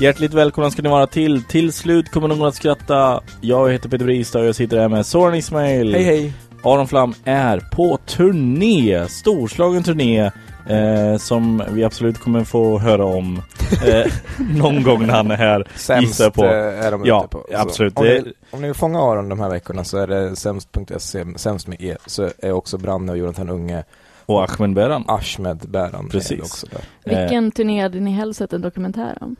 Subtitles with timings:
[0.00, 4.04] Hjärtligt välkomna ska ni vara till Till slut kommer någon att skratta Jag heter Peter
[4.04, 6.32] Bristad och jag sitter här med Soran Ismail Hej hej!
[6.62, 10.30] Aron Flam är på turné Storslagen turné
[10.68, 13.42] eh, Som vi absolut kommer få höra om
[13.86, 14.12] eh,
[14.56, 16.44] Någon gång när han är här Sämst på.
[16.44, 17.46] eh, är de Ja, ute på.
[17.50, 17.98] Så absolut.
[17.98, 21.24] Om, Det- ni, om ni vill fånga Aron de här veckorna så är det sämst.se,
[21.36, 23.84] sämst med E, så är också Branne och Jonathan Unge,
[24.26, 26.40] Och Ahmed Beran Ahmed Bäran med Precis.
[26.40, 27.18] också där.
[27.18, 29.36] Vilken turné hade ni helst sett en dokumentär om?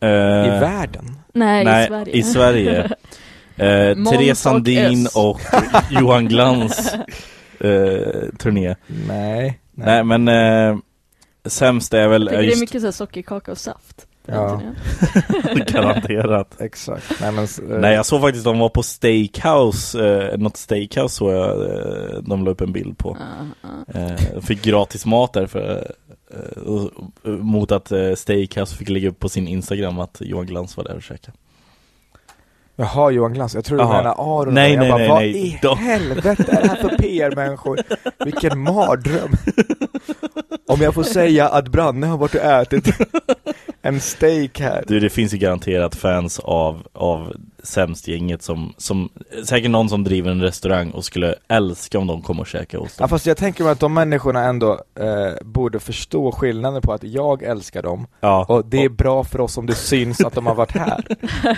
[0.00, 0.08] Eh,
[0.46, 1.16] I världen?
[1.34, 2.12] Nej, Nej, i Sverige.
[2.12, 2.82] i Sverige
[3.56, 5.16] eh, Therese och Sandin Öss.
[5.16, 5.40] och
[5.90, 6.94] Johan Glans
[7.60, 9.60] eh, turné Nej.
[9.74, 10.76] Nej men eh,
[11.44, 14.06] Sämst är väl Jag just det är mycket så här sockerkaka och saft.
[14.26, 14.60] Ja.
[15.66, 17.20] Garanterat Exakt.
[17.20, 21.32] Nej, men, eh, Nej jag såg faktiskt de var på Steakhouse eh, Något Steakhouse såg
[21.32, 23.16] jag eh, De la upp en bild på
[23.94, 26.09] eh, Fick gratis mat där för, och, och,
[27.24, 30.96] Mot att eh, Steakhouse fick lägga upp på sin Instagram Att Johan Glans var där
[30.96, 31.36] och käkade
[32.76, 33.54] Jaha, Johan Glans.
[33.54, 34.54] Jag tror du menar Aron.
[34.54, 35.36] Nej, jag nej, bara, nej, vad nej.
[35.46, 37.78] i De- helvete är det här för PR-människor?
[38.24, 39.30] Vilken mardröm.
[40.68, 42.88] Om jag får säga att Branne har varit och ätit
[43.82, 44.84] en steak här.
[44.86, 47.32] Du det finns ju garanterat fans av, av
[47.62, 49.08] Sämst-gänget som, som
[49.44, 52.98] Säkert någon som driver en restaurang och skulle älska om de kom och käkade hos
[52.98, 56.92] Ja dem fast jag tänker mig att de människorna ändå eh, borde förstå skillnaden på
[56.92, 60.34] att jag älskar dem Ja, och det är bra för oss om det syns att
[60.34, 61.04] de har varit här.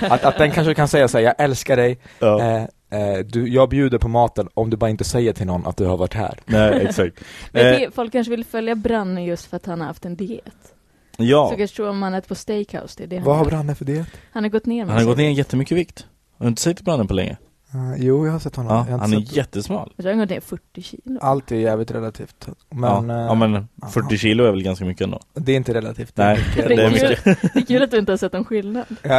[0.12, 2.41] Att, att den kanske kan säga så här, jag älskar dig, ja.
[2.41, 2.62] eh,
[3.00, 5.87] eh, du, jag bjuder på maten om du bara inte säger till någon att du
[5.87, 6.39] har varit här.
[6.47, 7.21] Nej exakt
[7.53, 10.16] Men Eh, det, folk kanske vill följa Branne just för att han har haft en
[10.16, 10.72] diet.
[11.16, 13.44] Ja, Så kanske tror om han äter på Steakhouse, det är det han Vad har.
[13.44, 14.06] Branne för det?
[14.32, 16.06] Han har gått ner han har gått ner jättemycket vikt
[16.38, 17.36] Har du inte sett branden på länge?
[17.74, 18.76] Uh, jo, jag har sett honom.
[18.76, 21.18] Ja, jag har han är sett jättesmal Jag tror han har gått ner 40 kilo.
[21.20, 22.48] Allt är jävligt relativt.
[22.70, 23.16] Men, ja.
[23.16, 26.16] eh, ja men 40 kilo är väl ganska mycket ändå det är inte relativt.
[26.16, 26.92] Nej, det är kul.
[26.92, 27.24] mycket
[27.54, 28.84] Det är kul att du inte har sett någon skillnad.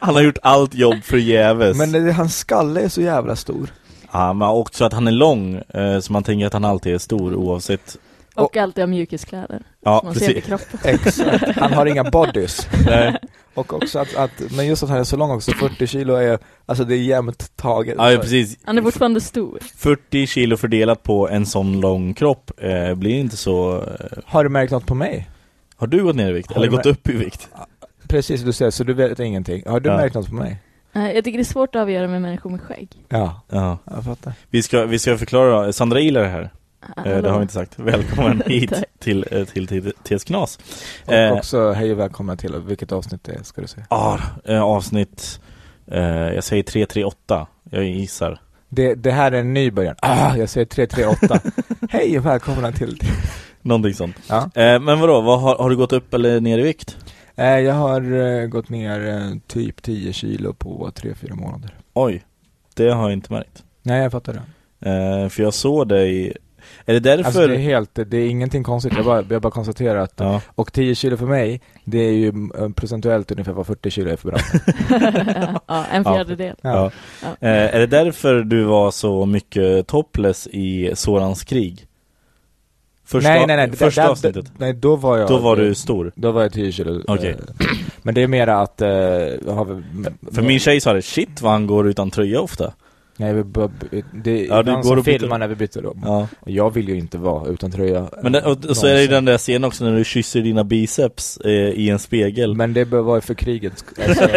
[0.00, 3.72] Han har gjort allt jobb förgäves men det, hans skalle är så jävla stor.
[4.12, 6.98] Ja, men också att han är lång eh, Så man tänker att han alltid är
[6.98, 7.96] stor oavsett
[8.34, 9.62] Och alltid har mjukiskläder.
[9.84, 10.78] Ja, som man ser precis kroppen.
[10.84, 11.56] Exakt.
[11.58, 12.68] Han har inga bodys.
[12.86, 13.16] Nej.
[13.54, 16.38] Och också att, att, men just att han är så lång också, 40 kilo är,
[16.66, 17.94] alltså det är jämnt taget.
[17.98, 19.58] Ja, precis Han är fortfarande stor.
[19.76, 24.50] 40 kilo fördelat på en sån lång kropp eh, Blir inte så eh, Har du
[24.50, 25.28] märkt något på mig?
[25.76, 26.48] Har du gått ner i vikt?
[26.48, 27.48] Har Eller gått upp i vikt?
[28.08, 29.62] Precis, du säger så du vet ingenting.
[29.66, 29.96] Har du Ja.
[29.96, 30.58] märkt något på mig?
[30.92, 32.88] Eh, Jag tycker det är svårt att avgöra med människor med skägg.
[33.08, 34.32] Ja, Ja jag fattar.
[34.50, 36.50] Vi ska, vi ska förklara, Sandra Ilar är här
[36.96, 37.28] eh, Det Hallå.
[37.28, 38.84] har vi inte sagt Välkommen hit Tack.
[38.98, 40.58] till, eh, till, till TS Knas
[41.06, 43.86] Och Eh, också hej och välkomna till, vilket avsnitt det är ska du säga.
[44.44, 45.40] eh, Avsnitt
[45.86, 49.94] eh, Jag säger 338 Jag gissar Det, det här är en ny början.
[50.02, 51.40] Ah, jag säger 338.
[51.90, 53.00] hej och välkomna till.
[53.62, 54.38] Någonting sånt Ja.
[54.54, 56.96] eh, Men vadå, vad, har, har du gått upp eller ner i vikt?
[57.36, 61.74] Eh, jag har eh, gått ner eh, typ 10 kilo på 3-4 månader.
[61.94, 62.24] Oj,
[62.74, 64.90] det har jag inte märkt Nej, jag fattar det.
[64.90, 66.36] eh, För jag såg dig
[66.86, 67.24] Är det därför?
[67.24, 68.92] Alltså det är helt, det är ingenting konstigt.
[68.96, 70.40] Jag bara, jag bara konstaterar att, ja.
[70.54, 72.28] och 10 kilo för mig, det är ju
[72.58, 75.60] eh, procentuellt ungefär vad 40 kilo är för Branne.
[75.66, 76.56] ja, en fjärdedel.
[76.62, 76.90] Ja.
[77.22, 77.28] Ja.
[77.48, 81.86] Eh, är det därför du var så mycket topless i Sorans krig?
[83.04, 83.72] Första, nej, nej, nej.
[83.72, 84.52] första där- avsnittet?
[84.58, 85.28] Nej, då var jag...
[85.28, 86.12] Då var du stor.
[86.14, 87.02] Då var jag 10 kilo.
[87.08, 87.30] Okej.
[87.30, 87.66] eh,
[88.02, 88.80] Men det är mera att...
[88.80, 89.82] Har, väl-
[90.32, 92.72] För min tjej sa det, shit vad han går utan tröja ofta.
[93.16, 93.70] Nej, vi bara,
[94.24, 96.00] det är Ja, går som filmar när vi byter rum.
[96.04, 96.28] Ja.
[96.40, 98.06] Och jag vill ju inte vara utan tröja.
[98.22, 100.40] Men det, och, och så är det ju den där scenen också när du kysser
[100.40, 102.54] dina biceps eh, i en spegel.
[102.54, 103.84] Men det bör vara för kriget.
[104.08, 104.28] Alltså,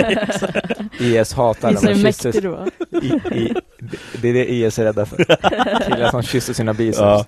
[1.00, 2.68] IS hatar när man kysser.
[3.01, 3.07] I,
[3.39, 3.54] i,
[4.22, 5.18] det är det IS är rädda för.
[5.89, 7.00] Killar som kysser sina biceps.
[7.00, 7.25] Ja.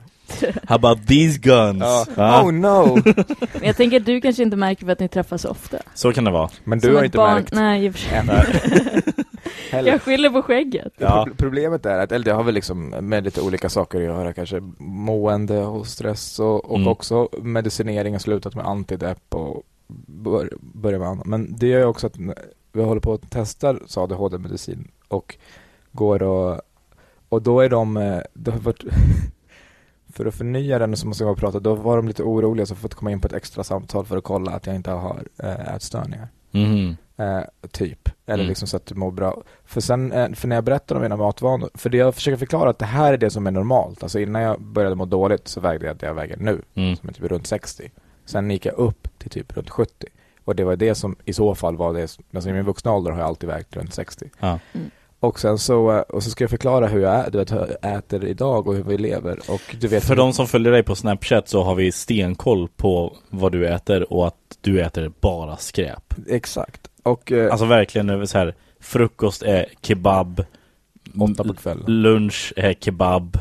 [0.68, 1.84] How about these guns?
[2.16, 2.44] Ja.
[2.44, 3.02] Oh no!
[3.54, 5.78] Men jag tänker att du kanske inte märker för att ni träffas så ofta.
[5.94, 6.50] Så kan det vara.
[6.64, 8.22] Men Som du har ett inte barn- märkt Nej, i och för sig.
[9.72, 9.92] Heller.
[9.92, 10.94] Jag skyller på skägget.
[10.98, 11.24] Ja.
[11.28, 14.34] Pro- Problemet är att, eller det har väl liksom med lite olika saker att göra
[14.34, 16.88] kanske, mående och stress och, och Mm.
[16.88, 19.64] också medicinering har slutat med antidepp och
[20.08, 21.26] bör, börjar med annat.
[21.26, 22.18] Men det gör ju också att
[22.72, 25.36] vi håller på att testa ADHD-medicin och
[25.92, 26.62] går och,
[27.30, 28.84] och då är de, eh, det har varit
[30.14, 32.94] för att förnya den som måste jag prata, då var de lite oroliga så fått
[32.96, 36.28] komma in på ett extra samtal för att kolla att jag inte har äh, ätstörningar.
[36.52, 36.98] Mhm.
[37.18, 37.40] Eh,
[37.72, 38.10] typ.
[38.26, 38.48] Eller Mm.
[38.48, 39.44] liksom så att du mår bra.
[39.66, 42.70] För sen, eh, för när jag berättar om mina matvanor, för det jag försöker förklara
[42.70, 44.04] att det här är det som är normalt.
[44.04, 46.96] Alltså innan jag började må dåligt så vägde jag det jag väger nu, Mm.
[46.96, 47.92] som är typ runt 60.
[48.26, 50.08] Sen gick jag upp till typ runt 70.
[50.46, 53.12] Och det var det som i så fall var det, alltså i min vuxna ålder
[53.12, 54.30] har jag alltid vägt runt 60.
[54.40, 54.60] Ja.
[54.74, 54.90] Mm.
[55.20, 57.76] Och sen så, eh, och så ska jag förklara hur jag ä- du vet, hur
[57.82, 59.40] jag äter idag och hur vi lever.
[59.50, 63.18] Och du vet För de som följer dig på Snapchat så har vi stenkoll på
[63.30, 66.14] vad du äter och att du äter bara skräp.
[66.30, 66.87] Exakt.
[67.08, 70.44] Och eh, Alltså verkligen så här frukost är kebab,
[71.20, 72.02] åtta på kvällen.
[72.02, 73.38] lunch är kebab,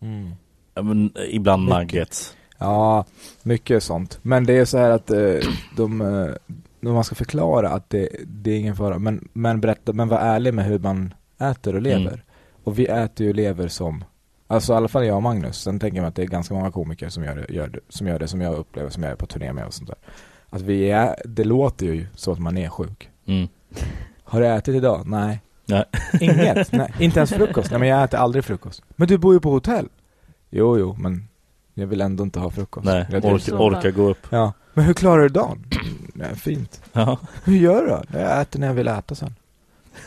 [0.00, 0.30] Mm.
[0.74, 1.78] men ibland Mycket.
[1.78, 2.36] nuggets.
[2.58, 3.04] Ja,
[3.42, 4.18] mycket sånt.
[4.22, 5.34] Men det är så här att eh,
[5.76, 6.34] de, eh,
[6.80, 8.98] de man ska förklara att det, det är ingen fara.
[8.98, 12.00] Men, men berätta, men var ärlig med hur man äter och lever.
[12.12, 12.20] Mm.
[12.64, 14.04] Och vi äter ju och lever som,
[14.46, 15.56] alltså i alla fall jag och Magnus.
[15.62, 17.80] Sen tänker jag mig att det är ganska många komiker som gör det, gör det,
[17.88, 19.98] som gör det som jag upplever, som jag är på turné med och sånt där.
[20.50, 23.08] Att vi är, det låter ju så att man är sjuk.
[23.26, 23.48] Mm.
[24.24, 25.02] Har du ätit idag?
[25.06, 25.40] Nej.
[25.66, 25.84] Nej.
[26.20, 26.72] Inget?
[26.72, 26.92] Nej.
[26.98, 27.70] Inte ens frukost?
[27.70, 28.82] Nej men jag äter aldrig frukost.
[28.96, 29.88] Men du bor ju på hotell.
[30.50, 31.28] Jo, jo, men
[31.74, 32.86] jag vill ändå inte ha frukost.
[32.86, 34.26] Nej, Jag orka, orka gå upp.
[34.30, 35.64] Ja, men hur klarar du dagen?
[36.14, 36.82] Nej, fint.
[36.92, 37.18] Ja.
[37.44, 38.02] Hur gör du då?
[38.18, 39.34] Jag äter när jag vill äta sen.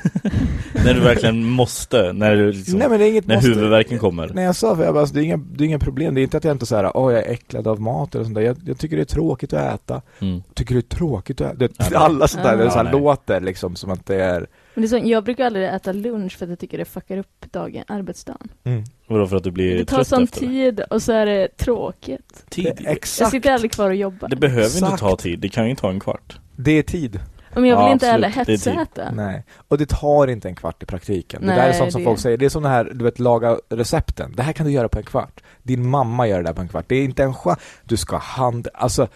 [0.85, 3.49] När du verkligen måste, när du liksom, Nej men det är inget när måste.
[3.49, 4.31] huvudvärken kommer.
[4.33, 6.15] Nej jag sa för jag bara, alltså, det, är inga, det är inga problem.
[6.15, 8.35] Det är inte att jag inte säger åh jag är äcklad av mat eller sånt
[8.35, 8.41] där.
[8.41, 10.01] Jag, jag tycker det är tråkigt att äta.
[10.19, 10.43] Mm.
[10.53, 11.55] Tycker det är tråkigt att äta.
[11.55, 14.05] Det, Ja, det- alla sånt där, det är Ja, så här låter liksom som att
[14.05, 16.77] det är Men det är så, jag brukar aldrig äta lunch för att jag tycker
[16.77, 18.47] det fuckar upp dagen, arbetsdagen.
[18.63, 18.83] mm.
[19.07, 20.47] Vadå för att du blir Det tar trött sån efter det?
[20.47, 22.45] tid och så är det tråkigt.
[22.49, 22.63] Tid?
[22.65, 23.31] Det är Jag exakt.
[23.31, 24.29] sitter aldrig kvar och jobbar.
[24.29, 24.99] Det behöver inte Exakt.
[24.99, 26.37] ta tid, det kan ju ta en kvart.
[26.55, 27.19] Det är tid.
[27.53, 29.11] Men jag vill Ja, inte heller hetsäta.
[29.11, 29.43] Nej.
[29.67, 31.41] Och det tar inte en kvart i praktiken.
[31.41, 32.37] det där är Nej, sånt som det- folk säger.
[32.37, 34.33] Det är som det här, du vet, laga recepten.
[34.37, 35.41] Det här kan du göra på en kvart.
[35.63, 36.85] Din mamma gör det där på en kvart.
[36.87, 37.59] Det är inte en chans.
[37.83, 38.67] Du ska hand...
[38.73, 39.07] Alltså,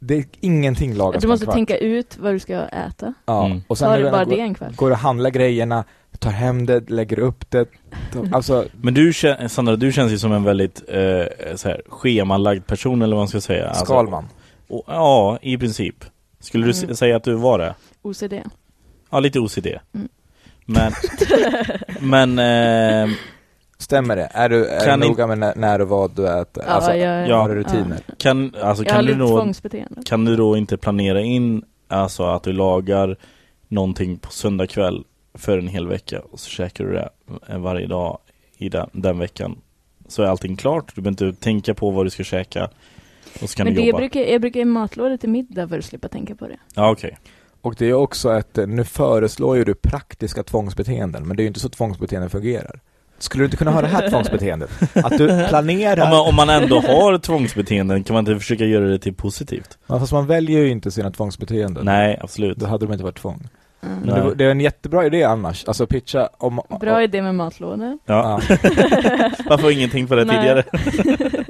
[0.00, 1.54] det är ingenting lagas Du på en måste kvart.
[1.54, 3.14] tänka ut vad du ska äta.
[3.26, 3.62] Ja, Mm.
[3.68, 4.76] och sen Tar är det bara går, det en kvart?
[4.76, 5.84] går och handlar grejerna,
[6.18, 7.66] tar hem det, lägger upp det.
[8.32, 9.12] Alltså, Men du,
[9.48, 13.28] Sandra, du känns ju som en väldigt eh, så här, schemalagd person eller vad man
[13.28, 13.68] ska säga.
[13.68, 14.28] Alltså, Skalman.
[14.68, 16.04] och, ja, i princip.
[16.40, 16.96] Skulle du Mm.
[16.96, 17.74] säga att du var det?
[18.02, 18.32] OCD.
[19.10, 19.66] Ja, lite OCD.
[19.94, 20.08] Mm.
[20.64, 20.92] Men,
[22.36, 22.38] men
[23.10, 23.16] eh,
[23.78, 24.30] Stämmer det?
[24.34, 26.64] Är du, är Kan du noga med när, när och vad du äter?
[26.66, 28.00] Ja, alltså, jag, ja, har du rutiner?
[28.18, 30.02] kan, alltså, Jag har kan, du lite då, tvångsbeteende.
[30.04, 33.16] kan du då inte planera in alltså, att du lagar
[33.68, 37.08] någonting på söndag kväll för en hel vecka och så käkar du det
[37.48, 38.18] eh, varje dag
[38.56, 39.58] i den, den veckan.
[40.08, 42.70] Så är allting klart, du behöver inte tänka på vad du ska käka
[43.42, 43.98] och så kan Men du det jobba.
[43.98, 46.56] brukar, jag brukar i matlåda till middag för att slippa tänka på det.
[46.74, 47.18] Ja, okej.
[47.62, 51.44] Och det är också att, eh, nu föreslår ju du praktiska tvångsbeteenden, men det är
[51.44, 52.80] ju inte så tvångsbeteenden fungerar.
[53.18, 54.70] Skulle du inte kunna ha det här tvångsbeteendet?
[54.94, 58.84] Att du planerar, Ja, men om man ändå har tvångsbeteenden kan man inte försöka göra
[58.88, 59.78] det till positivt?
[59.86, 61.84] Ja, fast man väljer ju inte sina tvångsbeteenden.
[61.84, 62.58] Nej, absolut.
[62.58, 63.48] Då hade de inte varit tvång.
[63.82, 63.98] Mm.
[63.98, 66.60] Men det, det är en jättebra idé annars, alltså pitcha om...
[66.80, 67.98] Bra idé med matlådor.
[68.04, 68.40] Ja.
[68.48, 68.56] Ja.
[69.48, 70.36] Varför ingenting på det Nej.
[70.36, 70.64] tidigare?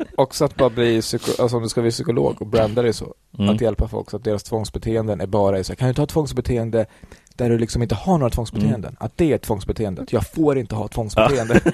[0.16, 3.14] Också att bara bli psyko, alltså om du ska bli psykolog och branda det så.
[3.38, 3.54] Mm.
[3.54, 6.08] Att hjälpa folk så att deras tvångsbeteenden är bara så här, kan du ta ett
[6.08, 6.86] tvångsbeteende
[7.34, 8.90] där du liksom inte har några tvångsbeteenden?
[8.90, 8.96] Mm.
[9.00, 10.06] Att det är ett tvångsbeteende.
[10.10, 11.60] Jag får inte ha tvångsbeteende.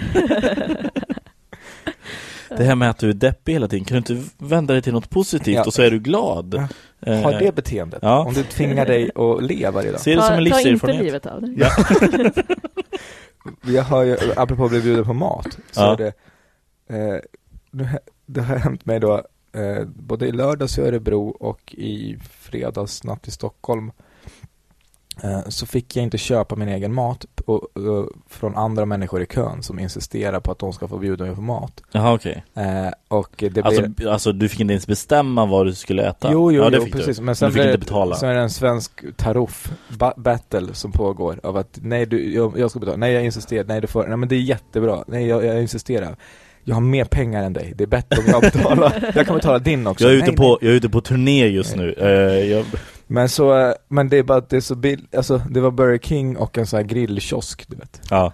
[2.48, 4.92] Det här med att du är deppig hela tiden, kan du inte vända dig till
[4.92, 5.64] något positivt Ja.
[5.64, 6.54] och så är du glad?
[7.00, 7.12] Ja.
[7.12, 7.98] Eh, Ha det beteendet.
[8.02, 8.24] Ja.
[8.24, 10.00] Om du tvingar dig att le varje dag.
[10.00, 11.04] Se det som en ta, ta inte livserfarenhet.
[11.04, 11.54] livet av dig.
[11.58, 11.70] Ja.
[13.74, 15.92] Jag har ju, apropå att bli bjuden på mat, så Ja.
[15.92, 16.12] är det,
[16.96, 17.20] eh,
[18.26, 19.14] det har hänt mig då,
[19.52, 23.92] eh, både i lördags i Örebro och i fredags natt i Stockholm, eh,
[25.48, 27.54] så fick jag inte köpa min egen mat eh,
[28.30, 31.40] från andra människor i kön som insisterar på att de ska få bjuda mig på
[31.40, 31.82] mat.
[31.92, 32.44] Jaha, okej.
[32.54, 33.66] Eh, och det blir...
[33.66, 36.28] Alltså, alltså du fick inte ens bestämma vad du skulle äta?
[36.32, 37.16] Jo, jo, ja, det jo precis.
[37.16, 37.22] Du.
[37.22, 38.16] Men sen du fick inte betala.
[38.16, 42.58] Sen är det en svensk taroff ba- battle som pågår av att nej, du, jag,
[42.58, 45.26] jag ska betala, nej jag insisterar, nej du får, nej men det är jättebra, nej
[45.26, 46.16] jag, jag insisterar.
[46.66, 49.58] Jag har mer pengar än dig, det är bättre om jag betalar, jag kan betala
[49.58, 50.04] din också.
[50.04, 50.58] Jag är, ute Nej, på, nej.
[50.60, 51.92] jag är ute på turné just nu.
[51.98, 52.08] Eh,
[52.50, 52.64] jag,
[53.06, 55.70] Men så, eh, men det är bara att det är så bill, alltså det var
[55.70, 58.00] Burger King och en sån här grillkiosk, du vet.
[58.10, 58.32] ja.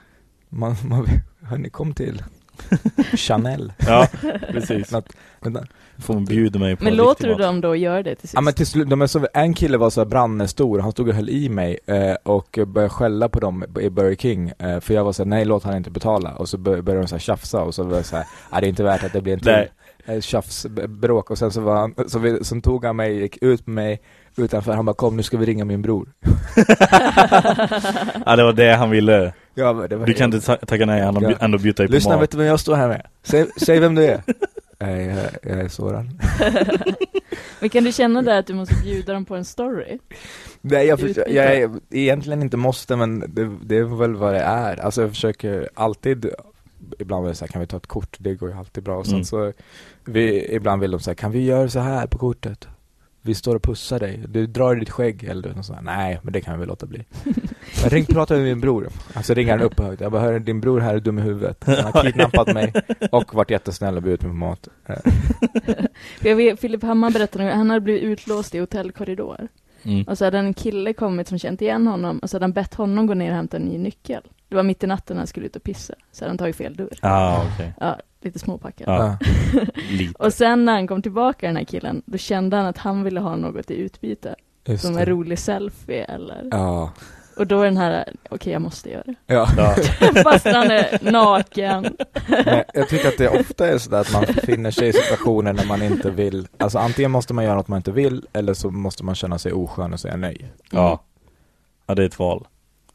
[0.48, 1.06] Man, man,
[1.42, 2.22] hörni kom till.
[3.16, 3.72] Chanel.
[3.86, 4.08] Ja,
[4.52, 4.92] precis.
[4.92, 5.64] Något- vänta.
[5.98, 7.40] Får hon bjuda mig på Men en låter du mat.
[7.40, 8.34] dem då göra det till sist?
[8.34, 11.08] Ja men till slut, de är så, en kille var så här brannestor, han stod
[11.08, 14.94] och höll i mig eh, och började skälla på dem i Burger King eh, för
[14.94, 17.14] jag var så här, nej låt han inte betala och så bör- började de så
[17.14, 19.20] här tjafsa och så var jag så här, "Nej, det är inte värt att det
[19.20, 19.70] blir en till Nej.
[20.16, 23.20] eh, tjafs, b- bråk och sen så var han, så, vi, så tog han mig,
[23.20, 24.00] gick ut med mig
[24.36, 26.08] utanför, han bara kom nu ska vi ringa min bror.
[28.26, 29.32] Ja, det var det han ville.
[29.54, 31.36] Ja, det var Du kan inte ta- tacka nej, han har Ja.
[31.40, 32.22] ändå bjudit dig på Lyssna, mat.
[32.22, 33.06] vet du vem jag står här med?
[33.22, 34.22] Säg, säg vem du är.
[34.78, 35.18] Nej, jag,
[35.52, 36.20] jag är Soran.
[37.60, 39.98] Men kan du känna där att du måste bjuda dem på en story?
[40.60, 44.40] Nej, jag, försöker, jag är, egentligen inte måste, men det, det är väl vad det
[44.40, 44.80] är.
[44.80, 46.30] Alltså jag försöker alltid,
[46.98, 48.16] ibland är det så här, kan vi ta ett kort?
[48.18, 48.96] Det går ju alltid bra.
[48.96, 49.24] Och sen Mm.
[49.24, 49.52] så,
[50.04, 52.68] vi, ibland vill de säga, kan vi göra så här på kortet?
[53.22, 55.78] Vi står och pussar dig, du drar i ditt skägg eller något sånt.
[55.82, 57.04] Nej, men det kan vi väl låta bli.
[57.82, 58.88] Jag ring, prata med min bror.
[59.14, 60.00] Alltså ringer han upp på högt.
[60.00, 61.64] Jag bara, hör din bror här är dum i huvudet.
[61.66, 62.72] Han har kidnappat mig
[63.10, 64.68] och varit jättesnäll och bjudit mig på mat.
[66.20, 69.48] Jag vet, Filip Hammar berättade att han hade blivit utlåst i hotellkorridor.
[69.82, 70.02] Mm.
[70.02, 72.74] Och så hade en kille kommit som känt igen honom och så hade han bett
[72.74, 74.22] honom gå ner och hämta en ny nyckel.
[74.48, 75.94] Det var mitt i natten när han skulle ut och pissa.
[76.12, 76.98] Så hade han tagit fel dörr.
[77.00, 77.72] Ah, okej.
[77.80, 78.88] Ja, lite småpackad.
[78.88, 79.18] Ja.
[79.90, 80.14] Lite.
[80.24, 83.20] Och sen när han kom tillbaka den här killen, då kände han att han ville
[83.20, 84.34] ha något i utbyte.
[84.66, 85.00] Just Som det.
[85.00, 86.48] en rolig selfie eller...
[86.50, 86.92] Ja.
[87.36, 89.14] Och då är den här, okej jag måste göra det.
[89.26, 89.48] Ja.
[89.56, 89.74] Ja.
[90.22, 91.96] Fast han är naken.
[92.28, 95.66] Men jag tycker att det ofta är sådär att man finner sig i situationer när
[95.66, 99.04] man inte vill, alltså antingen måste man göra något man inte vill eller så måste
[99.04, 100.52] man känna sig oskön och säga nej.
[100.70, 101.02] ja.
[101.86, 102.46] Ja, det är ett val.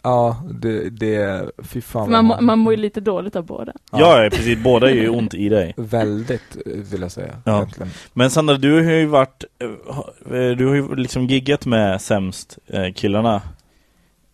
[0.06, 3.74] Ja, det, det fy fan man, man mår ju lite dåligt av båda.
[3.92, 4.64] Ja, ja precis.
[4.64, 5.74] Båda är ju ont i dig.
[5.78, 7.36] Väldigt, vill jag säga.
[7.46, 7.56] Ja.
[7.58, 7.90] Egentligen.
[8.14, 9.70] Men Sandra, du har ju varit eh,
[10.58, 13.36] Du har ju liksom giggat med sämst eh, killarna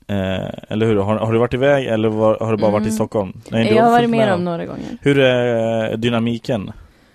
[0.08, 0.96] eh, Eller hur?
[0.96, 2.96] Har, har du varit iväg eller var, har du bara varit i Mm.
[2.96, 3.34] Stockholm?
[3.52, 4.98] Nej, du jag har varit med dem några gånger.
[5.02, 6.72] Hur är dynamiken?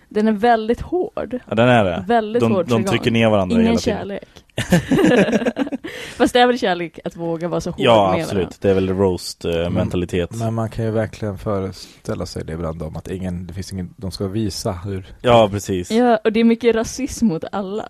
[0.09, 1.39] Den är väldigt hård.
[1.49, 2.05] Ja, den är det.
[2.09, 3.99] Väldigt De, hård de trycker ner varandra Ingen hela tiden.
[3.99, 4.29] kärlek.
[6.17, 8.37] Fast det är väl kärlek att våga vara så hård Ja, med absolut.
[8.43, 8.57] varandra.
[8.61, 10.31] Det är väl roast-mentalitet.
[10.35, 13.95] Men man kan ju verkligen föreställa sig det ibland om att ingen, det finns ingen,
[13.97, 15.91] de ska visa hur Ja, precis.
[15.91, 17.89] Ja, och det är mycket rasism mot alla.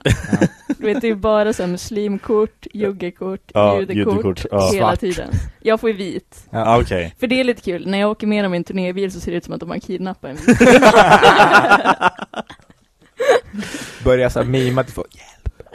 [0.78, 4.70] Du vet, det är bara så här muslimkort, juggekort, Ja, judekort, judekort, ja.
[4.72, 5.00] hela Svart.
[5.00, 5.28] tiden.
[5.60, 6.46] Jag får ju vit.
[6.50, 7.14] Ja, ah, okej.
[7.20, 9.30] För det är lite kul, när jag åker med dem i en turnébil så ser
[9.30, 10.36] det ut som att de har kidnappat en
[14.04, 15.16] Börja såhär mima till folk.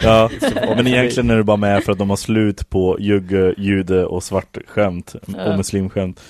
[0.03, 0.29] Ja,
[0.75, 4.23] men egentligen är det bara med för att de har slut på jugge, jude och
[4.23, 5.15] svart skämt
[5.47, 6.21] och muslimskämt.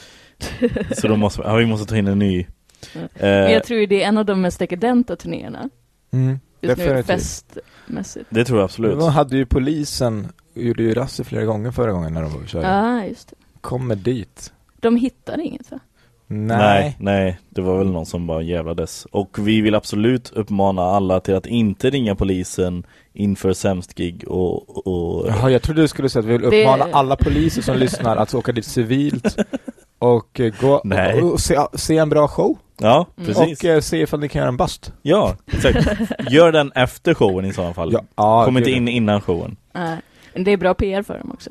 [0.98, 2.40] Så de måste, ja, vi måste ta in en ny.
[2.40, 5.70] Eh, Men jag tror ju det är en av de mest dekadenta turnéerna.
[6.12, 7.06] Mm, Just nu definitivt.
[7.86, 8.26] festmässigt.
[8.30, 9.00] det tror jag absolut.
[9.00, 12.48] De hade ju polisen, gjorde ju razzior flera gånger förra gången när de var och
[12.48, 12.68] körde.
[12.68, 13.36] Ja, just det.
[13.62, 14.54] Kommer dit.
[14.80, 15.80] De hittar inget va?
[16.34, 16.58] Nej.
[16.58, 19.06] Nej, nej, det var väl någon som bara jävlades.
[19.12, 22.84] Och vi vill absolut uppmana alla till att inte ringa polisen
[23.14, 26.62] inför sämst gig och, och Jaha, jag trodde du skulle säga att vi vill Det-
[26.64, 29.38] uppmana alla poliser som lyssnar att åka dit civilt
[30.00, 31.22] och eh, gå Nej.
[31.22, 32.58] och, och se, se en bra show.
[32.78, 33.28] Ja, Mm.
[33.34, 33.60] precis.
[33.64, 34.94] Och eh, se ifall ni kan göra en bust.
[35.02, 35.88] Ja, exakt.
[36.32, 37.94] Gör den efter showen i sådana fall.
[37.94, 39.56] Ja, ja, Kom inte in innan showen.
[39.74, 39.98] Nej.
[40.34, 41.50] Men det är bra PR för dem också.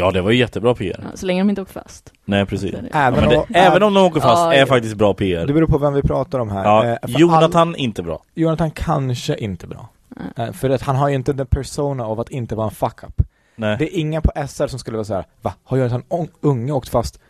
[0.00, 1.00] Ja, det var ju jättebra PR.
[1.02, 2.12] Ja, så länge de inte åker fast.
[2.24, 2.74] Nej, precis.
[2.92, 4.66] Ja, Även, men det, om, även om de åker fast Ja, är ja.
[4.66, 5.46] faktiskt bra PR.
[5.46, 6.64] Det beror på vem vi pratar om här.
[6.64, 8.14] Ja, Eh, Jonathan, inte bra.
[8.14, 9.88] All, Jonathan kanske inte bra.
[10.36, 13.22] Eh, för att han har ju inte den persona av att inte vara en fuck-up.
[13.56, 13.76] Nej.
[13.78, 15.54] Det är ingen på SR som skulle vara så här: va?
[15.64, 16.02] Har Jonathan
[16.40, 17.20] Unge åkt fast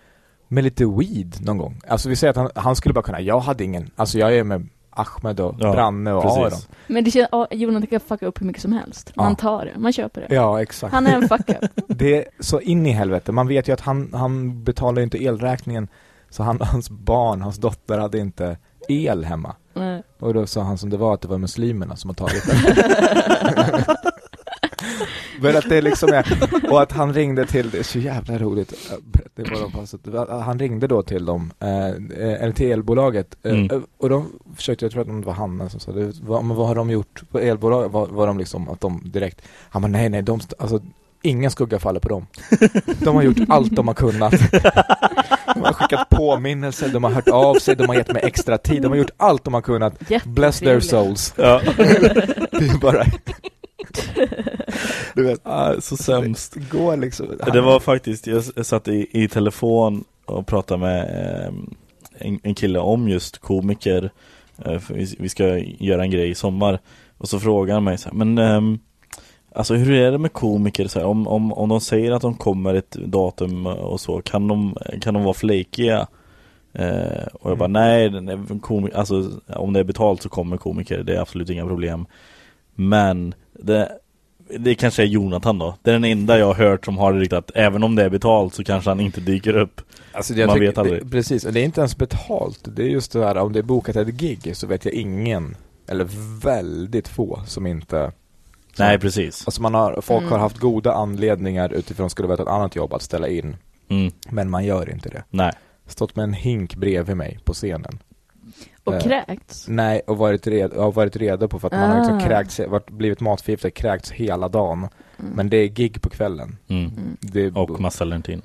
[0.48, 1.80] med lite weed någon gång?
[1.88, 4.44] Alltså vi säger att han, han skulle bara kunna, jag hade ingen, alltså jag är
[4.44, 4.68] med
[5.00, 6.38] Ahmed och Ja, Branne och precis.
[6.38, 6.76] Aron.
[6.86, 9.12] Men det känns, Jonathan kan fucka upp hur mycket som helst.
[9.16, 9.36] Man Ja.
[9.36, 10.34] tar det, man köper det.
[10.34, 10.94] Ja, exakt.
[10.94, 11.70] Han är en fuck-up.
[11.88, 13.32] Det är så in i helvete.
[13.32, 15.88] Man vet ju att han, han betalar ju inte elräkningen.
[16.30, 18.56] Så han, hans barn, hans dotter hade inte
[18.88, 19.54] el hemma.
[19.74, 20.02] Nej.
[20.20, 23.84] Och då sa han som det var att det var muslimerna som har tagit det.
[25.40, 26.26] Men att det liksom är,
[26.70, 28.74] och att han ringde till, det är så jävla roligt.
[29.34, 29.60] Det var
[30.04, 31.88] de att han ringde då till dem, eh,
[32.42, 33.36] eller till elbolaget.
[33.42, 33.82] eh, Mm.
[33.98, 36.66] Och de försökte, jag tror att det var Hanna som sa det, vad, men vad
[36.68, 37.92] har de gjort på elbolaget?
[37.92, 40.80] Var, var de liksom, att de direkt, han bara nej nej, de, alltså
[41.22, 42.26] ingen skugga faller på dem.
[42.98, 44.32] De har gjort allt de har kunnat.
[45.54, 48.82] De har skickat påminnelser, de har hört av sig, de har gett mig extra tid,
[48.82, 49.94] de har gjort allt de har kunnat.
[50.24, 51.34] Bless their souls.
[51.36, 51.60] Ja.
[51.76, 53.04] Det är bara...
[55.14, 56.54] Du vet, Ah, så sämst.
[56.54, 57.26] det går liksom...
[57.52, 61.52] Det var faktiskt, jag satt i, i telefon och pratade med eh,
[62.18, 64.10] en, en kille om just komiker.
[64.64, 66.78] Eh, vi, vi ska göra en grej i sommar.
[67.18, 68.78] Och så frågade han mig så här, men ehm,
[69.54, 70.86] alltså hur är det med komiker?
[70.88, 74.48] Så här, om, om, om de säger att de kommer ett datum och så, kan
[74.48, 76.06] de, kan de vara flakiga?
[76.72, 77.72] Eh, och jag bara, Mm.
[77.72, 81.50] nej, den är komi- alltså, om det är betalt så kommer komiker, det är absolut
[81.50, 82.06] inga problem.
[82.74, 83.92] Men det,
[84.58, 85.74] det kanske är Jonathan då.
[85.82, 88.10] Det är den enda jag har hört som har det att även om det är
[88.10, 89.80] betalt så kanske han inte dyker upp.
[90.12, 91.04] Alltså jag Man tycker- vet aldrig.
[91.04, 92.60] Det, precis, och det är inte ens betalt.
[92.76, 95.56] Det är just det här, om det är bokat ett gig så vet jag ingen,
[95.88, 96.06] eller
[96.44, 98.12] väldigt få, som inte
[98.78, 99.42] Nej, precis.
[99.46, 100.32] Alltså man har, folk Mm.
[100.32, 103.56] har haft goda anledningar utifrån skulle vara ett annat jobb att ställa in.
[103.88, 105.24] Mm, Men man gör inte det.
[105.30, 105.52] nej.
[105.86, 107.98] Stått med en hink bredvid mig på scenen.
[108.90, 109.68] Och Eh, kräkts.
[109.68, 112.20] Nej, och varit redo, har varit redo på för att man har liksom Ah.
[112.20, 114.78] kräkts, varit, blivit matförgiftad, kräkts hela dagen.
[115.18, 115.32] Mm.
[115.34, 116.56] Men det är gig på kvällen.
[116.68, 116.84] Mm.
[116.84, 117.16] Mm.
[117.20, 118.42] Det, Och man ställer inte in.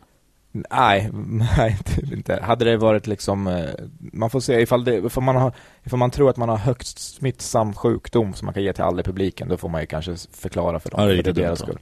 [0.72, 1.10] Nej,
[1.58, 2.40] nej typ inte.
[2.44, 3.66] Hade det varit liksom, eh,
[3.98, 5.52] man får se ifall, det, ifall, man har,
[5.84, 9.00] ifall man tror att man har högst smittsam sjukdom som man kan ge till alla
[9.00, 11.00] i publiken, då får man ju kanske förklara för dem.
[11.02, 11.80] Ja, det är för lite deras dumt då.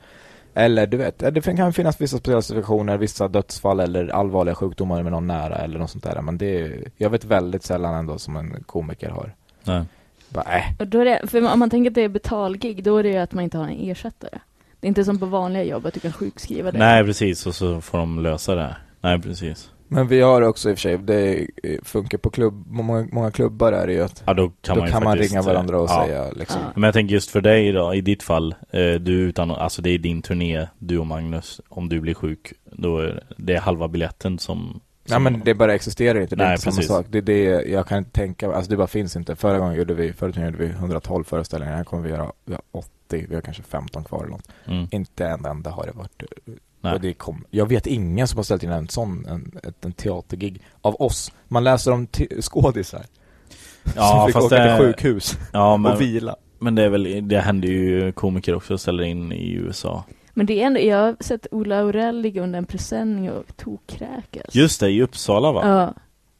[0.54, 5.12] Eller du vet, det kan finnas vissa speciella situationer, vissa dödsfall eller allvarliga sjukdomar med
[5.12, 6.22] någon nära eller något sånt där.
[6.22, 9.36] Men det är, jag vet väldigt sällan ändå som en komiker har.
[9.64, 9.84] Nej.
[10.30, 10.64] Bara, äh.
[10.80, 13.10] Och då är det, för om man tänker att det är betalgig, då är det
[13.10, 14.40] ju att man inte har en ersättare.
[14.80, 16.80] Det är inte som på vanliga jobb att du kan sjukskriva dig.
[16.80, 17.46] nej, precis.
[17.46, 18.76] Och så får de lösa det.
[19.02, 19.70] Nej, precis.
[19.94, 23.32] Men vi har också i och för sig, det eh, funkar på klubb, många, många
[23.32, 25.80] klubbar är det ju att Ja, då kan då man ju kan man ringa varandra
[25.80, 26.06] och ja.
[26.06, 26.62] säga liksom.
[26.62, 26.72] Ja.
[26.76, 29.90] Men jag tänker just för dig då, i ditt fall, eh, du utan, alltså det
[29.90, 34.40] är din turné, du och Magnus, om du blir sjuk, då är det halva biljetten
[34.40, 34.82] som...
[35.06, 37.06] Ja som men det bara existerar inte, det är Nej, inte samma sak.
[37.10, 39.36] Det är det jag kan inte tänka alltså det bara finns inte.
[39.36, 42.62] Förra gången gjorde vi, gången gjorde vi 112 föreställningar, här kommer vi göra vi har
[42.72, 44.48] 80, vi har kanske 15 kvar eller något.
[44.66, 44.88] Mm.
[44.92, 46.24] Inte en enda har det varit.
[46.84, 46.94] Nej.
[46.94, 49.94] Och det kom, jag vet ingen som har ställt in en sån, en, ett, en
[49.94, 51.32] teatergig av oss.
[51.48, 53.06] Man läser om te- skådisar
[53.96, 56.36] Ja, som fick fast åka det- till sjukhus Ja, men, och vila.
[56.60, 60.04] men det är väl, det händer ju komiker också ställer in i USA.
[60.34, 64.56] Men det är ändå, jag har sett Ola Aurell ligga under en presenning och tokkräkas.
[64.56, 65.62] Just det, i Uppsala va?
[65.68, 65.94] Ja,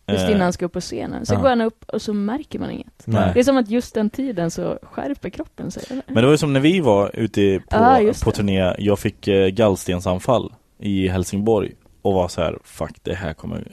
[0.08, 1.26] just Eh, innan han ska upp på scenen.
[1.26, 1.42] Sen Ja.
[1.42, 3.04] går han upp och så märker man inget.
[3.06, 3.32] Nej.
[3.34, 5.84] Det är som att just den tiden så skärper kroppen sig.
[5.90, 6.04] Eller?
[6.08, 9.28] Men det var ju som när vi var ute på, just på turné, jag fick
[9.28, 13.68] eh, gallstensanfall i Helsingborg och var så här: fuck det här kommer,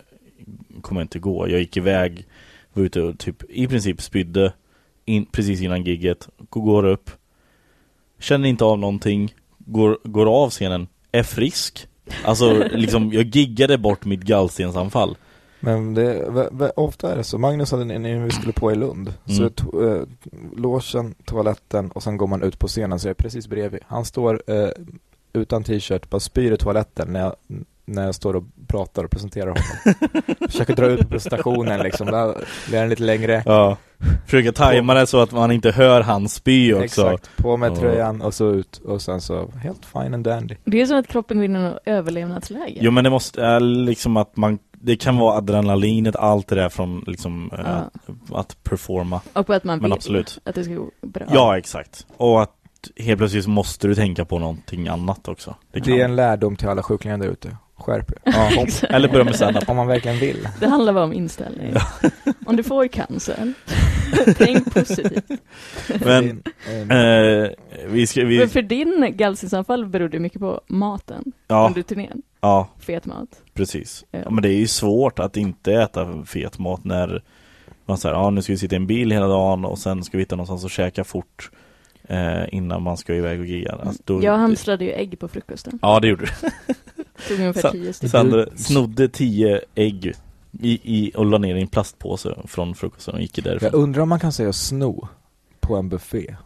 [0.82, 1.48] kommer inte gå.
[1.48, 2.26] Jag gick iväg,
[2.72, 4.52] var ute och typ i princip spydde
[5.04, 7.10] in, precis innan gigget, går upp,
[8.18, 11.86] känner inte av någonting, går, går av scenen, är frisk.
[12.24, 15.16] Alltså liksom, jag giggade bort mitt gallstensanfall.
[15.60, 17.38] Men det, ofta är det så.
[17.38, 19.14] Magnus hade en när vi skulle på i Lund.
[19.26, 19.52] Så Mm.
[19.52, 20.02] to, eh,
[20.56, 23.80] logen, toaletten och sen går man ut på scenen så är jag precis bredvid.
[23.86, 24.68] Han står eh,
[25.32, 27.34] utan t-shirt, bara spyr i toaletten när jag,
[27.84, 29.94] när jag står och pratar och presenterar honom.
[30.50, 32.34] Försöker dra ut på presentationen liksom, där
[32.68, 33.42] blir den lite längre.
[33.46, 33.76] Ja.
[34.26, 36.84] Försöka tajma det så att man inte hör han spy också.
[36.84, 37.76] Exakt, på med Ja.
[37.76, 40.54] tröjan och så ut och sen så helt fine and dandy.
[40.64, 42.78] Det är som att kroppen något överlevnadsläge.
[42.80, 46.68] Jo men det måste, är liksom att man Det kan vara adrenalinet, allt det där
[46.68, 47.90] från liksom eh, Ja.
[48.38, 50.38] att performa Och på att man Men vill absolut.
[50.44, 51.24] att det ska gå bra.
[51.32, 52.50] Ja exakt, och att
[52.96, 56.68] helt plötsligt måste du tänka på någonting annat också Det, kan- är en lärdom till
[56.68, 57.56] alla sjuklingar där ute.
[57.80, 58.18] Skärp er.
[58.24, 58.66] ja.
[58.88, 60.48] Eller börja med stand-up Om man verkligen vill.
[60.60, 61.74] Det handlar bara om inställning.
[62.46, 63.52] Om du får cancer,
[64.36, 65.24] tänk positivt.
[66.04, 66.42] Men
[66.90, 67.50] Eh, eh,
[67.88, 72.22] vi ska, För, vi, för din gallstensanfall berodde mycket på maten ja, under turnén.
[72.40, 73.28] ja Fet mat.
[73.54, 74.18] precis Ja.
[74.24, 77.22] ja, Men det är ju svårt att inte äta fet mat när
[77.86, 80.16] man säger ja nu ska vi sitta i en bil hela dagen och sen ska
[80.16, 81.50] vi hitta någonstans och käka fort
[82.08, 85.78] eh, innan man ska iväg och gigga alltså, då, Jag hamstrade ju ägg på frukosten.
[85.82, 88.10] Ja det gjorde du Tog ungefär Sa- tio stycken.
[88.10, 90.12] Sandra snodde tio ägg
[90.62, 93.70] i, i, och la ner i en plastpåse från frukosten och gick därifrån.
[93.72, 95.08] Jag undrar om man kan säga sno
[95.60, 96.36] på en buffé.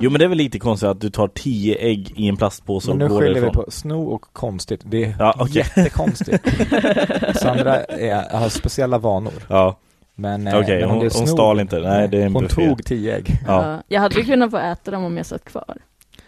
[0.00, 2.88] Jo men det är väl lite konstigt att du tar tio ägg i en plastpåse
[2.88, 3.64] Men och nu går skiljer vi därifrån.
[3.64, 4.80] på sno och konstigt.
[4.84, 5.56] Det är Ja, okej.
[5.76, 6.44] jättekonstigt.
[7.40, 9.32] Sandra är, har speciella vanor.
[9.48, 9.76] Ja,
[10.14, 11.78] Men, eh, okej, men om hon, hon sno- stal inte.
[11.80, 12.68] Nej, det är en Hon buffé.
[12.68, 13.38] tog tio ägg.
[13.46, 13.82] Ja, Ja.
[13.88, 15.76] Jag hade ju kunnat få äta dem om jag satt kvar.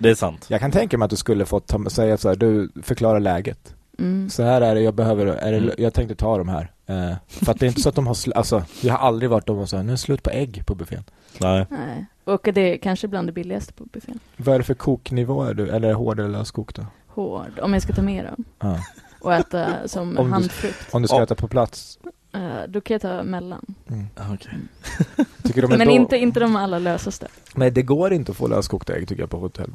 [0.02, 0.46] Det är sant.
[0.48, 3.74] Jag kan tänka mig att du skulle fått ta, säga så här, du förklarar läget.
[3.98, 4.30] Mm.
[4.30, 5.74] Så här är det, jag behöver, är det, Mm.
[5.78, 6.70] jag tänkte ta de här.
[6.86, 9.30] Eh, för att det är inte så att de har, sl- alltså, jag har aldrig
[9.30, 11.04] varit de och sagt, nu är det slut på ägg på buffén.
[11.38, 11.66] Nej.
[11.70, 12.06] Nej.
[12.24, 14.18] Och det är kanske bland det billigaste på buffén.
[14.36, 15.68] Vad är det för koknivå är du?
[15.68, 16.86] Eller hård eller löskok då?
[17.06, 18.44] Hård, om jag ska ta med dem.
[18.60, 18.78] Ja.
[19.20, 20.94] Och äta som Om du- handfrukt.
[20.94, 21.98] Om du ska äta på plats.
[22.32, 23.74] Eh, då kan jag ta mellan.
[23.88, 24.06] Mm.
[24.32, 24.52] Okej.
[25.42, 27.28] Tycker de Men då- inte, inte de allra lösaste.
[27.54, 29.70] Nej, det går inte att få löskokta ägg tycker jag på hotell.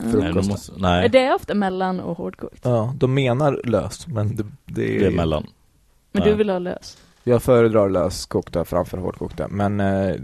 [0.00, 0.18] Mm.
[0.20, 2.60] Nej, måste, nej, Det är ofta mellan och hårdkokt.
[2.62, 5.00] Ja, de menar löst, men det, det är...
[5.00, 5.46] det är mellan.
[6.12, 6.30] Men Nej.
[6.30, 6.98] du vill ha lös?
[7.24, 10.14] Jag föredrar löskokta framför hårdkokta, men eh,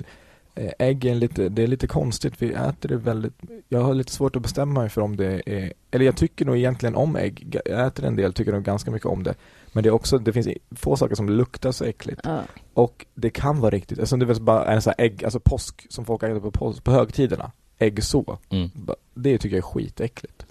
[0.78, 2.34] ägg är lite, det är lite konstigt.
[2.38, 3.34] Vi äter det väldigt,
[3.68, 6.56] jag har lite svårt att bestämma mig för om det är, eller jag tycker nog
[6.56, 7.60] egentligen om ägg.
[7.64, 9.34] Jag äter en del, tycker nog ganska mycket om det.
[9.74, 12.20] Men det är också, det finns få saker som luktar så äckligt.
[12.24, 12.40] Ja.
[12.74, 15.86] Och det kan vara riktigt, alltså det är bara en sån här ägg, alltså påsk
[15.90, 17.50] som folk äter på, påsk, på högtiderna.
[17.78, 18.38] Äggså.
[18.50, 18.70] Mm.
[19.14, 20.46] Det tycker jag är skitäckligt.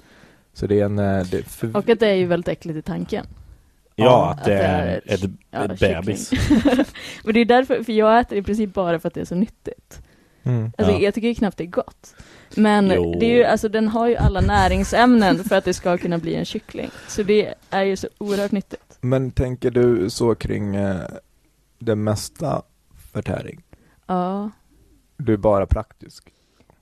[0.54, 2.82] Så det är en, eh, det, för, Och att det är ju väldigt äckligt i
[2.82, 3.26] tanken.
[3.96, 6.32] Ja, att att det är ett- ett, ja, ett bebis.
[7.24, 9.36] Men det är därför, för jag äter i princip bara för att det är så
[9.36, 10.02] nyttigt.
[10.44, 10.72] mm.
[10.78, 11.00] Alltså Ja.
[11.00, 12.16] jag tycker ju knappt det är gott.
[12.56, 13.16] Men Jo.
[13.20, 16.36] det är ju, alltså den har ju alla näringsämnen för att det ska kunna bli
[16.36, 16.90] en kyckling.
[17.08, 18.82] Så det är ju så oerhört nyttigt.
[19.04, 21.02] Men tänker du så kring eh,
[21.80, 22.62] det mesta
[23.14, 23.64] förtäring?
[24.08, 24.52] Ja.
[25.18, 26.34] Du är bara praktisk.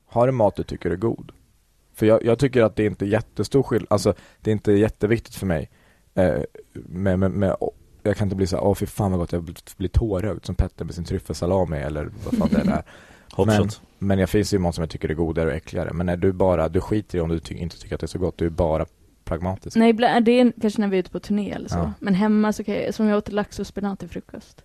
[0.06, 1.32] Har du mat du tycker är god?
[1.94, 5.36] För jag, jag tycker att det är inte jättestor skillnad, alltså det är inte jätteviktigt
[5.36, 5.70] för mig
[6.14, 6.42] eh,
[6.74, 7.56] med, med, med,
[8.04, 10.56] jag kan inte bli så åh fy fan vad gott, jag blir, blir tårögd som
[10.56, 12.84] Petter med sin tryffelsalami eller vad fan det är.
[13.46, 13.70] Men-.
[14.00, 15.94] Men jag finns ju mat som jag tycker är godare och äckligare.
[15.94, 18.08] Men är du bara, du skiter i om du ty- inte tycker att det är
[18.08, 18.86] så gott, du är bara
[19.32, 19.76] pragmatisk.
[19.78, 21.78] Nej, ibland- det är kanske när vi är ute på turné eller så.
[21.78, 21.94] Ja.
[22.00, 24.64] Men hemma så kan jag, som jag åt lax och spenat till frukost.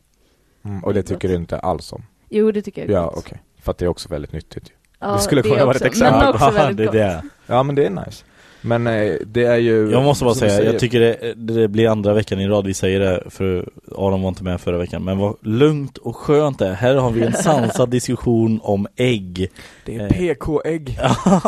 [0.65, 2.03] Mm, och det tycker du inte alls om?
[2.29, 3.43] Jo, det tycker jag är Ja, okej.
[3.63, 4.73] För att det är också väldigt nyttigt.
[5.01, 6.21] Ja, Det skulle kunna vara ett exempel.
[6.21, 6.93] Men också Ja, väldigt gott.
[6.95, 7.23] det.
[7.47, 8.25] Ja, men det är nice.
[8.61, 9.91] Men eh, det är ju...
[9.91, 13.01] Jag måste bara säga, jag tycker det, det blir andra veckan i rad vi säger
[13.01, 16.73] det för Aron var inte med förra veckan men vad lugnt och skönt det är.
[16.75, 19.51] Här har vi en sansad diskussion om ägg.
[19.87, 20.99] Det eh, är PK-ägg.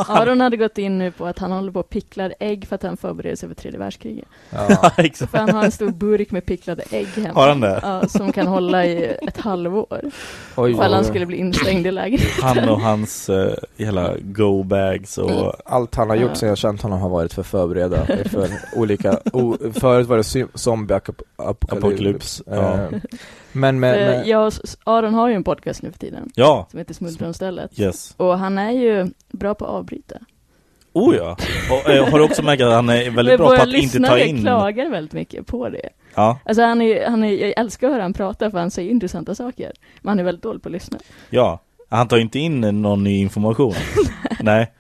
[0.09, 2.83] Aron hade gått in nu på att han håller på att pickla ägg för att
[2.83, 4.29] han förbereder sig för tredje världskriget.
[4.51, 4.92] Ja.
[4.96, 5.31] exakt.
[5.31, 7.40] För han har en stor burk med picklade ägg hemma.
[7.40, 7.81] Har han det?
[7.83, 10.01] Ja, som kan hålla i ett halvår.
[10.57, 12.42] Oj, Ifall han skulle bli instängd i lägenheten.
[12.42, 16.35] Han och hans eh, hela go-bags och Allt han har gjort Ja.
[16.35, 21.72] sen jag känt honom har varit för förbereda för olika, o, förut var det zombie-apokalyps.
[21.72, 22.74] Apokalyps, ja.
[22.74, 22.88] Eh,
[23.59, 24.53] Men med, med Jag
[24.85, 26.31] Aron har ju en podcast nu för tiden.
[26.35, 27.81] Ja, Som heter Smultronstället.
[27.81, 28.14] yes.
[28.16, 30.18] Och han är ju bra på att avbryta.
[30.92, 31.37] Oh ja.
[31.71, 34.18] Och, eh, har du också märkt att han är väldigt bra på att inte ta
[34.18, 34.40] in...
[34.40, 35.88] klagar väldigt mycket på det.
[36.14, 38.90] Ja, Alltså han är, han är, jag älskar att höra han prata för han säger
[38.90, 39.73] intressanta saker.
[40.01, 40.99] Men han är väldigt dålig på att lyssna.
[41.31, 41.61] ja.
[41.90, 43.75] Han tar inte in någon ny information.
[44.40, 44.73] Nej.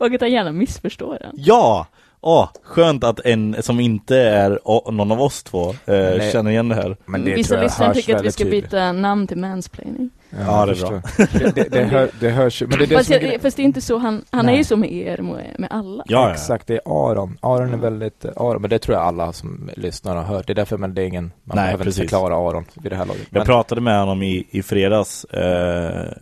[0.00, 1.32] Och att han gärna missförstår den.
[1.34, 1.86] Ja!
[2.28, 6.32] Åh, skönt att en som inte är å- någon av oss två eh, Nej.
[6.32, 6.96] känner igen det här.
[7.06, 8.64] men det Vissa tror jag lyssnare tycker att vi ska tydligt.
[8.64, 10.10] byta namn till mansplaining.
[10.46, 11.02] Ja, det är förstår.
[11.38, 13.56] det, det, det, hör, det hörs men det är det Fast, som är jag, fast
[13.56, 16.04] det är inte så, han, han är ju så med er, med, med alla.
[16.06, 16.32] Ja, ja.
[16.32, 17.38] Exakt, det är Aron.
[17.42, 20.46] Aron är väldigt, eh, Aron, men det tror jag alla som lyssnar har hört.
[20.46, 22.00] Det är därför, men det är ingen, man Nej, behöver precis.
[22.00, 23.22] inte förklara Aron vid det här laget.
[23.30, 25.24] Jag Men, pratade med honom i, i fredags.
[25.24, 26.12] Eh,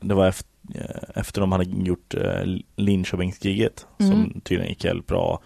[0.00, 0.48] det var efter,
[1.14, 2.20] efter de hade gjort eh,
[2.76, 4.12] Linköpingskriget Mm.
[4.12, 5.40] som tydligen gick helt bra.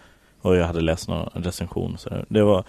[0.47, 1.97] Och jag hade läst någon recension.
[1.97, 2.63] Så det var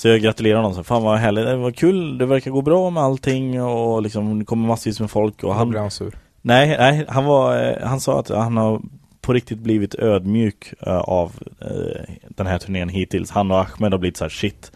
[0.00, 0.74] så jag gratulerar honom.
[0.74, 2.18] Så, Fan vad härligt, det var kul.
[2.18, 5.44] Det verkar gå bra med allting och liksom det kommer massvis med folk.
[5.44, 6.14] Och han blir han sur.
[6.42, 8.80] nej, nej han, var, eh, han sa att han har
[9.20, 13.30] på riktigt blivit ödmjuk eh, av eh, den här turnén hittills.
[13.30, 14.72] Han och Ahmed har blivit så här shit.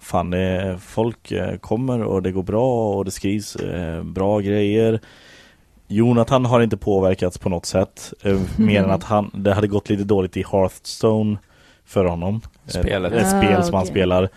[0.00, 3.56] Fan, det folk kommer och det går bra och det skrivs
[4.02, 5.00] bra grejer.
[5.88, 8.12] Jonathan har inte påverkats på något sätt.
[8.56, 11.36] Mer än att han, det hade gått lite dåligt i Hearthstone
[11.86, 12.40] för honom.
[12.66, 13.12] Spelet.
[13.12, 14.28] Ett, ett Ah, spel som han spelar.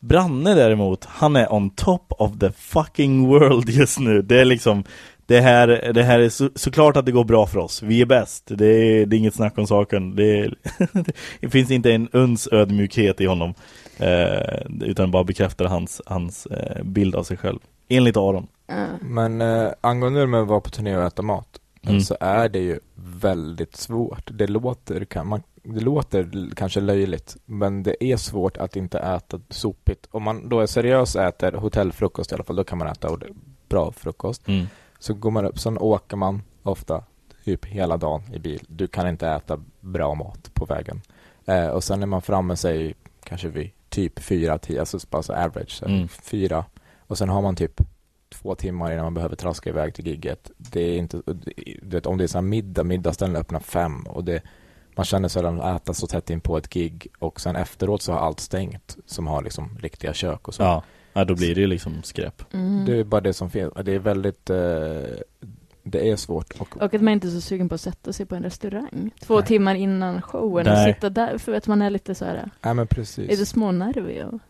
[0.00, 4.22] Branne däremot, han är on top of the fucking world just nu.
[4.22, 4.84] Det är liksom
[5.26, 7.82] det här, det här är så, såklart att det går bra för oss.
[7.82, 8.44] Vi är bäst.
[8.54, 10.16] Det är, det är inget snack om saken.
[10.16, 10.54] Det, är,
[11.40, 13.54] det finns inte en uns ödmjukhet i honom.
[13.98, 17.58] Eh, utan bara bekräftar hans, hans eh, bild av sig själv.
[17.88, 18.46] Enligt Aron.
[18.66, 18.86] Ja.
[19.00, 21.46] Men eh, angående det med att vara på turné och äta mat
[21.86, 22.00] Mm.
[22.00, 24.30] så är det ju väldigt svårt.
[24.32, 29.40] Det låter, kan man, det låter kanske löjligt men det är svårt att inte äta
[29.48, 30.08] sopigt.
[30.10, 33.18] Om man då är seriös och äter hotellfrukost i alla fall, då kan man äta
[33.68, 34.48] bra frukost.
[34.48, 34.66] Mm.
[34.98, 37.04] Så går man upp, sen åker man ofta
[37.44, 38.64] typ hela dagen i bil.
[38.68, 41.00] Du kan inte äta bra mat på vägen.
[41.46, 42.94] Eh, och sen är man framme sig
[43.24, 46.08] kanske vid typ fyra, tio, alltså bara så average, så Mm.
[46.08, 46.64] fyra.
[46.98, 47.80] Och sen har man typ
[48.28, 50.50] två timmar innan man behöver traska iväg till gigget.
[50.56, 51.22] Det är inte,
[51.82, 54.42] du vet, om det är så här middag, middagsställen öppnar fem och det,
[55.00, 58.12] man känner sig att äta så tätt in på ett gig och sen efteråt så
[58.12, 60.62] har allt stängt som har liksom riktiga kök och så.
[60.62, 60.82] Ja.
[61.12, 62.54] ja, då blir det ju liksom skräp.
[62.54, 62.84] Mm.
[62.84, 63.72] Det är bara det som finns.
[63.84, 64.56] Det är väldigt, eh,
[65.82, 66.60] det är svårt.
[66.60, 69.10] Och, Och att man inte är så sugen på att sätta sig på en restaurang.
[69.20, 69.46] Två Nej.
[69.46, 70.94] timmar innan showen och Nej.
[70.94, 73.30] sitta där för att man är lite så här, nej men precis.
[73.30, 74.40] lite smånervig och,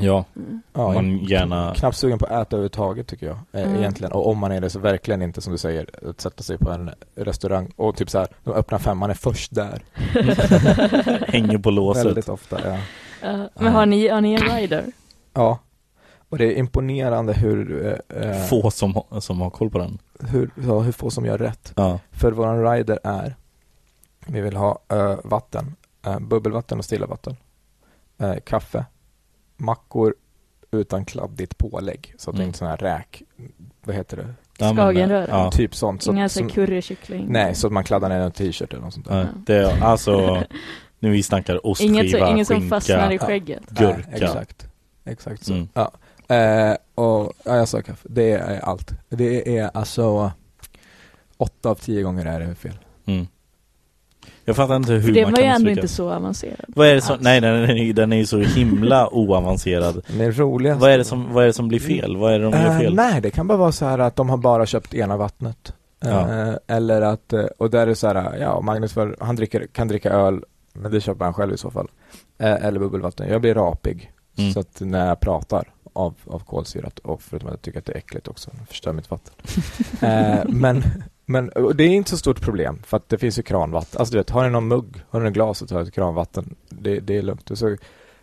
[0.00, 0.62] Ja, mm.
[0.72, 1.74] Ja, man gärna...
[1.74, 3.36] Knappt sugen på att äta överhuvudtaget tycker jag.
[3.52, 3.76] Eh, Mm.
[3.78, 4.12] Egentligen.
[4.12, 6.70] Och om man är det så verkligen inte som du säger, att sätta sig på
[6.70, 9.82] en restaurang och typ så här, de öppnar fem, man är först där.
[11.32, 12.04] Hänger på låset.
[12.06, 12.78] Väldigt ofta, ja.
[13.22, 14.84] Ja, men har ni, har ni en rider?
[15.32, 15.58] Ja.
[16.28, 19.98] Och det är imponerande hur, eh, eh, Få som, har- som har koll på den.
[20.20, 21.72] hur, ja, hur få som gör rätt.
[21.76, 21.98] Ja.
[22.10, 23.36] För våran rider är,
[24.26, 25.74] vi vill ha eh, vatten,
[26.06, 27.36] eh, bubbelvatten och stilla vatten,
[28.18, 28.84] eh, kaffe,
[29.56, 30.14] mackor
[30.70, 32.14] utan kladdigt pålägg.
[32.18, 32.46] Så att det Mm.
[32.48, 33.22] inte sån här räk,
[33.84, 34.34] vad heter det?
[34.58, 35.26] Ja, Skagenröra.
[35.28, 35.50] Ja.
[35.50, 36.02] Typ sånt.
[36.02, 37.26] Så, Inga så currykyckling.
[37.28, 39.14] nej, så att man kladdar ner en t-shirt eller något sånt där.
[39.24, 40.42] Nej, det är alltså
[40.98, 43.26] när vi snackar ostskiva, Inget, så, inget som skinka, fastnar i ja.
[43.26, 43.70] skägget.
[43.70, 43.96] gurka.
[44.10, 44.66] Nej, exakt.
[45.04, 45.52] Exakt så.
[45.52, 45.68] Mm.
[45.74, 45.92] Ja.
[46.34, 48.08] Eh, och ja, jag sa kaffe.
[48.10, 48.92] Det är allt.
[49.08, 50.32] Det är alltså
[51.36, 52.78] åtta av tio gånger är det fel.
[53.06, 53.26] Mm.
[54.48, 56.64] Jag fattar inte hur För det man var ju kan ändå inte så avancerat.
[56.68, 57.22] Vad är det som, alls.
[57.22, 59.94] nej den är, den är ju så himla oavancerad.
[60.08, 62.16] Men det roligaste Vad är det som, vad är det som blir fel?
[62.16, 62.94] Vad är det de gör Eh, fel?
[62.94, 65.72] nej, det kan bara vara så här att de har bara köpt ena vattnet.
[66.00, 66.48] Ja.
[66.48, 69.66] Eh, eller att, eh, och där är det så här, ja Magnus för, han dricker,
[69.66, 70.40] kan dricka öl,
[70.72, 71.88] men det köper han själv i så fall.
[72.38, 73.28] Eh, eller bubbelvatten.
[73.28, 74.12] Jag blir rapig.
[74.38, 74.52] Mm.
[74.52, 77.92] Så att när jag pratar av, av kolsyrat och förutom att jag tycker att det
[77.92, 79.34] är äckligt också, det förstör mitt vatten.
[80.60, 80.82] men,
[81.26, 83.98] men det är inte så stort problem för att det finns ju kranvatten.
[83.98, 86.54] Alltså du vet, har ni någon mugg, har ni någon glas och tar ett kranvatten,
[86.68, 87.50] det, det är lugnt.
[87.50, 87.76] Och så,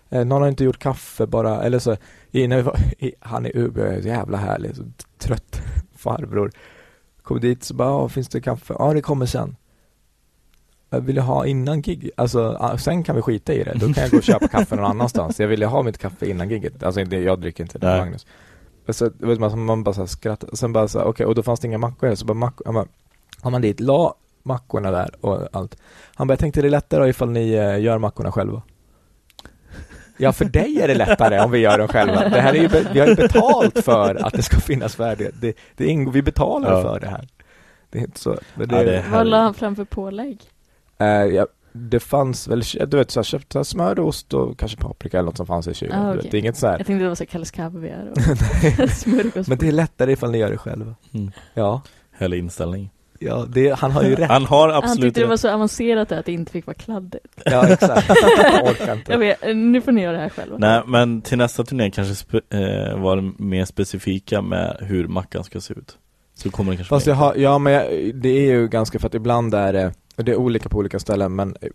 [0.10, 1.98] eh, någon har inte gjort kaffe bara, eller så,
[2.32, 4.84] i, när vi var, i, han i Umeå är jävla härlig, så
[5.18, 5.62] trött
[5.96, 6.52] farbror.
[7.22, 8.76] Kom dit så bara, "Ja, finns det kaffe?
[8.80, 9.56] Ja, det kommer sen.
[10.90, 13.74] Jag ville ha innan gig, alltså sen kan vi skita i det.
[13.76, 15.40] Då kan jag gå och köpa kaffe någon annanstans.
[15.40, 16.84] Jag ville ha mitt kaffe innan giget.
[16.84, 17.98] Alltså jag dricker inte det.
[17.98, 18.26] Magnus.
[18.90, 20.48] Så, vet man, man bara så här skrattar.
[20.50, 22.16] Och sen bara så okej, och då fanns det inga mackor här.
[22.16, 22.88] Så bara mackor, han bara,
[23.42, 25.78] har man dit, la mackorna där och allt.
[26.16, 28.62] Han bara, jag tänkte det är lättare ifall ni eh, gör mackorna själva.
[30.18, 32.30] Ja, för dig är det lättare om vi gör dem själva.
[32.30, 35.30] Det här är ju, vi har ju betalt för att det ska finnas färdiga.
[35.42, 36.82] Det, det ingår, vi betalar Ja.
[36.82, 37.28] för det här.
[37.90, 38.38] Det är inte så.
[38.56, 40.42] Men Ja, det är Vad la han fram för pålägg?
[40.98, 45.18] Eh, ja, det fanns väl, du vet, så jag köpte smör, ost och kanske paprika
[45.18, 46.00] eller något som fanns i kylen.
[46.06, 46.28] Ah, okej.
[46.32, 46.78] Det är inget så här.
[46.78, 48.18] Jag tänkte det var så Kalles kaviar och
[48.90, 49.48] smörgås.
[49.48, 50.96] Men det är lättare ifall ni gör det själva.
[51.14, 51.32] Mm.
[51.54, 51.82] Ja,
[52.12, 52.90] Härlig inställning.
[53.20, 54.30] ja det, han har ju rätt.
[54.30, 57.42] Han har Han absolut tyckte det var så avancerat att det inte fick vara kladdigt.
[57.46, 58.10] Ja, exakt.
[58.10, 59.18] Jag orkar Jag inte.
[59.18, 60.58] vet, nu får ni göra det här själva.
[60.58, 65.74] Nej, men till nästa turné kanske eh, var mer specifika med hur mackan ska se
[65.74, 65.98] ut.
[66.36, 69.08] Så kommer det kanske Fast jag har, ja men jag, det är ju ganska för
[69.08, 71.70] att ibland är det, och det är olika på olika ställen men eh,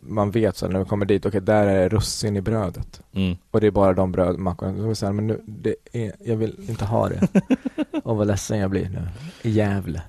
[0.00, 3.02] man vet så när man kommer dit, okej där är det russin i brödet.
[3.12, 3.36] Mm.
[3.50, 4.94] Och det är bara de brödmackorna.
[4.94, 7.28] Så här, men nu, det är, jag vill inte ha det.
[8.04, 9.08] Och vad ledsen jag blir nu.
[9.42, 10.02] I Gävle.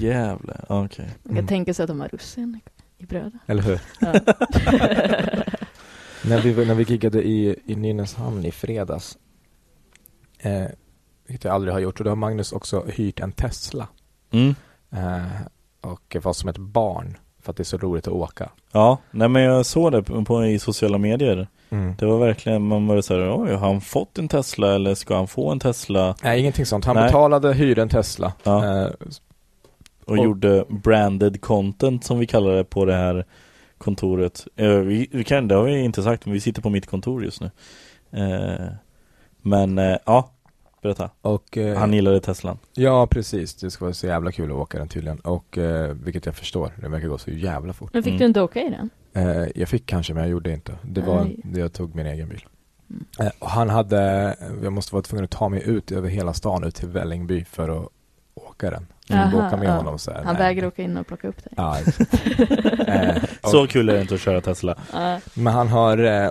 [0.00, 1.04] Jävlar, okej.
[1.22, 1.46] Man kan Mm.
[1.46, 2.60] tänka sig att de har russin
[2.98, 3.32] i brödet.
[3.46, 3.80] Eller hur?
[6.28, 9.18] När vi, när vi giggade i, i Nynäshamn i fredags,
[10.38, 10.64] eh,
[11.26, 13.88] vilket jag aldrig har gjort, och då har Magnus också hyrt en Tesla.
[14.30, 14.54] Mm.
[14.90, 15.24] Eh,
[15.86, 18.50] och var som ett barn, för att det är så roligt att åka.
[18.72, 21.48] Ja, nej men jag såg det på, på i sociala medier.
[21.70, 21.94] Mm.
[21.98, 25.16] Det var verkligen, man var så här, oj, har han fått en Tesla eller ska
[25.16, 26.14] han få en Tesla?
[26.22, 26.84] Nej, ingenting sånt.
[26.84, 27.04] Han Nej.
[27.04, 28.32] betalade, en Tesla.
[28.42, 28.64] Ja.
[28.82, 28.90] Eh,
[30.04, 33.24] Och, Och- gjorde branded content som vi kallar det på det här
[33.78, 34.46] kontoret.
[34.56, 37.24] Eh, vi, vi kan, det har vi inte sagt, men vi sitter på mitt kontor
[37.24, 37.50] just nu.
[38.12, 38.66] Eh,
[39.42, 40.30] men eh, ja,
[40.82, 41.10] berätta.
[41.20, 42.58] och, eh, Han gillade Teslan.
[42.74, 43.54] Ja, precis.
[43.54, 45.18] Det ska vara så jävla kul att åka den tydligen.
[45.20, 47.90] Och eh, vilket jag förstår, det verkar gå så jävla fort.
[47.92, 48.18] Men fick Mm.
[48.18, 48.90] du inte åka i den?
[49.14, 50.72] Eh, jag fick kanske, men jag gjorde inte.
[50.82, 52.44] Det var, det jag tog min egen bil.
[52.90, 53.04] Mm.
[53.20, 56.64] Eh, och han hade, jag måste vara tvungen att ta mig ut över hela stan,
[56.64, 57.88] ut till Vällingby för att
[58.34, 58.86] åka den.
[59.12, 59.72] Aha, åka med ja.
[59.76, 60.24] honom så här.
[60.24, 61.52] Han vägrar åka in och plocka upp dig.
[61.56, 61.76] Ja,
[62.86, 64.74] eh, och, Så kul är det inte att köra Tesla.
[65.34, 66.30] Men han har, eh,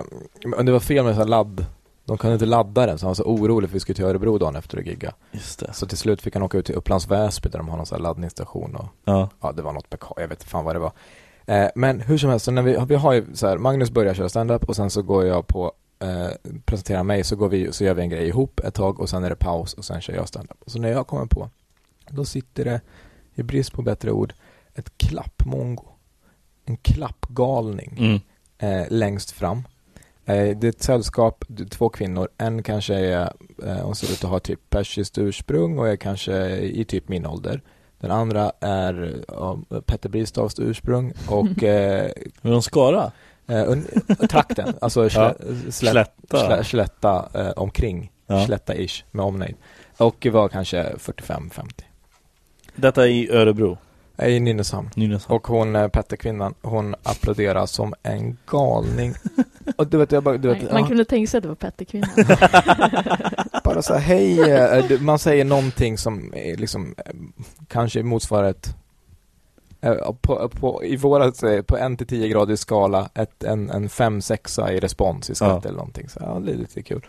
[0.64, 1.64] det var fel med så här ladd.
[2.06, 4.04] De kunde inte ladda den, så han var så orolig för att vi skulle till
[4.04, 5.14] Örebro dagen efter att gigga.
[5.32, 5.72] Just det.
[5.72, 7.96] Så till slut fick han åka ut till Upplands Väsby där de har någon sån
[7.96, 9.28] här laddningsstation och Ja.
[9.40, 10.92] ja, det var något beka- jag vet fan vad det var.
[11.46, 14.14] Eh, men hur som helst, så när vi, vi har ju så här, Magnus börjar
[14.14, 16.28] köra stand-up och sen så går jag på, eh,
[16.64, 19.24] presenterar mig, så går vi, så gör vi en grej ihop ett tag och sen
[19.24, 20.58] är det paus och sen kör jag stand-up.
[20.66, 21.50] Så när jag kommer på,
[22.10, 22.80] då sitter det,
[23.34, 24.34] i brist på bättre ord,
[24.74, 25.84] ett klappmongo.
[26.64, 28.20] En klappgalning Mm.
[28.82, 29.62] eh, längst fram.
[30.28, 32.28] Eh, det är ett sällskap, är två kvinnor.
[32.38, 33.32] En kanske är,
[33.64, 37.26] eh, hon ser ut att ha typ persiskt ursprung och är kanske i typ min
[37.26, 37.62] ålder.
[38.00, 42.10] Den andra är av Petter Bristavs ursprung och eh,
[42.42, 43.12] Men de skara?
[43.46, 43.74] eh,
[44.30, 45.34] trakten, alltså slä,
[45.70, 46.46] slä, Slätta.
[46.46, 48.46] slä, slätta eh, omkring, Ja.
[48.46, 49.54] slätta-ish med omnejd.
[49.98, 51.70] Och var kanske 45-50.
[52.76, 53.78] Detta i Örebro,
[54.22, 54.90] I Nynäshamn.
[54.96, 55.36] Nynäshamn.
[55.36, 59.14] Och hon, Petterkvinnan, hon applåderar som en galning.
[59.76, 60.88] Och du vet, jag bara, du vet, Man, man ja.
[60.88, 62.10] kunde tänka sig att det var Petterkvinnan.
[63.64, 67.12] Bara så här, hej, eh, du- man säger någonting som är liksom eh,
[67.68, 68.76] kanske motsvarar ett
[69.80, 73.88] eh, på, på, i vårat, eh, på en till 10 graders skala, ett, en, en
[73.88, 75.68] 5-6 i respons i skratt Ja.
[75.68, 76.08] eller någonting.
[76.08, 77.06] Så ja, det är lite kul.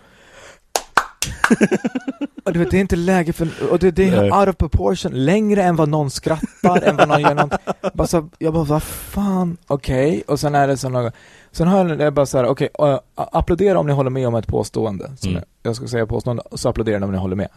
[2.46, 4.32] och du vet, det är inte läge för, och det, det är Nej.
[4.32, 7.54] out of proportion, längre än vad någon skrattar, än vad någon gör något.
[7.94, 11.14] Bara så, jag bara, vad fan, okej, och sen är det så något,
[11.52, 14.48] sen har jag bara så här, okej, äh, applådera om ni håller med om ett
[14.48, 15.12] påstående.
[15.26, 15.44] Mm.
[15.64, 17.50] Jag ska säga påstående, så applådera om ni håller med.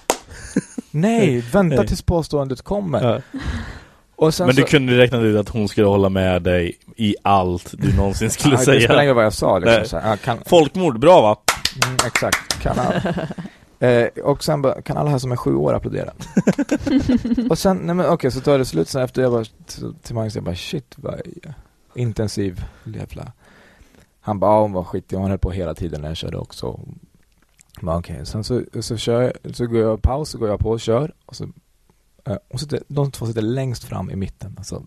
[0.90, 1.86] Nej, vänta Nej.
[1.86, 3.02] tills påståendet kommer.
[3.12, 3.20] Ja.
[4.18, 7.96] Men du så, kunde räkna ut att hon skulle hålla med dig i allt du
[7.96, 9.08] någonsin skulle Ja, Det spelar ingen säga.
[9.08, 9.84] roll vad jag sa liksom.
[9.84, 11.36] Så här, kan, Folkmord, bra va?
[11.84, 13.02] Mm, exakt, kan alla.
[13.78, 16.12] Eh, och sen bara, kan alla här som är sju år applådera?
[17.50, 19.44] och sen, nej men okej, så tar det slut sen efter jag bara,
[20.02, 21.20] till, Magnus, jag bara shit vad
[21.94, 23.32] intensiv jävla.
[24.20, 26.80] Han bara, ja hon var skitig, hon höll på hela tiden när jag körde också.
[27.80, 30.70] Men okej, sen så, så kör jag, så går jag paus, så går jag på
[30.70, 31.14] och kör.
[31.26, 31.44] Och så,
[32.24, 34.54] eh, och sitter, de två sitter längst fram i mitten.
[34.58, 34.86] Alltså,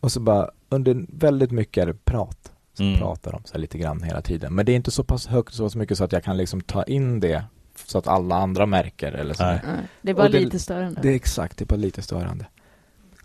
[0.00, 2.52] och så bara, under väldigt mycket är det prat.
[2.78, 2.98] Så Mm.
[2.98, 4.54] pratar de så lite grann hela tiden.
[4.54, 6.60] Men det är inte så pass högt, så pass mycket så att jag kan liksom
[6.60, 7.44] ta in det
[7.84, 9.42] så att alla andra märker eller så.
[9.44, 9.60] Nej.
[10.02, 11.00] Det är bara det- lite störande.
[11.02, 12.46] Det är exakt, det är bara lite störande.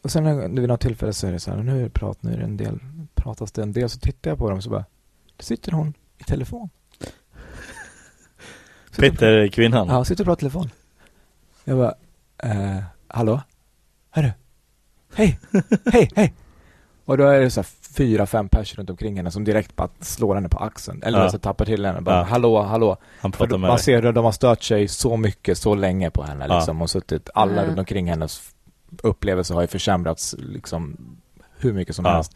[0.02, 2.38] Och sen när- vid något tillfälle så är det så här, nu prat, nu är
[2.38, 2.80] det en del,
[3.16, 4.86] pratas det en del, så tittar jag på dem så bara,
[5.38, 6.70] då sitter hon i telefon.
[8.98, 9.88] Petter, kvinnan.
[9.88, 10.70] Ja, sitter och pratar i telefon.
[11.64, 11.94] Jag bara,
[12.44, 13.42] eh, hallå?
[14.10, 14.32] Hörru?
[15.16, 15.40] Hej!
[15.92, 16.34] Hej, hej!
[17.06, 19.90] Och då är det så här fyra, fem pers runt omkring henne som direkt bara
[20.00, 21.04] slår henne på axeln.
[21.04, 21.30] Eller Ja.
[21.30, 22.02] så tappar till henne.
[22.02, 22.24] Bara, Ja.
[22.24, 22.98] hallå, hallå.
[23.20, 23.84] Han För pratar med man dig.
[23.84, 26.56] ser att de har stört sig så mycket, så länge på henne Ja.
[26.58, 26.82] liksom.
[26.82, 27.68] Och suttit, alla Ja.
[27.68, 28.42] runt omkring hennes
[29.04, 30.98] upplevelse har ju försämrats liksom
[31.58, 32.12] hur mycket som Ja.
[32.12, 32.36] helst.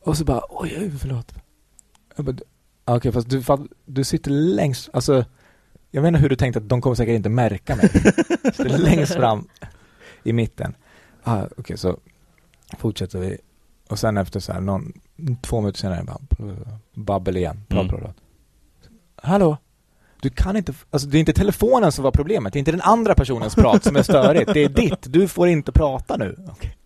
[0.00, 1.32] Och så bara, oj, förlåt.
[2.16, 2.36] Jag bara,
[2.84, 3.42] "Ah, Okej, fast du,
[3.86, 5.24] du sitter längst, alltså
[5.90, 7.90] jag vet inte hur du tänkte att de kommer säkert inte märka mig.
[8.78, 9.48] längst fram
[10.22, 10.74] i mitten.
[11.22, 11.98] Ah, Okej, så
[12.78, 13.38] fortsätter vi.
[13.92, 14.92] Och sen efter så här, någon,
[15.42, 16.18] två minuter senare, bara,
[16.94, 17.64] babbel igen.
[17.70, 17.88] Mm.
[17.88, 18.16] prat, prat.
[19.16, 19.56] Hallå?
[20.22, 22.80] Du kan inte, alltså det är inte telefonen som var problemet, det är inte den
[22.80, 26.36] andra personens prat som är störigt, det är ditt, du får inte prata nu.
[26.50, 26.76] Okej.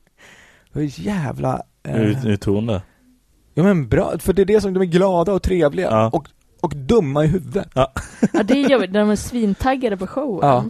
[0.73, 1.62] Det är jävla...
[1.83, 2.83] eh, Hur, hur tog hon det?
[3.55, 6.11] Ja men bra, för det är det som de är glada och trevliga Ja.
[6.12, 6.29] och,
[6.61, 7.69] och dumma i huvudet.
[7.75, 7.92] Ja,
[8.45, 10.49] det är jobbigt när de är svintaggade på showen.
[10.49, 10.64] Ja.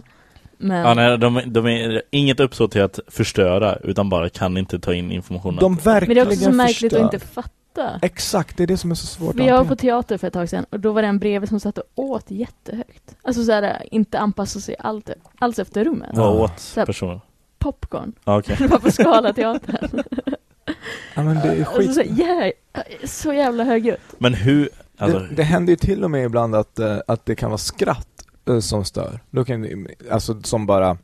[0.57, 4.79] Men, Ja, nej, de, de är inget uppsåt till att förstöra utan bara kan inte
[4.79, 5.59] ta in informationen.
[5.59, 7.05] De men det är verkligen också så märkligt förstör.
[7.07, 7.99] att inte fatta.
[8.01, 10.49] Exakt, det är det som är så svårt Vi var på teater för ett tag
[10.49, 13.15] sedan och då var det en bredvid som satt och åt jättehögt.
[13.21, 16.09] Alltså såhär, inte anpassa sig allt, alls efter rummet.
[16.13, 17.19] Vad åt Så här- personen?
[17.59, 18.13] Popcorn.
[18.23, 18.55] Ja, okej.
[18.59, 20.03] Det var på Scalateatern.
[21.15, 21.93] Ja men det är Alltså skit.
[21.93, 22.51] så, jä-
[23.05, 23.99] så jävla högljutt.
[24.17, 27.35] Men hur, alltså, det, det händer ju till och med ibland att, eh, att det
[27.35, 28.07] kan vara skratt
[28.61, 29.19] som stör.
[29.31, 30.97] Då kan, alltså som bara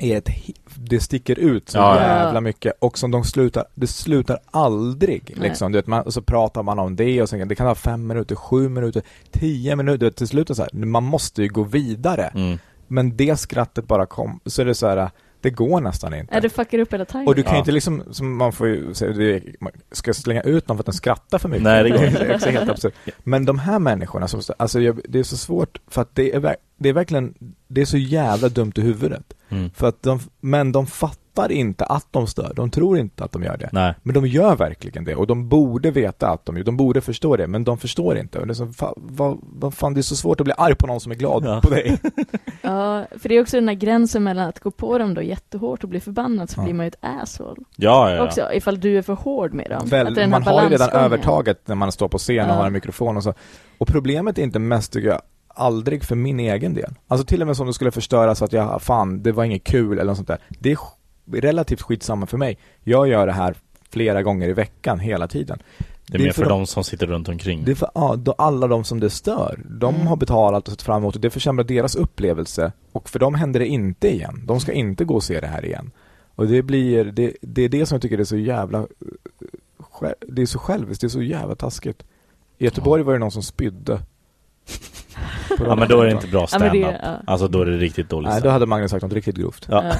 [0.00, 0.28] är ett,
[0.76, 2.06] det sticker ut så Ja, ja.
[2.06, 5.48] jävla mycket och som de slutar, det slutar aldrig Nej.
[5.48, 5.72] liksom.
[5.72, 8.06] Du vet, man, och så pratar man om det och sen, det kan vara fem
[8.06, 12.26] minuter, sju minuter, tio minuter, till slut är så här, man måste ju gå vidare.
[12.34, 12.58] mm.
[12.88, 16.34] Men det skrattet bara kom, så är det så här, det går nästan inte.
[16.34, 17.28] Ja, det fuckar upp hela timingen.
[17.28, 17.58] Och du kan ju Ja.
[17.58, 20.94] inte liksom, som man får ju säga, man ska slänga ut någon för att den
[20.94, 21.62] skrattar för mycket?
[21.62, 22.18] Nej, det går inte.
[22.26, 22.94] är också helt absurt.
[23.24, 26.56] Men de här människorna som, alltså jag, det är så svårt för att det är,
[26.84, 27.34] det är verkligen,
[27.68, 29.34] det är så jävla dumt i huvudet.
[29.48, 29.70] Mm.
[29.70, 33.42] För att de, men de fattar inte att de stör, de tror inte att de
[33.42, 33.68] gör det.
[33.72, 33.94] Nej.
[34.02, 37.36] Men de gör verkligen det och de borde veta att de gör de borde förstå
[37.36, 38.38] det, men de förstår inte.
[38.38, 40.74] Och det är så, fa, vad, vad fan, det är så svårt att bli arg
[40.74, 41.60] på någon som är glad Ja.
[41.62, 41.98] på dig.
[42.62, 45.82] Ja, för det är också den där gränsen mellan att gå på dem då jättehårt
[45.82, 46.64] och bli förbannad så Ja.
[46.64, 47.60] blir man ju ett asshole.
[47.76, 48.24] Ja, ja, ja.
[48.24, 49.88] Också ifall du är för hård med dem.
[49.88, 52.58] Väl, man här har ju redan övertaget när man står på scen och Ja.
[52.58, 53.34] har en mikrofon och så.
[53.78, 55.20] Och problemet är inte mest tycker jag,
[55.54, 56.94] aldrig för min egen del.
[57.08, 59.64] Alltså till och med som det skulle förstöra så att jag, fan, det var inget
[59.64, 60.38] kul eller något sånt där.
[60.48, 60.78] Det är
[61.40, 62.58] relativt skitsamma för mig.
[62.84, 63.54] Jag gör det här
[63.90, 65.58] flera gånger i veckan, hela tiden.
[66.06, 67.64] Det är mer för de- de som sitter runt omkring.
[67.64, 69.60] Det är för ja, då alla de som det stör.
[69.64, 70.06] De Mm.
[70.06, 72.72] har betalat och sett fram emot och det försämrar deras upplevelse.
[72.92, 74.42] Och för dem händer det inte igen.
[74.46, 75.90] De ska inte gå och se det här igen.
[76.34, 80.42] Och det blir, det, det är det som jag tycker är så jävla, eh, det
[80.42, 82.02] är så själviskt, det är så jävla taskigt.
[82.58, 84.00] I Göteborg var det någon som spydde.
[85.58, 87.00] På Ja men då är det inte bra Ja, men det- stand-up.
[87.02, 87.16] ja.
[87.26, 89.66] Alltså då är det riktigt dåligt Nej, då hade Magnus sagt något riktigt grovt.
[89.70, 89.84] Ja.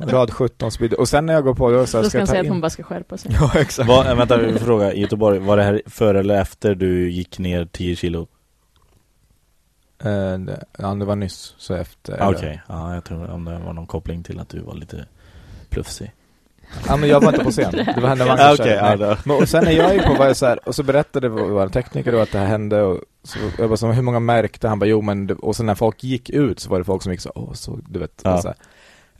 [0.00, 0.96] Rad 17 spydde.
[0.96, 2.40] Och sen när jag går på, då så här, Då ska ska jag ta säga
[2.40, 2.60] att hon in...
[2.60, 3.30] bara ska skärpa sig.
[3.40, 3.90] Ja, exakt.
[3.90, 4.92] Äh, vänta, vi får fråga.
[4.92, 8.26] I Göteborg, var det här före eller efter du gick ner 10 kilo?
[10.04, 12.22] Eh, det- Ja, det var nyss, så efter.
[12.22, 15.06] Ah, Okej, ja jag tror om det var någon koppling till att du var lite
[15.70, 16.12] plufsig.
[16.88, 17.72] Ja men jag var inte på scen.
[17.94, 18.52] Det var henne man körde.
[18.62, 18.98] Okej, ja, Nej.
[18.98, 19.16] då.
[19.24, 21.68] Men och sen när jag gick på var jag så här, och så berättade vår
[21.68, 24.68] tekniker då att det här hände och så, jag bara så, hur många märkte?
[24.68, 27.12] Han bara, jo men, och sen när folk gick ut så var det folk som
[27.12, 28.34] gick så, åh så, du vet, Ja.
[28.34, 28.52] och, så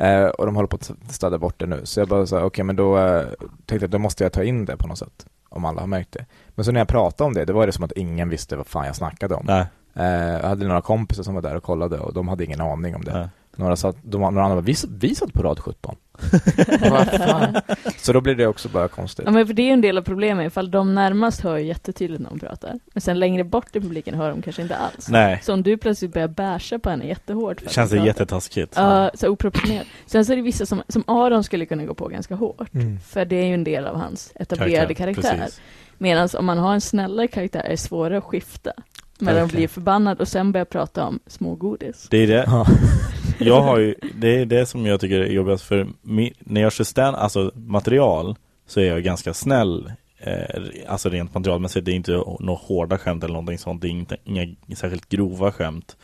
[0.02, 1.80] eh, och de håller på att städa bort det nu.
[1.84, 3.22] Så jag bara så okej men då eh,
[3.66, 5.26] tänkte jag då måste jag ta in det på något sätt.
[5.48, 6.26] Om alla har märkt det.
[6.48, 8.66] Men så när jag pratade om det, det var det som att ingen visste vad
[8.66, 9.44] fan jag snackade om.
[9.46, 9.66] Nej.
[9.94, 12.94] Eh, jag hade några kompisar som var där och kollade och de hade ingen aning
[12.96, 13.10] om det.
[13.10, 13.28] Ja.
[13.56, 15.96] Några, satt, de, några andra bara, vi, vi satt på rad 17.
[16.90, 17.56] Vad fan?
[17.96, 19.24] Så då blir det också bara konstigt.
[19.24, 21.66] Ja men för det är ju en del av problemet, ifall de närmast hör ju
[21.66, 22.78] jättetydligt när de pratar.
[22.92, 25.08] Men sen längre bort i publiken hör de kanske inte alls.
[25.08, 28.72] Nej, Så om du plötsligt börjar basha på henne jättehårt för känns det jättetaskigt.
[28.76, 29.90] Ja, så oproportionerligt.
[30.06, 32.74] Sen så är det vissa som, som Aron skulle kunna gå på ganska hårt.
[32.74, 33.00] Mm.
[33.00, 35.38] För det är ju en del av hans etablerade karaktär.
[35.38, 35.60] precis.
[35.98, 38.72] Medan om man har en snällare karaktär är det svårare att skifta.
[39.20, 42.06] Men de blir förbannad och sen börjar prata om smågodis.
[42.10, 42.44] Det är det.
[42.46, 42.66] Ja.
[43.38, 45.88] Jag har ju, det är det som jag tycker är jobbigast för
[46.38, 48.36] när jag kör stand, alltså material
[48.66, 53.24] så är jag ganska snäll eh, alltså rent materialmässigt, det är inte några hårda skämt
[53.24, 54.46] eller någonting sånt, det är inte, inga
[54.76, 55.96] särskilt grova skämt.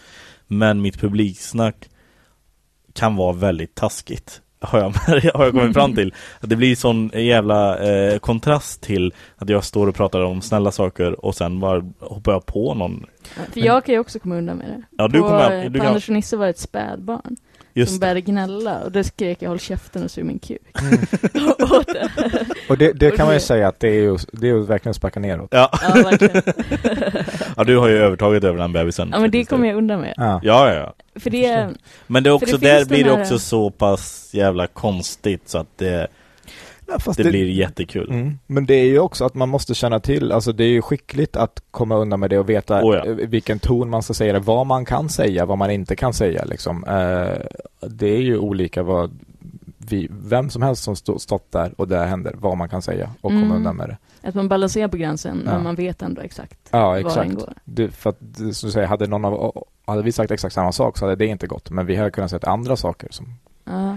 [0.46, 1.88] Men mitt publiksnack
[2.92, 4.42] kan vara väldigt taskigt.
[4.62, 4.90] Har jag,
[5.34, 6.14] har jag kommit fram till.
[6.40, 10.70] Att det blir sån jävla eh, kontrast till att jag står och pratar om snälla
[10.70, 13.06] saker och sen bara hoppar jag på någon.
[13.52, 14.82] För jag kan ju också komma undan med det.
[14.96, 17.36] Ja, du på, kommer, du på kan, Anders och Nisse var ett spädbarn
[17.74, 18.00] just det.
[18.00, 20.60] började gnälla och då skrek jag håll käften och sug min kuk.
[20.82, 20.98] Mm.
[21.72, 22.10] Åt det.
[22.68, 24.62] Och det, det Och kan man ju säga att det är ju, det är ju
[24.62, 25.48] verkligen att sparka neråt.
[25.50, 25.70] Ja.
[25.82, 26.42] Ja, verkligen.
[27.56, 29.08] ja, du har ju övertaget över den bebisen.
[29.12, 30.14] Ja, men det kommer jag undan med.
[30.16, 30.40] Ja.
[30.42, 30.94] Ja, ja.
[31.20, 31.68] För det
[32.06, 35.58] Men det är också, det där blir det här- också så pass jävla konstigt så
[35.58, 36.08] att det,
[36.92, 38.10] Ja, fast det blir jättekul.
[38.10, 38.38] Mm.
[38.46, 41.36] Men det är ju också att man måste känna till, alltså det är ju skickligt
[41.36, 43.04] att komma undan med det och veta Oh ja.
[43.28, 46.44] vilken ton man ska säga det, vad man kan säga, vad man inte kan säga
[46.44, 46.84] liksom.
[46.84, 47.36] Eh,
[47.88, 49.10] det är ju olika vad
[49.78, 53.10] vi, vem som helst som stå, stått där och det händer, vad man kan säga
[53.20, 53.52] och komma Mm.
[53.56, 54.28] undan med det.
[54.28, 55.52] att man balanserar på gränsen Ja.
[55.54, 57.34] men man vet ändå exakt Ja, var den exakt.
[57.34, 57.52] går.
[57.64, 60.72] Det, för att, det- som du säger, hade någon av, hade vi sagt exakt samma
[60.72, 63.26] sak så hade det inte gått, men vi hade kunnat säga andra saker som
[63.64, 63.96] Ja.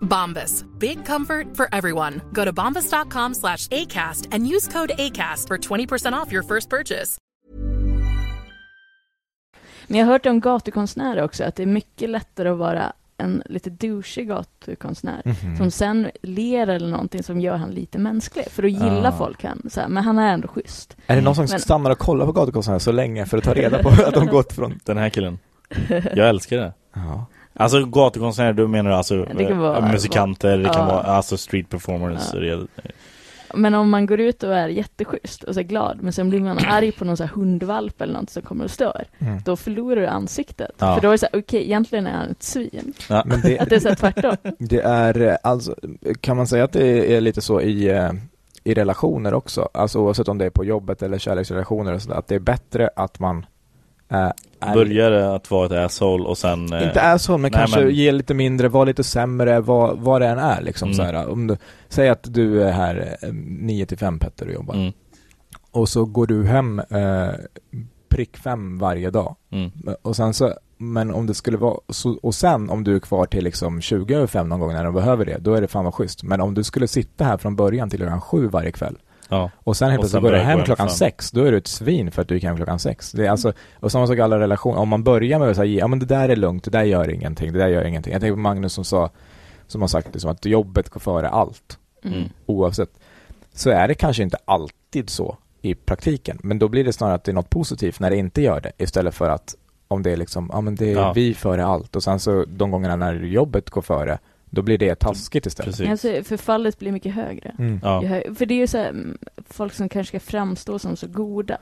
[0.00, 0.64] Bombas.
[0.78, 2.20] Big comfort for everyone.
[2.32, 7.18] Go to bombas.com slash ACAST and use code ACAST for 20% off your first purchase.
[9.88, 13.42] Men jag har hört om gatukonstnärer också, att det är mycket lättare att vara en
[13.46, 15.56] lite douchig gatukonstnär Mhm.
[15.56, 18.44] som sen ler eller någonting som gör han lite mänsklig.
[18.50, 19.18] För då gillar Ah.
[19.18, 20.96] folk han, så här, men han är ändå schysst.
[21.06, 23.54] Är det någon som Men- stannar och kollar på gatukonstnärer så länge för att ta
[23.54, 24.80] reda på att de gått från...
[24.84, 25.38] Den här killen.
[25.88, 26.72] Jag älskar det.
[26.94, 27.26] Ja.
[27.56, 30.94] Alltså gatukonstnärer, du menar alltså Det kan vara- eh, musikanter, det kan Ja.
[30.94, 32.22] vara alltså street performers.
[32.34, 32.66] Ja.
[33.54, 36.40] Men om man går ut och är jätteschysst och så är glad, men sen blir
[36.40, 39.38] man arg på någon så här hundvalp eller något som kommer och stör, Mm.
[39.44, 40.70] då förlorar du ansiktet.
[40.78, 40.94] Ja.
[40.94, 42.92] För då är det så här, okej, egentligen är han ett svin.
[43.08, 43.22] Ja.
[43.26, 44.36] Men det, Att det är så här tvärtom.
[44.58, 45.74] Det är eh, alltså,
[46.20, 48.10] kan man säga att det är lite så i, eh,
[48.64, 49.68] i relationer också?
[49.74, 52.90] Alltså oavsett om det är på jobbet eller kärleksrelationer och sådär, att det är bättre
[52.96, 53.46] att man
[54.08, 54.30] eh,
[54.60, 56.72] är, Börjar att vara ett asshole och sen...
[56.72, 59.98] eh, inte är så, men nej, kanske men- ge lite mindre, vara lite sämre, vad,
[59.98, 60.96] vad det än är liksom Mm.
[60.96, 61.56] så här, om du,
[61.88, 64.92] Säg att du är här 9 till 5 Petter och jobbar, Mm,
[65.70, 67.28] och så går du hem eh,
[68.08, 69.36] prick fem varje dag.
[69.52, 69.70] mm.
[70.02, 73.26] Och sen så, men om det skulle vara, så, och sen om du är kvar
[73.26, 75.84] till liksom 20 över 5 någon gång när du behöver det, då är det fan
[75.84, 76.22] vad schysst.
[76.22, 78.96] Men om du skulle sitta här från början till klockan sju varje kväll
[79.28, 79.50] Ja.
[79.56, 80.96] och sen helt plötsligt går du börjar hem klockan fem.
[80.96, 83.12] sex, då är du ett svin för att du gick hem klockan sex.
[83.12, 85.78] Det är alltså, och samma sak i alla relationer, om man börjar med att säga,
[85.80, 88.12] ja men det där är lugnt, det där gör ingenting, det där gör ingenting.
[88.12, 89.10] Jag tänker på Magnus som sa,
[89.66, 92.22] som har sagt liksom att jobbet går före allt, Mm.
[92.46, 92.90] oavsett.
[93.54, 97.24] Så är det kanske inte alltid så i praktiken, men då blir det snarare att
[97.24, 99.54] det är något positivt när det inte gör det, istället för att
[99.88, 101.12] om det är liksom, ja men det är Ja.
[101.12, 104.18] vi före allt och sen så de gångerna när jobbet går före,
[104.56, 105.76] Då blir det taskigt istället.
[105.78, 105.88] Precis.
[105.90, 107.54] Alltså, för fallet blir mycket högre.
[107.58, 107.80] Mm.
[107.82, 108.00] Ja.
[108.34, 109.18] För det är ju så här, mm,
[109.50, 111.58] folk som kanske ska framstå som så goda.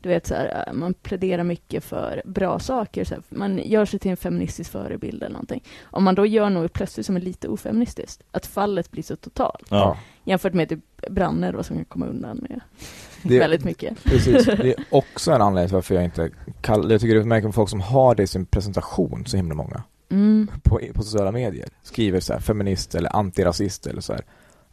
[0.00, 3.04] Du vet så här, äh, man pläderar mycket för bra saker.
[3.04, 5.62] Så här, man gör sig till en feministisk förebild eller någonting.
[5.82, 9.66] Om man då gör något plötsligt som är lite ofeministiskt, att fallet blir så totalt.
[9.70, 9.96] Ja.
[10.24, 10.80] Jämfört med typ
[11.10, 12.60] Branne då som kan komma undan med
[13.22, 14.04] Det- väldigt mycket.
[14.04, 16.30] Precis, det är också en anledning till varför jag inte
[16.60, 19.36] kallar, jag tycker det är märker med folk som har det i sin presentation, så
[19.36, 19.82] himla många,
[20.12, 20.48] Mm.
[20.62, 24.24] på, på sociala medier, skriver så här feminist eller antirasist eller så här.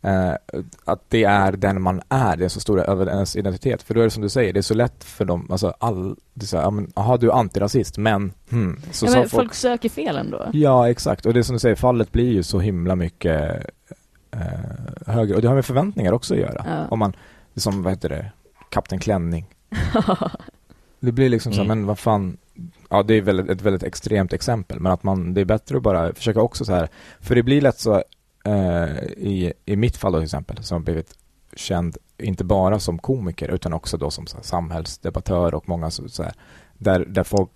[0.02, 0.34] Eh,
[0.86, 3.82] att det är den man är, det är så stor över ens identitet.
[3.84, 6.16] För då är det som du säger, det är så lätt för dem, alltså all,
[6.34, 8.82] det är så här, aha, du är antirasist, men, hmm.
[8.92, 10.50] Så, ja, men folk söker fel ändå.
[10.54, 11.26] Ja, exakt.
[11.26, 13.66] Och det är som du säger, fallet blir ju så himla mycket
[14.32, 14.40] eh,
[15.08, 15.36] högre.
[15.36, 16.64] Och det har med förväntningar också att göra.
[16.68, 16.88] Ja.
[16.90, 17.14] Om man,
[17.56, 18.32] som, vad heter det,
[18.70, 19.46] Kapten Klänning.
[21.02, 21.78] Det blir liksom så här, Mm.
[21.80, 22.38] men vad fan,
[22.90, 25.84] ja det är väldigt, ett väldigt extremt exempel, men att man, det är bättre att
[25.84, 28.04] bara försöka också så här, för det blir lätt så,
[28.46, 31.14] eh, i, i mitt fall då till exempel, som har blivit
[31.56, 36.10] känd, inte bara som komiker, utan också då som så här, samhällsdebattör och många så,
[36.10, 36.34] så här,
[36.78, 37.50] där, där folk,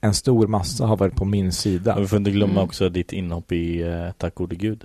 [0.00, 1.96] en stor massa har varit på min sida.
[1.98, 2.64] Vi får inte glömma Mm.
[2.64, 4.84] också ditt inhopp i eh, Tack gode gud.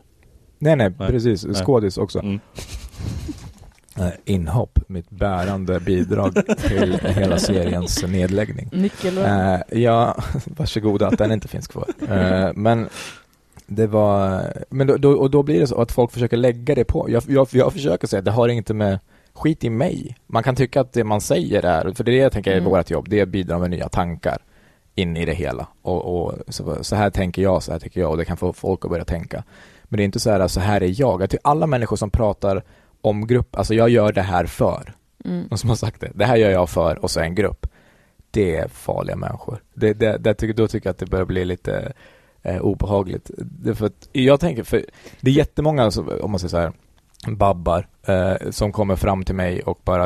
[0.60, 1.10] Nej, nej, Nej.
[1.10, 1.46] precis.
[1.64, 2.20] Skådis också.
[2.20, 2.40] Mm.
[4.00, 8.70] Eh, Inhopp, mitt bärande bidrag till hela seriens nedläggning.
[8.72, 9.26] Nyckelord.
[9.26, 10.16] Eh, ja,
[10.46, 11.88] varsågoda att den inte finns kvar.
[12.10, 12.90] Eh, men
[13.68, 16.84] det var, men då, då, och då blir det så att folk försöker lägga det
[16.84, 17.10] på.
[17.10, 19.00] Jag, jag, jag försöker säga det har inte med
[19.34, 20.18] skit i mig.
[20.28, 22.58] Man kan tycka att det man säger är, för det är det jag tänker är
[22.58, 22.70] Mm.
[22.70, 24.38] vårt jobb, det är att bidra med nya tankar
[24.96, 25.68] in i det hela.
[25.82, 28.54] Och, och så, så här tänker jag, så här tycker jag och det kan få
[28.54, 29.44] folk att börja tänka.
[29.84, 31.24] Men det är inte så här, så här är jag.
[31.24, 32.64] Att alla människor som pratar
[33.06, 34.94] om grupp, alltså jag gör det här för.
[35.26, 35.42] Mm.
[35.50, 36.12] Någon som har sagt det.
[36.16, 37.68] Det här gör jag för och så en grupp.
[38.32, 39.64] Det är farliga människor.
[39.74, 41.94] Det, det, det, tycker- då tycker jag att det börjar bli lite
[42.42, 43.32] eh, obehagligt.
[43.38, 44.86] Det för att, jag tänker, för
[45.22, 46.72] det är jättemånga, alltså, om man säger så här,
[47.36, 50.06] babbar eh, som kommer fram till mig och bara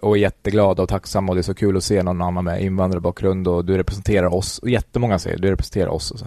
[0.00, 2.62] och är jätteglada och tacksamma och det är så kul att se någon annan med
[2.62, 4.58] invandrarbakgrund och du representerar oss.
[4.58, 6.26] Och jättemånga säger du representerar oss och så.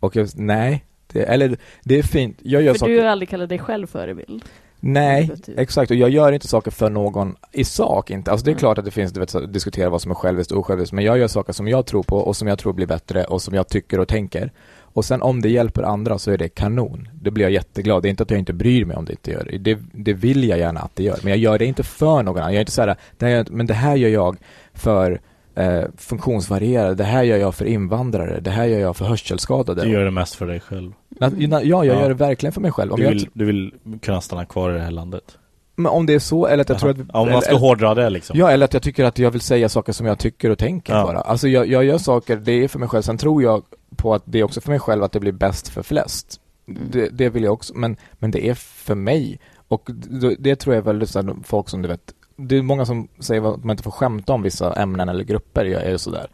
[0.00, 2.38] Och jag, nej, det, eller det är fint.
[2.42, 2.92] Jag gör För saker.
[2.92, 4.44] du har aldrig kallat dig själv förebild.
[4.86, 5.90] Nej, exakt.
[5.90, 8.30] Och jag gör inte saker för någon i sak inte.
[8.30, 8.58] Alltså det är Mm.
[8.58, 10.92] klart att det finns, du vet, så, diskutera vad som är själviskt och osjälviskt.
[10.92, 13.42] Men jag gör saker som jag tror på och som jag tror blir bättre och
[13.42, 14.52] som jag tycker och tänker.
[14.80, 17.08] Och sen om det hjälper andra så är det kanon.
[17.14, 18.02] Det blir jag jätteglad.
[18.02, 19.58] Det är inte att jag inte bryr mig om det inte gör det.
[19.58, 21.18] Det, det vill jag gärna att det gör.
[21.22, 22.50] Men jag gör det inte för någon annan.
[22.52, 24.36] Jag är inte så här, det här, men det här gör jag
[24.74, 25.20] för
[25.54, 26.94] eh, funktionsvarierade.
[26.94, 28.40] Det här gör jag för invandrare.
[28.40, 29.82] Det här gör jag för hörselskadade.
[29.82, 30.92] Du gör det mest för dig själv.
[31.20, 31.84] Ja, jag Ja.
[31.84, 32.92] gör det verkligen för mig själv.
[32.92, 35.38] Om Du jag vill, du vill kunna stanna kvar i det här landet.
[35.76, 36.96] Men om det är så, eller att jag tror att...
[37.12, 38.38] Ja, om man ska eller, hårdra det liksom.
[38.38, 40.92] Ja, eller att jag tycker att jag vill säga saker som jag tycker och tänker
[40.94, 41.02] Ja.
[41.04, 41.20] bara.
[41.20, 43.02] Alltså jag, jag gör saker, det är för mig själv.
[43.02, 43.62] Sen tror jag
[43.96, 46.40] på att det är också för mig själv att det blir bäst för flest.
[46.68, 46.82] Mm.
[46.92, 49.40] Det, det vill jag också, men, men det är för mig.
[49.68, 52.62] Och det, det tror jag är väldigt så här, folk som du vet, det är
[52.62, 55.90] många som säger att man inte får skämta om vissa ämnen eller grupper, jag är
[55.90, 56.26] ju sådär.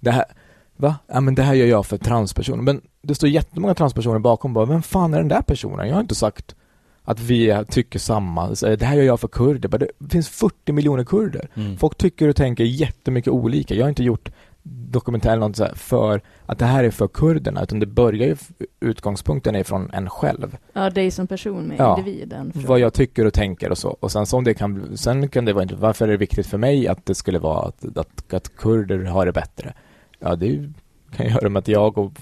[0.00, 0.24] Det här,
[0.76, 0.96] va?
[1.06, 2.62] Ja men det här gör jag för transpersoner.
[2.62, 5.88] Men det står jättemånga transpersoner bakom bara, vem fan är den där personen?
[5.88, 6.54] Jag har inte sagt
[7.02, 8.48] att vi tycker samma.
[8.48, 9.88] Det här gör jag för kurder.
[9.98, 11.48] Det finns 40 miljoner kurder.
[11.54, 11.76] Mm.
[11.76, 13.74] Folk tycker och tänker jättemycket olika.
[13.74, 14.30] Jag har inte gjort
[14.68, 18.26] dokumentär eller något så här för att det här är för kurderna, utan det börjar
[18.28, 18.36] ju,
[18.80, 20.56] utgångspunkten är från en själv.
[20.72, 21.98] Ja, dig som person med Ja.
[21.98, 22.52] individen.
[22.52, 23.88] från- Vad jag tycker och tänker och så.
[24.00, 26.58] Och sen som det kan, sen kan det vara inte, varför är det viktigt för
[26.58, 29.74] mig att det skulle vara att, att, att kurder har det bättre?
[30.18, 30.72] Ja, det är ju-
[31.16, 32.12] kan ju göra med att jag och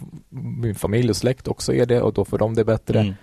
[0.61, 3.01] min familj och släkt också är det och då får de det bättre.
[3.01, 3.15] Mm.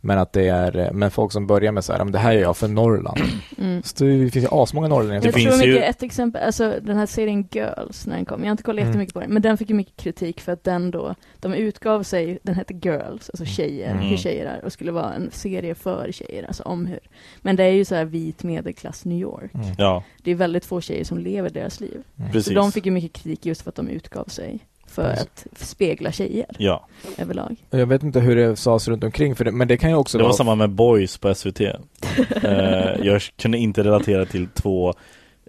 [0.00, 2.32] Men att det är, men folk som börjar med så här, "Ja, men det här
[2.32, 3.20] gör jag för Norrland.
[3.58, 3.82] Mm.
[3.82, 7.06] Så det finns ju asmånga norrlänningar Jag tror mycket, ju- ett exempel, alltså den här
[7.06, 8.88] serien Girls när den kom, jag har inte kollat Mm.
[8.88, 12.02] jättemycket på den, men den fick ju mycket kritik för att den då, de utgav
[12.02, 14.02] sig, den hette Girls, alltså tjejer, Mm.
[14.04, 17.00] hur tjejer är, och skulle vara en serie för tjejer, alltså om hur.
[17.42, 19.54] Men det är ju så här vit medelklass New York.
[19.54, 19.66] Mm.
[19.78, 22.02] Ja, Det är väldigt få tjejer som lever deras liv.
[22.32, 22.44] precis.
[22.46, 24.58] Så de fick ju mycket kritik just för att de utgav sig
[25.02, 25.28] för Precis.
[25.52, 26.86] att spegla tjejer Ja,
[27.18, 27.56] överlag.
[27.70, 30.18] Jag vet inte hur det sades runt omkring för det, men det kan ju också
[30.18, 31.60] det var vara samma med Boys på SVT.
[32.42, 34.94] eh, jag kunde inte relatera till två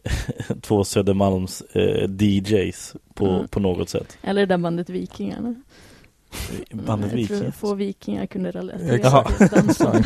[0.62, 3.48] två Södermalms eh, DJs på, Mm.
[3.48, 4.18] på något sätt.
[4.22, 5.56] Eller det där bandet Vikingarna.
[6.72, 7.52] Bandet jag tror Viking.
[7.52, 9.24] få vikingar kunde relatera Jaha.
[9.38, 10.04] till den sången.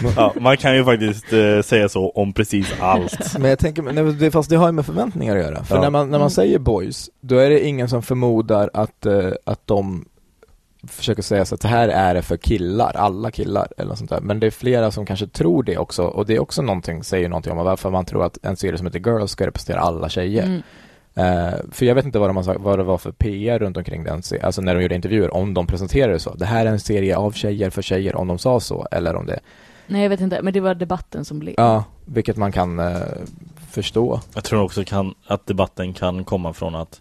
[0.16, 3.34] Ja, man kan ju faktiskt eh, säga så om precis allt.
[3.38, 5.64] Men jag tänker, men det, fast det har ju med förväntningar att göra.
[5.64, 5.80] För Ja.
[5.82, 6.30] när man, när man Mm.
[6.30, 10.04] säger boys, då är det ingen som förmodar att, eh, att de
[10.88, 14.10] försöker säga så att det här är det för killar, alla killar eller något sånt
[14.10, 14.20] där.
[14.20, 17.28] Men det är flera som kanske tror det också och det är också någonting, säger
[17.28, 20.42] någonting om varför man tror att en serie som heter Girls ska representera alla tjejer.
[20.44, 20.62] Mm.
[21.14, 23.76] Eh, för jag vet inte vad, de har sagt, vad det var för PR runt
[23.76, 26.34] omkring den, alltså när de gjorde intervjuer, om de presenterade det så.
[26.34, 29.26] Det här är en serie av tjejer för tjejer, om de sa så, eller om
[29.26, 29.40] det,
[29.86, 31.54] Nej jag vet inte, men det var debatten som blev.
[31.58, 32.96] ja, vilket man kan eh,
[33.70, 34.20] förstå.
[34.34, 37.00] Jag tror också kan, att debatten kan komma från att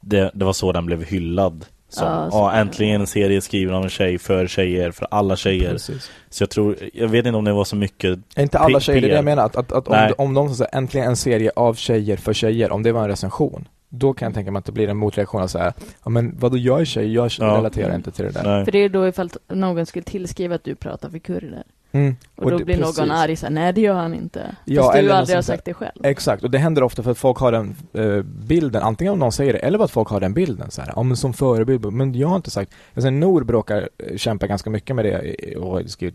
[0.00, 1.64] det, det var så den blev hyllad.
[1.88, 5.70] Som, Ja, så- äntligen en serie skriven av en tjej för tjejer, för alla tjejer.
[5.70, 6.10] Precis.
[6.30, 9.06] Så jag tror, jag vet inte om det var så mycket Inte alla tjejer, det
[9.06, 9.44] är det jag menar.
[9.46, 12.82] Att, att, att om, om de säger äntligen en serie av tjejer för tjejer, om
[12.82, 15.50] det var en recension, då kan jag tänka mig att det blir en motreaktion att
[15.50, 15.72] säga,
[16.04, 17.44] ja men vadå jag är tjej, jag Ja.
[17.46, 18.42] relaterar inte till det där.
[18.44, 18.64] Nej.
[18.64, 21.62] För det är då ifall någon skulle tillskriva att du pratar för kurder.
[21.92, 22.16] Mm.
[22.36, 22.98] Och, då det- blir precis.
[22.98, 24.56] någon arg såhär, nej det gör han inte.
[24.64, 25.92] Ja, Fast eller du aldrig har sagt det själv.
[26.04, 29.32] Exakt, och det händer ofta för att folk har den eh, bilden, antingen om någon
[29.32, 32.14] säger det, eller att folk har den bilden så här, ja men som förebild, men
[32.14, 35.82] jag har inte sagt, alltså Nor bråkar, eh, kämpa ganska mycket med det och har
[35.82, 36.14] skrivit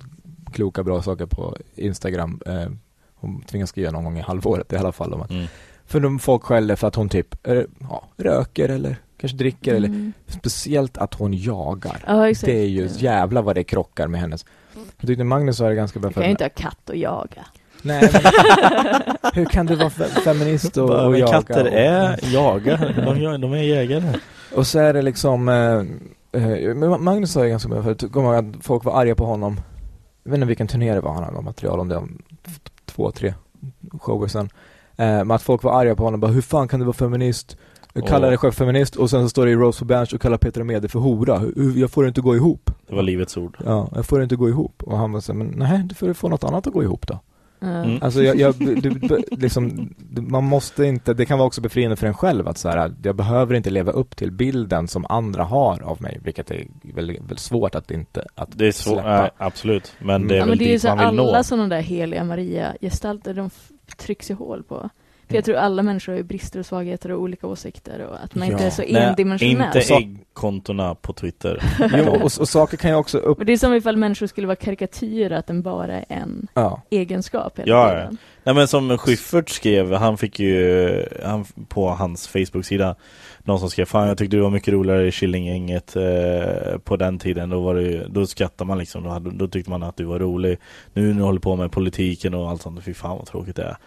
[0.53, 2.65] kloka bra saker på Instagram, eh,
[3.15, 5.47] hon tvingas skriva någon gång i halvåret i alla fall om att, Mm.
[5.85, 9.87] för de folk skäller för att hon typ, eh, ja, röker eller kanske dricker eller
[9.87, 10.13] Mm.
[10.27, 12.03] speciellt att hon jagar.
[12.07, 12.33] Ja.
[12.43, 14.45] Det är ju jävla vad det krockar med hennes.
[14.99, 17.45] Jag tyckte Magnus sa det ganska bra Du kan ju inte ha katt och jaga.
[17.81, 18.21] Nej, men
[19.33, 21.31] hur kan du vara fe- feminist och, och jaga?
[21.31, 24.13] katter och, är jagar, de, de är jägare.
[24.55, 28.45] Och så är det liksom, eh, eh, Magnus sa ju ganska bra förut, kommer att
[28.61, 29.59] folk var arga på honom.
[30.23, 32.21] Jag vet inte vilken turné det var, han hade material om det om
[32.85, 33.33] två, tre
[33.99, 34.49] shower sen.
[34.97, 37.57] Eh, men att folk var arga på honom, bara hur fan kan du vara feminist?
[38.01, 38.29] Kalla Åh.
[38.29, 40.63] dig själv feminist och sen så står det i Rose for Berns och kallar Petra
[40.63, 41.41] Mede för hora.
[41.75, 42.71] Jag får det inte gå ihop.
[42.87, 43.57] Det var livets ord.
[43.65, 44.83] Ja, jag får det inte gå ihop.
[44.83, 47.07] Och han var så här, men nej, du får få något annat att gå ihop
[47.07, 47.19] då.
[47.61, 47.97] Mm.
[48.01, 52.13] Alltså jag, jag du, liksom, man måste inte, det kan vara också befriande för en
[52.13, 56.01] själv att så här, jag behöver inte leva upp till bilden som andra har av
[56.01, 59.21] mig, vilket är väldigt, väldigt svårt att inte, att Det är svårt, släppa.
[59.21, 59.93] nej, absolut.
[59.99, 61.43] Men det är Ja, väl men det är ju så man vill alla nå.
[61.43, 63.49] sådana där heliga Maria-gestalter, de
[63.97, 64.89] trycks ju hål på.
[65.27, 68.35] För jag tror alla människor har ju brister och svagheter och olika åsikter och att
[68.35, 68.67] man inte Ja.
[68.67, 69.77] är så Nej, endimensionell.
[69.77, 71.63] inte äggkontona på Twitter.
[71.97, 74.47] Jo, och, och saker kan ju också upp, Men det är som ifall människor skulle
[74.47, 76.81] vara karikatyrer, att den bara är en ja.
[76.89, 77.99] egenskap hela Ja, ja.
[77.99, 78.17] tiden.
[78.43, 82.95] Nej men som Schyffert skrev, han fick ju han, på hans Facebook-sida
[83.39, 87.19] någon som skrev Fan jag tyckte du var mycket roligare i Killinggänget eh, på den
[87.19, 90.03] tiden Då var det då skrattade man liksom, då, hade, då tyckte man att du
[90.03, 90.57] var rolig
[90.93, 93.63] Nu när du håller på med politiken och allt sånt, fy fan vad tråkigt det
[93.63, 93.77] är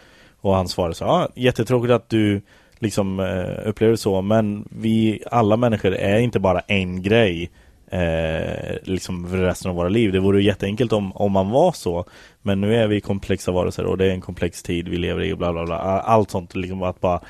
[0.41, 2.43] och han svarade så, ja jättetråkigt att du
[2.78, 7.51] liksom eh, upplever det så Men vi, alla människor är inte bara en grej
[7.91, 10.12] eh, liksom för resten av våra liv.
[10.12, 12.05] Det vore ju jätteenkelt om, om man var så.
[12.43, 15.32] Men nu är vi komplexa varelser och det är en komplex tid vi lever i
[15.32, 15.78] och bla bla bla.
[15.78, 17.20] Allt sånt liksom att bara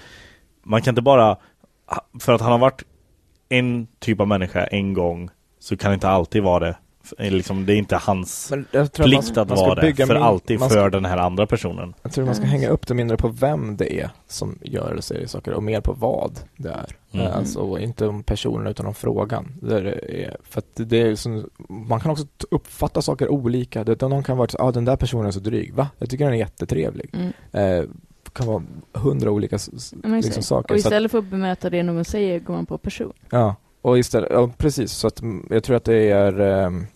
[0.62, 1.36] Man kan inte bara
[2.20, 2.82] För att han har varit
[3.48, 6.76] en typ av människa en gång Så kan det inte alltid vara det
[7.18, 10.14] liksom, Det är inte hans Men jag tror att man- plikt att vara det för
[10.14, 11.94] min- alltid ska- för den här andra personen.
[12.02, 15.02] Jag tror man ska hänga upp det mindre på vem det är som gör eller
[15.02, 16.86] säger saker och mer på vad det är.
[17.12, 17.26] Mm.
[17.26, 19.52] Eh, Alltså inte om personen utan om frågan.
[19.70, 23.84] Är, för att det är som, man kan också uppfatta saker olika.
[23.84, 25.74] Det, någon kan vara så ah, den där personen är så dryg.
[25.74, 25.88] Va?
[25.98, 27.10] Jag tycker den är jättetrevlig.
[27.12, 27.32] Mm.
[27.52, 27.84] Eh,
[28.32, 29.58] kan vara hundra olika
[30.04, 30.74] liksom, saker.
[30.74, 33.12] Och istället för att bemöta det någon säger går man på person.
[33.30, 34.92] Ja, och istället, ja precis.
[34.92, 36.86] Så att mm, jag tror att det är ehm, eh,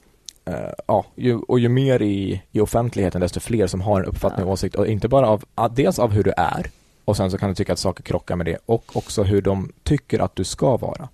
[0.87, 4.53] ja, ju, och ju mer i, i offentligheten desto fler som har en uppfattning och
[4.53, 6.67] åsikt och inte bara av, ah, dels av hur du är
[7.05, 9.73] och sen så kan du tycka att saker krockar med det och också hur de
[9.83, 11.09] tycker att du ska vara.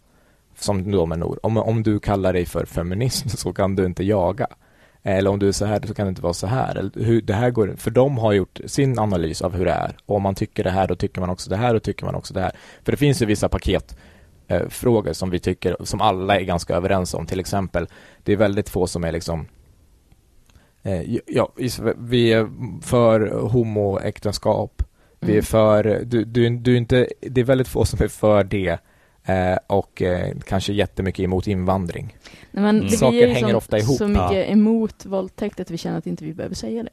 [0.59, 1.39] Som då med Nor.
[1.43, 4.47] Om, om du kallar dig för feminist så kan du inte jaga.
[5.03, 6.77] Eller om du är så här så kan det inte vara så här.
[6.77, 9.97] Eller hur, det här går, för de har gjort sin analys av hur det är.
[10.07, 12.15] Och om man tycker det här då tycker man också det här och tycker man
[12.15, 12.53] också det här.
[12.85, 13.97] För det finns ju vissa paket
[14.51, 17.27] eh, frågor som vi tycker, som alla är ganska överens om.
[17.27, 17.87] Till exempel,
[18.23, 19.47] det är väldigt få som är liksom
[20.83, 21.53] eh, ja,
[21.99, 22.49] vi är
[22.83, 24.83] för homoäktenskap.
[25.21, 25.43] Vi är Mm.
[25.45, 28.79] för, du, du, du är inte, det är väldigt få som är för det
[29.25, 32.17] eh, och eh, kanske jättemycket emot invandring.
[32.51, 32.89] Nej, men Mm.
[32.91, 33.97] Saker ju hänger som, ofta ihop.
[33.99, 34.45] så mycket Ja.
[34.45, 36.91] emot våldtäkt att vi känner att inte vi behöver säga det.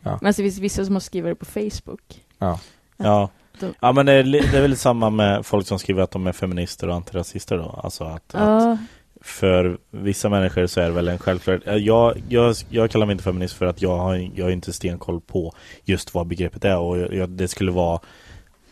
[0.00, 0.18] Ja.
[0.22, 2.24] Men det finns vissa som har skrivit det på Facebook.
[2.38, 2.60] Ja.
[2.96, 3.30] Ja.
[3.60, 6.26] Då- Ja men det är, det är väl samma med folk som skriver att de
[6.26, 7.80] är feminister och antirasister då.
[7.84, 8.78] Alltså att, att Ja,
[9.22, 11.66] för vissa människor så är det väl en självklarhet.
[11.66, 14.72] Eh, Jag, jag, jag kallar mig inte feminist för att jag har, jag har inte
[14.72, 15.52] stenkoll på
[15.84, 18.00] just vad begreppet är och jag, det skulle vara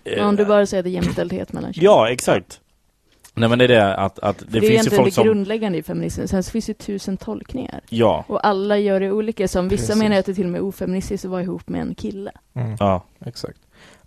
[0.05, 1.85] eh, om du bara säger att det är jämställdhet mellan könen.
[1.85, 2.61] Ja, exakt.
[3.35, 5.25] Nej men det är det att, att det, det är finns ju folk det som
[5.25, 6.29] grundläggande i feminismen.
[6.29, 7.81] Sen så finns det ju tusen tolkningar.
[7.89, 9.49] Ja, Och alla gör det olika.
[9.49, 10.03] Som vissa Precis.
[10.03, 12.31] menar att det till och med är ofeministiskt att vara ihop med en kille.
[12.55, 12.77] Mm.
[12.81, 13.59] ja, Exakt.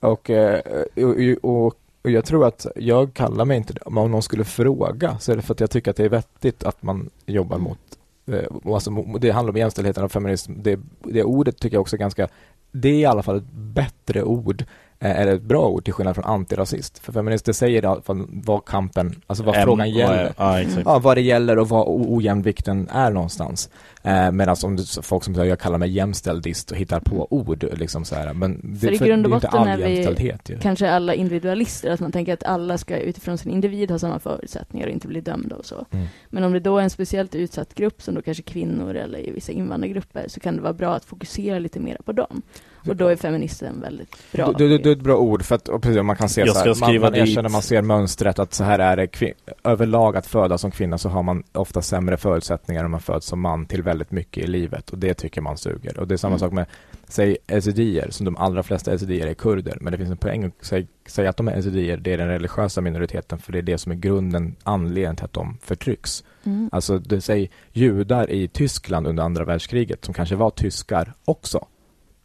[0.01, 0.61] Och, eh,
[0.95, 5.17] och, och, och jag tror att jag kallar mig inte det, om någon skulle fråga
[5.19, 7.79] så är det för att jag tycker att det är vettigt att man jobbar mot,
[8.25, 10.53] eh, alltså, det handlar om jämställdheten och feminism.
[10.55, 12.27] Det, det ordet tycker jag också är ganska,
[12.71, 14.65] det är i alla fall ett bättre ord
[15.09, 16.99] är ett bra ord till skillnad från antirasist.
[16.99, 20.33] För feminister säger i alla fall vad kampen, alltså vad Em- frågan vad gäller.
[20.37, 20.81] ja, exakt.
[20.85, 23.69] Ja, vad det gäller och vad ojämvikten är någonstans.
[24.03, 27.65] Eh, Medan om det, folk som säger jag kallar mig jämställdist och hittar på ord
[27.73, 28.33] liksom så här.
[28.33, 30.59] Men det, För i grund och botten är vi ju.
[30.59, 34.87] kanske alla individualister, att man tänker att alla ska utifrån sin individ ha samma förutsättningar
[34.87, 35.85] och inte bli dömda och så.
[35.91, 36.05] Mm.
[36.29, 39.31] Men om det då är en speciellt utsatt grupp, som då kanske kvinnor eller i
[39.31, 42.41] vissa invandrargrupper, så kan det vara bra att fokusera lite mer på dem.
[42.87, 44.51] Och då är feministen väldigt bra.
[44.51, 47.01] Det, är ett bra ord för att precis, man kan se Jag så här, man,
[47.01, 50.71] man erkänner, man ser mönstret att så här är det kvin- överlag att födas som
[50.71, 54.43] kvinna så har man ofta sämre förutsättningar om man föds som man till väldigt mycket
[54.43, 55.99] i livet och det tycker man suger.
[55.99, 56.39] Och det är samma Mm.
[56.39, 56.65] sak med,
[57.07, 60.65] säg ezidier, som de allra flesta ezidier är kurder, men det finns en poäng att
[60.65, 63.77] säga, säga att de är ezidier, det är den religiösa minoriteten för det är det
[63.77, 66.23] som är grunden, anledningen till att de förtrycks.
[66.43, 66.69] Mm.
[66.71, 71.65] Alltså, det säger judar i Tyskland under andra världskriget som kanske var tyskar också.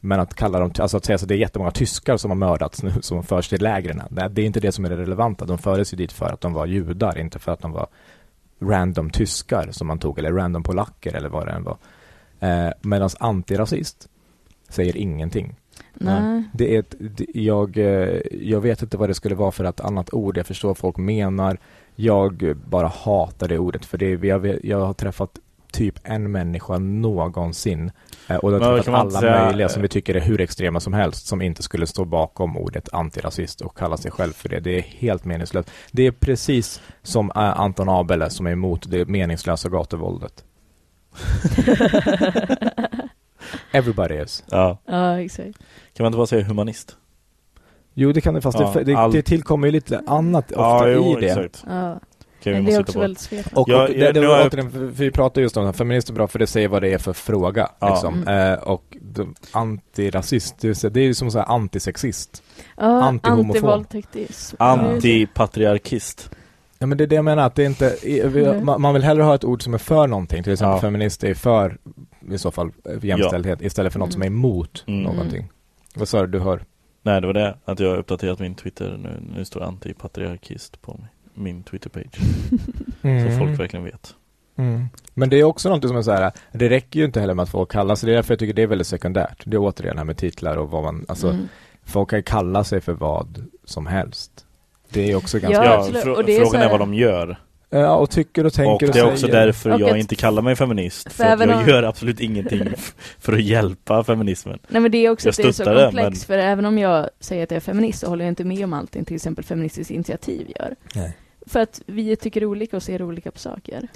[0.07, 2.83] Men att kalla dem, alltså att säga att det är jättemånga tyskar som har mördats
[2.83, 4.03] nu som förs till lägren.
[4.11, 5.45] Nej, Det är inte det som är det relevanta.
[5.45, 7.87] De fördes ju dit för att de var judar, inte för att de var
[8.61, 11.77] random tyskar som man tog, eller random polacker eller vad det än var.
[12.41, 14.09] Eh, Medan antirasist
[14.69, 15.55] säger ingenting.
[15.95, 16.43] Nej.
[16.55, 19.81] Det är ett, det, jag, eh, jag vet inte vad det skulle vara för ett
[19.81, 20.37] annat ord.
[20.37, 21.59] Jag förstår vad folk menar.
[21.95, 25.39] Jag bara hatar det ordet för det, jag, jag har träffat
[25.77, 27.91] typ en människa någonsin
[28.29, 30.93] eh, och Men har träffat alla säga- möjliga som vi tycker är hur extrema som
[30.93, 34.61] helst som inte skulle stå bakom ordet antirasist och kalla sig själv för det.
[34.61, 35.71] Det är helt meningslöst.
[35.93, 40.45] Det är precis som eh, Anton Abele som är emot det meningslösa gatuvåldet.
[43.73, 44.45] Everybody is.
[44.51, 44.79] Ja.
[44.87, 45.59] Ja, exakt.
[45.95, 46.97] Kan man inte bara säga humanist?
[47.95, 50.61] Jo, det kan det, fast Ja, det, det, all- det tillkommer ju lite annat ofta
[50.63, 51.27] Ja, jo, i det.
[51.27, 51.65] exakt.
[51.69, 52.01] Ja.
[52.51, 53.01] Okej, vi Men det är måste också hitta på.
[53.01, 53.61] väldigt svepande.
[53.61, 56.15] Och, Ja, och ja, det, det jag- återigen, vi pratar just om det, feminister är
[56.15, 57.69] bra för det säger vad det är för fråga.
[57.79, 57.91] Ja.
[57.91, 58.15] Liksom.
[58.23, 58.53] Mm.
[58.53, 62.43] Eh, och de, antirasist, det vill säga, det är ju som så här antisexist.
[62.77, 63.47] Ja, Antihomofob.
[63.57, 64.57] antivåldtäktism.
[64.59, 66.31] Antipatriarkist.
[66.79, 68.65] Ja men det är det jag menar, att det är inte, vi- Mm.
[68.67, 70.81] man, man vill hellre ha ett ord som är för någonting, till exempel Ja.
[70.81, 71.79] feminist är för,
[72.31, 75.03] i så fall, eh, jämställdhet, istället för något som är emot Mm.
[75.03, 75.49] någonting.
[75.95, 76.65] Vad sa du, du hör?
[77.03, 77.57] Nej, det var det.
[77.65, 79.23] Att jag har uppdaterat min Twitter nu.
[79.37, 81.07] Nu står antipatriarkist på mig.
[81.37, 82.19] Min Twitter-page.
[83.33, 84.15] Så folk verkligen vet.
[84.59, 84.87] Mm.
[85.15, 87.43] Men det är också något som är så här, det räcker ju inte heller med
[87.43, 89.43] att folk kallar sig, det är därför jag tycker det är väldigt sekundärt.
[89.45, 91.49] Det är återigen det här med titlar och vad man, alltså, Mm.
[91.85, 94.31] folk kan kalla sig för vad som helst.
[94.91, 95.65] Det är också ganska...
[95.65, 97.39] Ja, Ja, frå- Och det är frågan är vad de gör.
[97.71, 99.47] Ja, och tycker och tänker Och och, det är också säger.
[99.47, 101.13] därför Och jag att- inte kallar mig feminist.
[101.13, 102.69] För För att jag om- gör absolut ingenting
[103.19, 104.59] för att hjälpa feminismen.
[104.69, 107.09] Nej men det är också Jag att det är så komplext, för även om jag
[107.21, 109.91] säger att jag är feminist så håller jag inte med om allting till exempel Feministiskt
[109.91, 110.75] initiativ gör.
[110.95, 111.17] Nej.
[111.47, 113.89] För att vi tycker olika och ser olika på saker.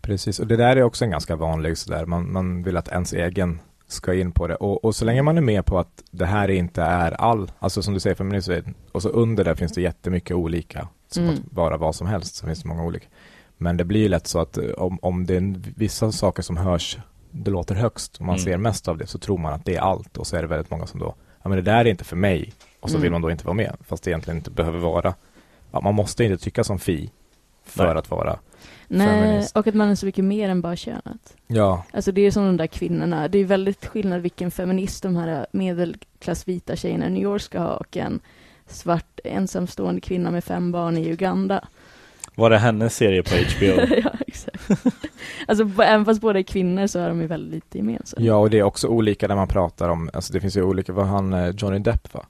[0.00, 3.12] Precis, och det där är också en ganska vanlig sådär, man, man vill att ens
[3.12, 4.54] egen ska in på det.
[4.54, 7.82] Och, och så länge man är med på att det här inte är all, alltså
[7.82, 8.52] som du säger feminism,
[8.92, 11.34] och så under det finns det jättemycket olika, som Mm.
[11.34, 13.06] att vara vad som helst, så finns det många olika.
[13.56, 16.56] Men det blir ju lätt så att eh, om, om det är vissa saker som
[16.56, 16.98] hörs,
[17.30, 18.44] det låter högst, och man Mm.
[18.44, 20.48] ser mest av det, så tror man att det är allt, och så är det
[20.48, 23.02] väldigt många som då, ja men det där är inte för mig, och så Mm.
[23.02, 25.14] vill man då inte vara med, fast det egentligen inte behöver vara,
[25.72, 27.10] ja, man måste inte tycka som Fi
[27.64, 27.96] för Nej.
[27.96, 28.38] att vara,
[28.88, 29.56] Nej, Feminist.
[29.56, 31.36] och att man är så mycket mer än bara könet.
[31.46, 35.16] ja, Alltså det är som de där kvinnorna, det är väldigt skillnad vilken feminist de
[35.16, 38.20] här medelklassvita tjejerna i New York ska ha och en
[38.66, 41.64] svart ensamstående kvinna med fem barn i Uganda.
[42.34, 43.94] Var det hennes serie på HBO?
[44.04, 44.70] ja, exakt.
[45.48, 48.24] alltså även fast båda är kvinnor så har de ju väldigt lite gemensamt.
[48.24, 50.92] Ja, och det är också olika när man pratar om, alltså det finns ju olika,
[50.92, 52.26] vad han, eh, Johnny Depp va?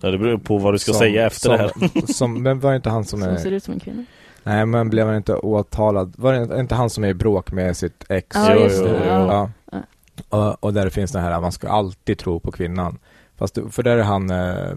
[0.00, 2.12] Ja, det beror på vad du ska Som- säga efter som, det här.
[2.12, 4.04] Som, men var det inte han som Som är, ser ut som en kvinna.
[4.42, 7.76] nej men blev han inte åtalad, var det inte han som är i bråk med
[7.76, 8.36] sitt ex?
[8.36, 8.88] Ja, Jo, just det.
[8.90, 9.04] jo.
[9.06, 9.26] Ja.
[9.32, 9.50] Ja.
[9.72, 9.78] Ja.
[10.28, 12.98] Och, och där finns det här, man ska alltid tro på kvinnan.
[13.36, 14.70] Fast, det- för där är han, eh,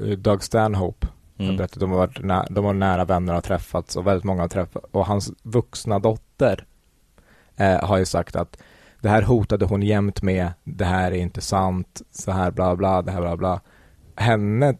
[0.00, 1.06] v- Doug Stanhope,
[1.38, 1.50] Mm.
[1.50, 4.24] jag berättade, de har varit nä- de har nära vänner och har träffats och väldigt
[4.24, 6.64] många har träffat och hans vuxna dotter
[7.56, 8.58] eh, har ju sagt att
[9.00, 13.02] det här hotade hon jämt med, det här är inte sant, så här bla bla,
[13.02, 13.60] det här bla bla.
[14.16, 14.74] Henne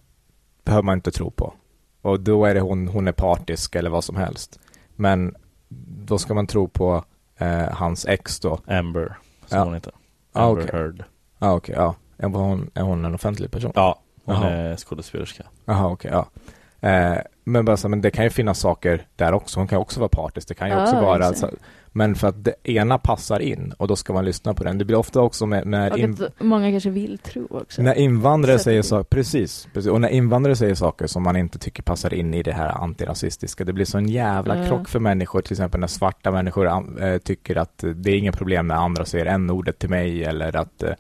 [0.64, 1.55] behöver man inte tro på.
[2.03, 4.59] Och då är det hon, hon är partisk eller vad som helst.
[4.97, 5.34] Men
[6.07, 7.05] då ska man tro på
[7.39, 8.59] eh, hans ex då.
[8.66, 9.16] Amber,
[9.47, 9.64] som Ja.
[9.64, 9.93] hon heter.
[10.32, 10.80] Ah, Amber okej.
[10.80, 11.05] Heard.
[11.39, 11.95] Ja okej, ja.
[12.18, 13.72] Är hon, är hon en offentlig person?
[13.74, 14.51] Ja, hon Jaha.
[14.51, 15.45] är skådespelerska.
[15.64, 16.26] Jaha, okej, ja.
[16.89, 19.61] Eh, men bara så, men det kan ju finnas saker där också.
[19.61, 20.49] Hon kan också vara partisk.
[20.49, 21.32] Det kan ju Ja, också vara...
[21.97, 24.78] Men för att det ena passar in och då ska man lyssna på den.
[24.78, 27.82] Det blir ofta också med, när, in, många kanske vill tro också.
[27.82, 31.82] när invandrare säger saker, precis, precis, och när invandrare säger saker som man inte tycker
[31.82, 34.68] passar in i det här antirasistiska, det blir så en jävla Ja.
[34.68, 36.66] krock för människor, till exempel när svarta människor
[37.03, 40.82] eh, tycker att det är inga problem när andra säger n-ordet till mig eller att
[40.82, 40.92] eh,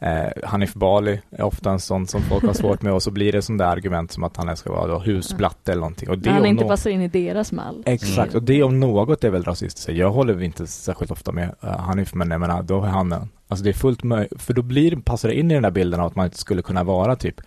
[0.00, 3.32] Eh, Hanif Bali är ofta en sån som folk har svårt med och så blir
[3.32, 6.08] det sån där argument som att han ska vara då husblatte eller någonting.
[6.08, 7.82] Och det han inte nå- passar in i deras mall.
[7.86, 9.88] Exakt, och det om något är väl rasistiskt.
[9.88, 13.28] Jag håller inte särskilt ofta med uh, Hanif, men jag menar, då är han en.
[13.48, 16.00] Alltså det är fullt möjligt, för då blir passar det in i den där bilden
[16.00, 17.40] av att man inte skulle kunna vara typ,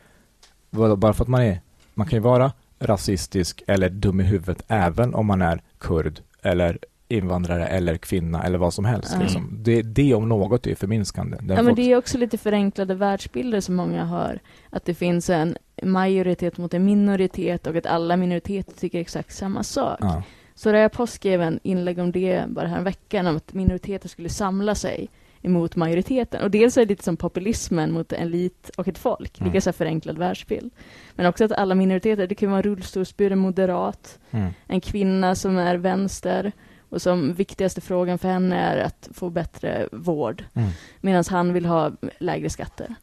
[0.71, 1.61] bara för att man är,
[1.93, 6.77] man kan ju vara rasistisk eller dum i huvudet även om man är kurd eller
[7.11, 9.11] invandrare eller kvinna eller vad som helst.
[9.15, 9.21] Ja.
[9.21, 9.57] Liksom.
[9.59, 11.37] Det, det om något är förminskande.
[11.41, 14.39] Den Ja, men det är också lite förenklade världsbilder som många har.
[14.69, 19.63] Att det finns en majoritet mot en minoritet och att alla minoriteter tycker exakt samma
[19.63, 19.97] sak.
[20.01, 20.23] ja.
[20.55, 24.29] Så Röja Påsk skrev en inlägg om det bara här veckan om att minoriteter skulle
[24.29, 25.09] samla sig
[25.41, 26.41] emot majoriteten.
[26.43, 29.51] Och dels är det lite som populismen mot en elit och ett folk, Mm.
[29.53, 30.71] lika så förenklad världsbild.
[31.15, 34.49] Men också att alla minoriteter, det kan vara en rullstolsburen moderat, Mm.
[34.67, 36.51] en kvinna som är vänster
[36.91, 40.43] och som viktigaste frågan för henne är att få bättre vård.
[40.53, 40.69] Mm.
[41.01, 42.95] Medan han vill ha lägre skatter.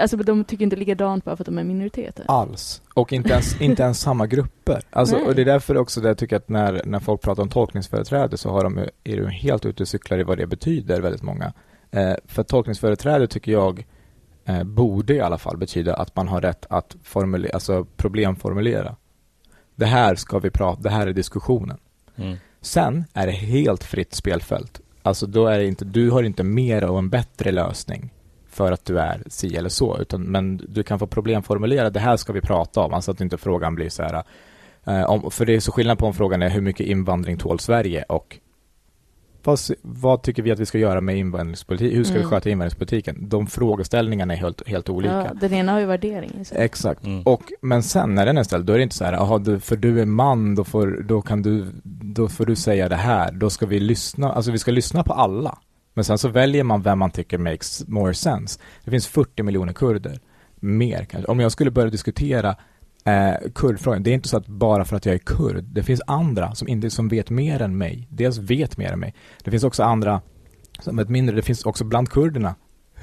[0.00, 2.24] Alltså de tycker inte likadant bara för att de är minoriteter.
[2.28, 2.82] alls.
[2.94, 4.82] Och inte ens, inte ens samma grupper.
[4.90, 5.26] Alltså, Nej.
[5.26, 8.36] och det är därför också det jag tycker att när, när folk pratar om tolkningsföreträde
[8.36, 11.52] så har de, är de helt ute och cyklar i vad det betyder, väldigt många.
[11.90, 13.86] Eh, för tolkningsföreträde tycker jag
[14.44, 18.96] eh, borde i alla fall betyda att man har rätt att formulera, alltså problemformulera.
[19.74, 21.78] Det här ska vi prata, det här är diskussionen.
[22.16, 22.36] Mm.
[22.68, 24.80] Sen är det helt fritt spelfält.
[25.02, 28.10] Alltså då är det inte, du har inte mer och en bättre lösning
[28.50, 32.16] för att du är si eller så, utan, men du kan få problemformulera, det här
[32.16, 34.22] ska vi prata om, alltså att inte frågan blir så här,
[34.86, 37.60] eh, om, för det är så skillnad på om frågan är hur mycket invandring tål
[37.60, 38.38] Sverige och
[39.48, 42.30] vad, vad tycker vi att vi ska göra med invandringspolitik, hur ska vi Mm.
[42.30, 43.28] sköta invandringspolitiken?
[43.28, 45.14] De frågeställningarna är helt, helt olika.
[45.14, 46.58] Ja, den ena har ju värdering sig.
[46.60, 47.04] Exakt.
[47.04, 47.22] Mm.
[47.22, 49.60] Och, men sen när den är ställd, då är det inte så här, aha, du,
[49.60, 53.32] för du är man, då får, då kan du, då får du säga det här,
[53.32, 55.58] då ska vi lyssna, alltså vi ska lyssna på alla.
[55.94, 58.60] Men sen så väljer man vem man tycker makes more sense.
[58.84, 60.18] Det finns 40 miljoner kurder,
[60.60, 61.30] mer kanske.
[61.30, 62.56] Om jag skulle börja diskutera
[63.08, 66.02] eh, kurdfrågan, det är inte så att bara för att jag är kurd, det finns
[66.06, 68.08] andra som inte, som vet mer än mig.
[68.10, 69.14] Dels vet mer än mig.
[69.44, 70.20] Det finns också andra
[70.80, 72.54] som vet mindre, det finns också bland kurderna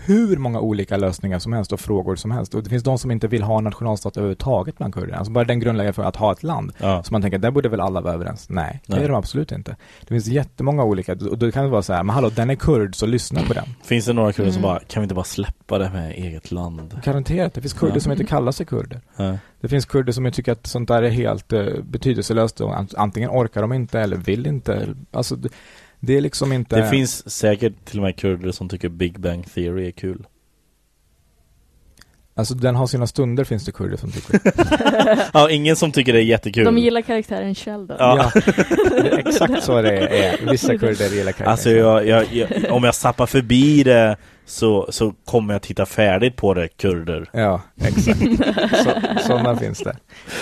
[0.05, 2.53] hur många olika lösningar som helst och frågor som helst.
[2.55, 5.17] Och det finns de som inte vill ha en nationalstat överhuvudtaget bland kurderna.
[5.17, 6.71] Alltså bara den grundläggande för att ha ett land.
[6.77, 7.03] Ja.
[7.03, 8.49] Så man tänker, där borde väl alla vara överens?
[8.49, 9.03] Nej, det Nej.
[9.03, 9.75] är de absolut inte.
[10.01, 12.55] Det finns jättemånga olika, och då kan det vara så här, men hallå, den är
[12.55, 13.65] kurd, så lyssna på den.
[13.83, 14.73] Finns det några kurder som Mm.
[14.73, 16.99] bara, kan vi inte bara släppa det med eget land?
[17.03, 17.99] Garanterat, det finns kurder Ja.
[17.99, 19.01] som inte kallar sig kurder.
[19.15, 19.37] Ja.
[19.61, 23.29] Det finns kurder som tycker att sånt där är helt uh, betydelselöst och ant- antingen
[23.29, 24.87] orkar de inte eller vill inte.
[25.11, 25.37] Alltså,
[26.05, 26.75] det, är liksom inte...
[26.75, 30.25] Det finns säkert till och med kurder som tycker Big Bang Theory är kul.
[32.37, 34.39] Alltså den har sina stunder finns det kurder som tycker.
[35.33, 36.65] Ja, ingen som tycker det är jättekul.
[36.65, 37.97] De gillar karaktären Sheldon.
[37.99, 38.31] Ja.
[39.17, 40.51] exakt så det är.
[40.51, 41.51] Vissa kurder gillar karaktären.
[41.51, 46.35] Alltså jag, jag, jag, om jag zappar förbi det så, så kommer jag titta färdigt
[46.35, 47.29] på det, kurder.
[47.33, 48.19] Ja, exakt.
[48.83, 48.91] Så,
[49.27, 49.95] sådana finns det.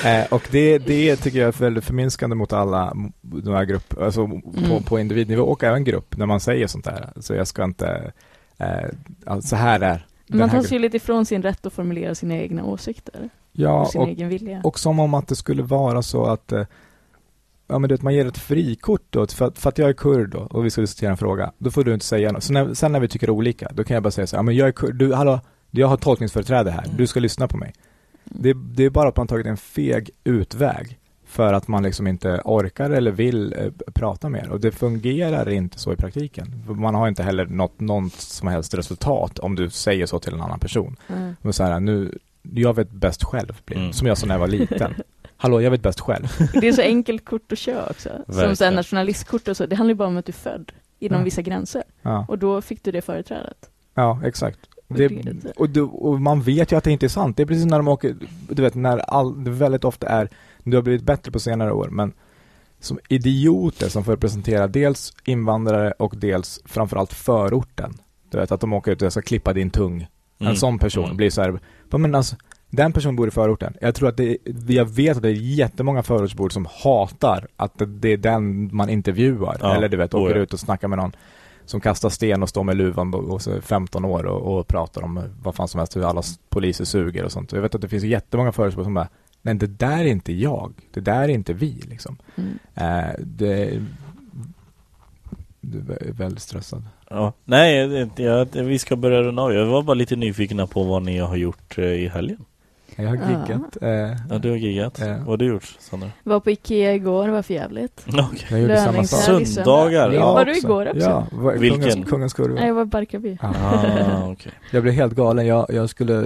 [0.09, 4.27] Eh, och det, det tycker jag är väldigt förminskande mot alla de här grupper, alltså
[4.27, 4.83] på, Mm.
[4.83, 7.09] på individnivå och även grupp, när man säger sånt där.
[7.19, 8.11] Så jag ska inte,
[8.57, 12.35] eh, så här är Man tar sig ju lite ifrån sin rätt att formulera sina
[12.35, 13.29] egna åsikter.
[13.51, 14.61] Ja, och sin och, egen vilja.
[14.63, 16.65] och som om att det skulle vara så att eh,
[17.68, 19.93] Ja men du vet, man ger ett frikort då, för att, för att jag är
[19.93, 22.43] kurd då, och vi ska diskutera en fråga, då får du inte säga något.
[22.43, 24.43] Så när, sen när vi tycker olika, då kan jag bara säga så här, ja
[24.43, 25.39] men jag är kurd, du, hallå,
[25.72, 27.74] jag har tolkningsföreträde här, du ska lyssna på mig.
[28.24, 32.41] Det, det är bara att man tagit en feg utväg för att man liksom inte
[32.45, 34.49] orkar eller vill eh, prata mer.
[34.49, 36.64] Och det fungerar inte så i praktiken.
[36.68, 40.41] Man har inte heller nått något som helst resultat om du säger så till en
[40.41, 40.95] annan person.
[41.07, 41.36] Mm.
[41.41, 43.78] Men så här, nu, jag vet bäst själv, blir.
[43.78, 43.93] Mm.
[43.93, 44.93] som jag sa när jag var liten.
[45.43, 46.27] Hallå, jag vet bäst själv.
[46.61, 48.09] Det är så enkelt kort att köra också.
[48.09, 48.73] Som så här Verkligen.
[48.75, 49.65] nationalistkort och så.
[49.65, 51.23] Det handlar ju bara om att du är född inom Ja.
[51.25, 51.83] vissa gränser.
[52.01, 53.69] Ja, Och då fick du det företrädet.
[53.93, 54.59] ja exakt.
[54.87, 55.11] Och Det,
[55.55, 57.37] och, du, och man vet ju att det inte är sant.
[57.37, 58.15] Det är precis när de åker,
[58.49, 60.29] du vet, när all, det väldigt ofta är,
[60.63, 62.13] det har blivit bättre på senare år, men
[62.79, 67.93] som idioter som får representera dels invandrare och dels framförallt förorten.
[68.29, 70.07] Du vet att de åker ut och ska klippa din tung.
[70.37, 70.55] En Mm.
[70.55, 71.17] sån person Mm.
[71.17, 72.35] blir så här, "Va, men alltså,
[72.76, 73.74] den personen bor i förorten.
[73.82, 78.09] Jag tror att det, jag vet att det är jättemånga förortsbor som hatar att det,
[78.09, 79.57] är den man intervjuar.
[79.61, 80.41] Ja, Eller du vet, oh åker ja.
[80.41, 81.11] ut och snackar med någon
[81.65, 85.01] som kastar sten och står med luvan och så är 15 år och, och pratar
[85.03, 87.51] om vad fan som helst, hur alla poliser suger och sånt.
[87.51, 89.07] Jag vet att det finns jättemånga förortsbor som bara,
[89.41, 92.17] nej det där är inte jag, det där är inte vi liksom.
[92.36, 92.59] Mm.
[92.76, 93.82] Eh, det,
[95.61, 96.84] du är väldigt stressad.
[97.09, 97.34] Ja.
[97.45, 99.53] Nej, det- jag, vi ska börja runda av.
[99.53, 102.45] Jag var bara lite nyfiken på vad ni har gjort eh, i helgen.
[102.95, 103.77] Jag har giggat.
[103.81, 103.89] Eh,
[104.29, 104.97] Ja, du har giggat.
[105.01, 105.07] Ja.
[105.07, 106.11] Vad har du gjort, Sandra?
[106.23, 108.05] Var på Ikea igår, det var för jävligt.
[108.07, 108.47] Okej.
[108.49, 109.19] jag gjorde samma sak.
[109.21, 109.45] Söndagar?
[110.01, 110.13] söndag.
[110.15, 110.99] Ja, var du igår också?
[110.99, 111.81] Ja, var, Vilken?
[111.81, 112.55] Kungens, kungens kurva.
[112.55, 113.37] Nej, jag var i Barkarby.
[113.41, 113.53] Ja.
[113.63, 114.51] Ah, okej.
[114.71, 115.45] Jag blev helt galen.
[115.47, 116.25] Jag, jag skulle,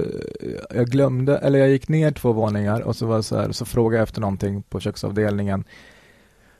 [0.75, 3.97] jag glömde, eller jag gick ner två våningar och så var så här, så frågade
[3.97, 5.63] jag efter någonting på köksavdelningen.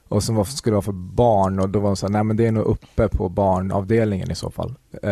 [0.10, 2.38] Och som var, skulle vara för barn och då var det så här, nej men
[2.38, 4.76] det är nog uppe på barnavdelningen i så fall.
[5.04, 5.10] Eh,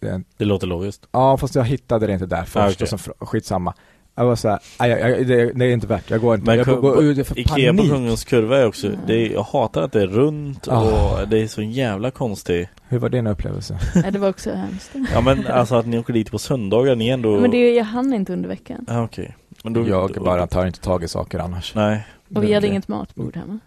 [0.00, 1.06] det- Det låter logiskt.
[1.12, 2.88] ja fast jag hittade det inte där först Ah, okej.
[2.92, 3.74] och så skitsamma.
[4.20, 6.46] Jag var så här, nej, jag, jag, det, det är inte värt, jag går inte.
[6.46, 7.82] Men jag går ut Ikea på.
[7.82, 11.24] Kungens kurva är också, det är, jag hatar att det är runt och Ah.
[11.24, 12.68] det är så jävla konstigt.
[12.88, 13.78] Hur var din upplevelse?
[13.94, 14.90] Nej, det var också hemskt.
[15.14, 17.40] Ja men alltså att ni åker dit på söndagar, ni ändå...
[17.40, 18.84] Men det, är- jag hann inte under veckan.
[18.88, 19.36] Ja okej.
[19.64, 21.74] Men då- jag då- bara tar inte tag i saker annars.
[21.74, 22.06] Nej.
[22.34, 23.58] Och vi hade inget matbord hemma.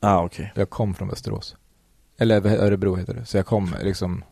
[0.00, 0.52] Ah okej.
[0.54, 1.56] Jag kom från Västerås.
[2.18, 3.24] Eller Örebro heter det.
[3.24, 4.24] Så jag kom liksom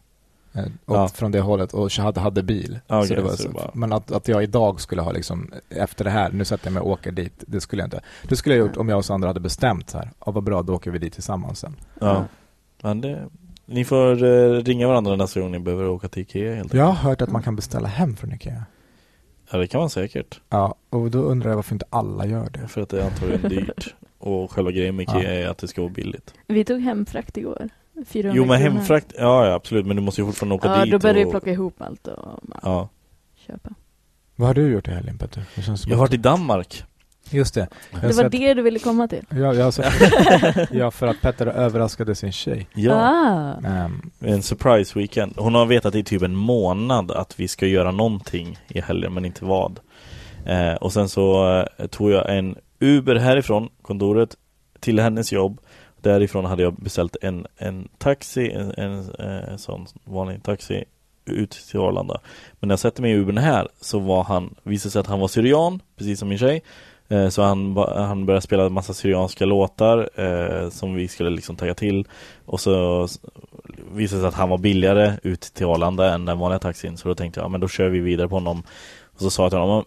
[0.65, 1.09] upp Ja.
[1.09, 2.79] från det hållet och hade, hade bil.
[2.87, 5.13] Ja, så det var så så, det bara- Men att, att jag idag skulle ha
[5.13, 7.45] liksom, efter det här, nu sätter jag mig och åker dit.
[7.47, 8.01] Det skulle jag inte.
[8.29, 10.11] Det skulle jag gjort om jag och Sandra hade bestämt så här.
[10.27, 11.77] Ja, vad bra, då åker vi dit tillsammans sen.
[12.01, 12.25] Ja.
[12.83, 13.25] Men det...
[13.67, 16.89] Ni får eh, ringa varandra nästa gång ni behöver åka till Ikea helt Jag har
[16.91, 17.05] enkelt.
[17.05, 18.63] hört att man kan beställa hem från Ikea.
[19.53, 20.41] Ja det kan man säkert.
[20.49, 22.69] Ja, och då undrar jag varför inte alla gör det.
[22.69, 23.95] För att det är antagligen dyrt.
[24.19, 26.35] Och själva grejen med Ikea är att det ska vara billigt.
[26.47, 27.69] Vi tog hemfrakt igår.
[28.07, 30.93] 400 Jo men hemfrakt, ja, ja absolut men du måste ju fortfarande åka Ja, dit
[30.93, 31.31] då började vi och...
[31.31, 32.19] plocka ihop allt och
[32.53, 32.89] ja, Ja.
[33.47, 33.71] köpa.
[34.37, 35.45] Vad har du gjort i helgen Petter?
[35.57, 36.85] Jag har att- varit i Danmark.
[37.31, 37.69] Just det.
[37.93, 39.25] Jag Det var sett- det du ville komma till?
[39.31, 39.93] Ja, jag sett...
[40.73, 42.67] ja, för att Petter överraskade sin tjej.
[42.75, 42.93] Ja.
[42.95, 43.67] Ah.
[43.69, 45.33] Ehm, En surprise weekend.
[45.37, 49.25] Hon har vetat i typ en månad att vi ska göra någonting i helgen, men
[49.25, 49.81] inte vad.
[50.47, 54.37] Eh, och sen så eh, tog jag en Uber härifrån kontoret
[54.81, 55.61] till hennes jobb.
[56.01, 59.11] Därifrån hade jag beställt en, en taxi, en, en
[59.49, 60.85] en sån vanlig taxi
[61.25, 62.21] ut till Arlanda.
[62.61, 65.21] Men när jag sätter mig i Ubern här så var han, visade sig att han
[65.21, 66.63] var syrian, precis som min tjej.
[67.09, 71.57] Eh, så han, han började spela en massa syrianska låtar eh, som vi skulle liksom
[71.57, 72.07] tagga till.
[72.45, 73.09] Och så
[73.93, 76.97] visade det sig att han var billigare ut till Arlanda än den vanliga taxin.
[76.97, 78.63] Så då tänkte jag, ja, men då kör vi vidare på honom.
[79.15, 79.85] Och så sa jag till honom,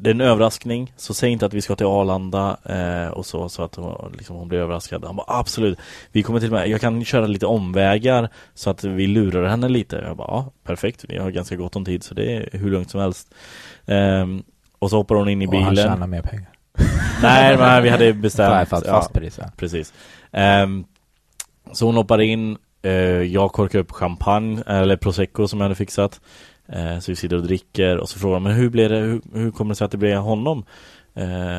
[0.00, 3.48] det är en överraskning, så säg inte att vi ska till Arlanda eh, och så,
[3.48, 5.04] så att hon, liksom, hon blir överraskad.
[5.04, 5.78] Han bara, absolut,
[6.12, 9.68] vi kommer till och med, jag kan köra lite omvägar så att vi lurar henne
[9.68, 9.96] lite.
[9.96, 12.90] Jag bara, ja, perfekt, vi har ganska gott om tid så det är hur lugnt
[12.90, 13.34] som helst.
[13.86, 14.42] Ehm,
[14.78, 15.88] och så hoppar hon in i och han bilen.
[15.88, 16.48] tjänar mer pengar.
[17.22, 18.68] Nej, men vi hade bestämt.
[18.68, 19.38] Fast, fast pris.
[19.38, 19.50] Ja.
[19.56, 19.92] Precis.
[20.32, 20.84] Ehm,
[21.72, 22.92] så hon hoppar in, eh,
[23.22, 26.20] jag korkar upp champagne, eller prosecco som jag hade fixat.
[26.72, 29.20] Eh, så vi sitter och dricker och så frågar de, men hur blir det, hur,
[29.32, 30.64] hur kommer det sig att det blir honom?
[31.14, 31.58] Eh,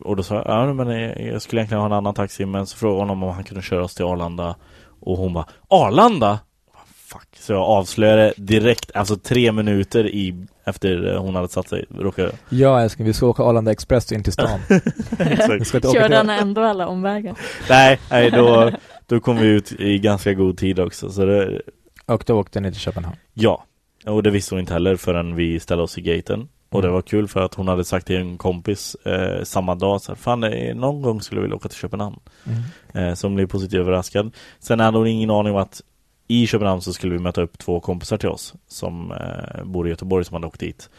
[0.00, 0.88] och då sa jag, ja men
[1.26, 3.84] jag, skulle egentligen ha en annan taxi men så frågade hon om han kunde köra
[3.84, 4.56] oss till Arlanda
[5.00, 6.38] och hon bara, Arlanda?
[6.94, 12.32] Fuck, så jag avslöjade direkt, alltså tre minuter i, efter hon hade satt sig, råkade
[12.48, 14.60] ja älskling, vi ska åka Arlanda Express in till stan.
[15.92, 17.38] Körde han ändå alla omvägar?
[17.68, 18.70] Nej, nej då,
[19.06, 21.62] då kom vi ut i ganska god tid också så det,
[22.08, 23.16] Och då åkte ni till Köpenhamn.
[23.34, 23.64] Ja,
[24.06, 27.02] och det visste hon inte heller förrän vi ställde oss i gaten Och det var
[27.02, 30.44] kul för att hon hade sagt till en kompis eh, samma dag så här, Fan,
[30.44, 33.08] eh, någon gång skulle jag vilja åka till Köpenhamn Mm.
[33.08, 35.80] eh, Så hon blev positivt överraskad Sen hade hon ingen aning om att
[36.28, 39.90] I Köpenhamn så skulle vi möta upp två kompisar till oss Som eh, bor i
[39.90, 40.90] Göteborg som hade åkt dit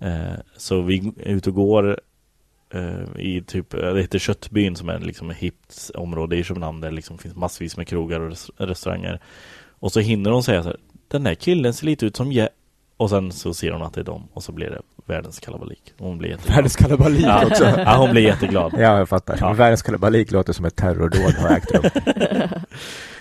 [0.00, 2.00] eh, Så vi är ute och går
[2.74, 6.80] eh, i typ, eh, det heter Köttbyn som är liksom ett hippt område i Köpenhamn
[6.80, 9.20] där det liksom finns massvis med krogar och res- restauranger.
[9.80, 10.78] Och så hinner hon säga så här,
[11.08, 12.48] den där killen ser lite ut som je
[12.96, 15.92] och sen så ser hon att det är dem och så blir det världens kalabalik.
[15.98, 16.56] Hon blir jätteglad.
[16.56, 17.46] Världens kalabalik ja.
[17.46, 17.64] också.
[17.76, 18.72] Ja, hon blir jätteglad.
[18.74, 19.36] Ja, jag fattar.
[19.40, 19.52] Ja.
[19.52, 21.82] Världens kalabalik låter som ett terrordåd har ägt rum.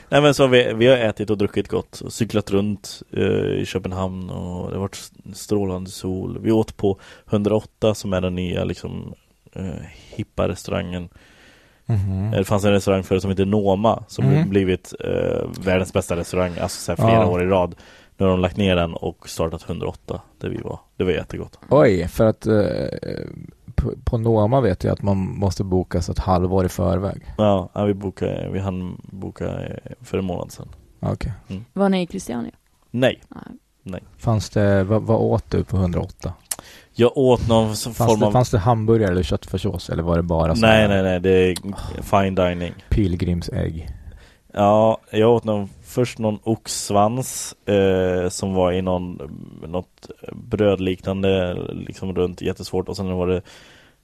[0.10, 3.66] Nej men så vi, vi har ätit och druckit gott och cyklat runt eh, i
[3.66, 6.40] Köpenhamn och det har varit strålande sol.
[6.42, 7.00] Vi åt på
[7.30, 9.14] 108 som är den nya liksom
[9.54, 9.86] eh,
[10.16, 11.10] hippa restaurangen.
[11.90, 12.32] Mhm.
[12.32, 14.50] Det fanns en restaurang förut som heter Noma som Mhm.
[14.50, 17.28] blivit eh, världens bästa restaurang, alltså så här flera Ja.
[17.30, 17.76] år i rad.
[18.18, 20.80] Nu har de lagt ner den och startat 108 där vi var.
[20.98, 21.60] Det var jättegott.
[21.70, 22.56] Oj, för att eh,
[23.76, 27.22] på, på Noma vet jag att man måste boka så ett halvår i förväg.
[27.38, 30.68] Ja, vi bokade, vi hann boka eh, för en månad sedan.
[31.00, 31.32] Okej.
[31.74, 32.52] Var ni i Christiania?
[32.92, 33.44] Nej, Nej.
[33.84, 34.02] nej.
[34.18, 36.34] Fanns det, vad, vad åt du på 108?
[37.00, 38.32] Jag åt någon Fanns form det, av...
[38.32, 41.56] fanns det hamburgare eller köttfärssås eller var det bara så Nej, nej, nej, det är
[42.02, 42.74] fine dining.
[42.90, 43.90] pilgrimsägg?
[44.54, 49.20] Ja, jag åt någon, först någon oxsvans eh, som var i någon,
[49.68, 53.42] något brödliknande liksom runt, jättesvårt och sen var det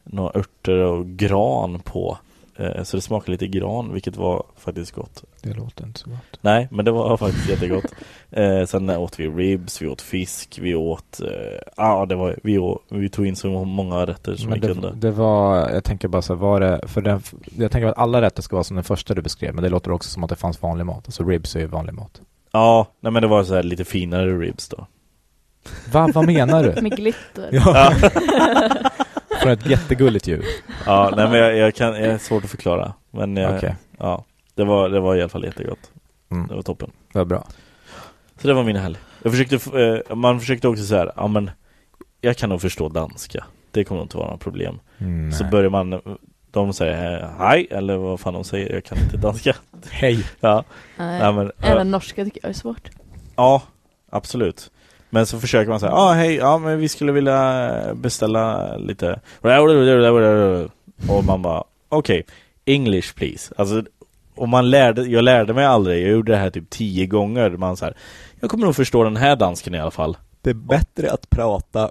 [0.03, 2.17] några örter och gran på.
[2.57, 5.23] Eh, så det smakade lite gran, vilket var faktiskt gott.
[5.41, 6.39] Det låter inte så gott.
[6.41, 7.85] Nej, men det var faktiskt jättegott.
[8.31, 11.21] Eh, sen åt vi ribs, vi åt fisk, vi åt...
[11.21, 12.39] eh, Ja, det var...
[12.43, 14.91] Vi, å, vi tog in så många rätter som Men vi det, kunde.
[14.95, 17.21] det var, jag tänker bara så här, var det, för den,
[17.57, 19.91] jag tänker att alla rätter ska vara som den första du beskrev, men det låter
[19.91, 21.03] också som att det fanns vanlig mat.
[21.05, 22.21] Alltså ribs är ju vanlig mat.
[22.51, 24.87] Ja, nej men det var så här lite finare ribs då.
[25.91, 26.81] Va, vad menar du?
[26.81, 27.49] Med glitter.
[27.51, 27.93] Ja.
[29.45, 30.45] Från ett jättegulligt djur.
[30.85, 32.93] Ja, nej men jag, jag kan, jag är svårt att förklara.
[33.11, 33.75] Men jag, Okej.
[33.97, 34.23] ja,
[34.55, 35.91] det var, det var i alla fall jättegott.
[36.31, 36.47] Mm.
[36.47, 36.91] Det var toppen.
[37.13, 37.47] Det var bra.
[38.41, 38.97] Så det var min helg.
[39.23, 39.79] Jag försökte,
[40.09, 41.51] eh, man försökte också så här, ja men
[42.21, 43.45] jag kan nog förstå danska.
[43.71, 44.79] Det kommer nog inte vara några problem.
[44.97, 46.01] Mm, Så börjar man,
[46.51, 49.55] de säger eh, hej, eller vad fan de säger, jag kan inte danska.
[49.91, 50.25] Hej.
[50.39, 50.63] Ja,
[50.97, 51.19] Nej.
[51.19, 52.89] nej, men, Även norska tycker jag är svårt.
[53.35, 53.61] ja,
[54.11, 54.71] absolut.
[55.09, 59.19] Men så försöker man säga, ah, hej, ja men vi skulle vilja beställa lite
[61.09, 62.25] och man bara, okej,
[62.65, 63.53] English please.
[63.57, 63.83] Alltså,
[64.35, 67.49] och man lärde, jag lärde mig aldrig, jag gjorde det här typ tio gånger.
[67.49, 67.97] Man så här,
[68.39, 70.17] jag kommer nog förstå den här dansken i alla fall.
[70.41, 71.89] Det är bättre att prata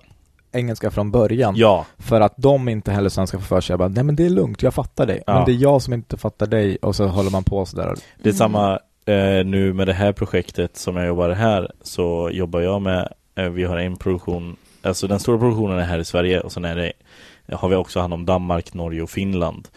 [0.53, 1.55] engelska från början.
[1.57, 4.25] Ja, För att de inte heller sen ska få för sig bara, nej men det
[4.27, 5.23] är lugnt, jag fattar dig.
[5.27, 5.35] Ja.
[5.35, 7.95] Men det är jag som inte fattar dig och så håller man på sådär.
[8.23, 12.61] det är samma eh, nu med det här projektet som jag jobbar här så jobbar
[12.61, 16.41] jag med, eh, vi har en produktion, alltså den stora produktionen är här i Sverige
[16.41, 16.93] och sen är det,
[17.55, 19.69] har vi också hand om Danmark, Norge och Finland.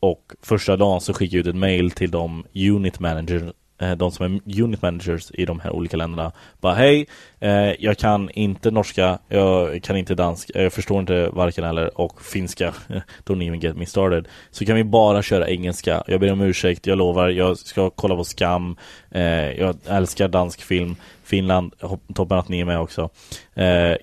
[0.00, 4.10] Och första dagen så skickade jag ut ett mail till de unit manager, Eh, de
[4.10, 6.32] som är unit managers i de här olika länderna.
[6.60, 7.06] Bara hej,
[7.40, 12.22] eh, jag kan inte norska, jag kan inte dansk, jag förstår inte varken eller och
[12.22, 12.74] finska.
[13.24, 14.28] Don't even get me started.
[14.50, 16.02] Så kan vi bara köra engelska.
[16.06, 18.76] Jag ber om ursäkt, jag lovar, jag ska kolla på Skam.
[19.10, 20.96] Eh, jag älskar dansk film.
[21.24, 21.72] Finland,
[22.14, 23.10] toppen att ni är med också.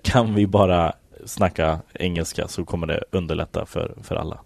[0.02, 0.94] Kan vi bara
[1.26, 4.40] snacka engelska så kommer det underlätta för, för alla.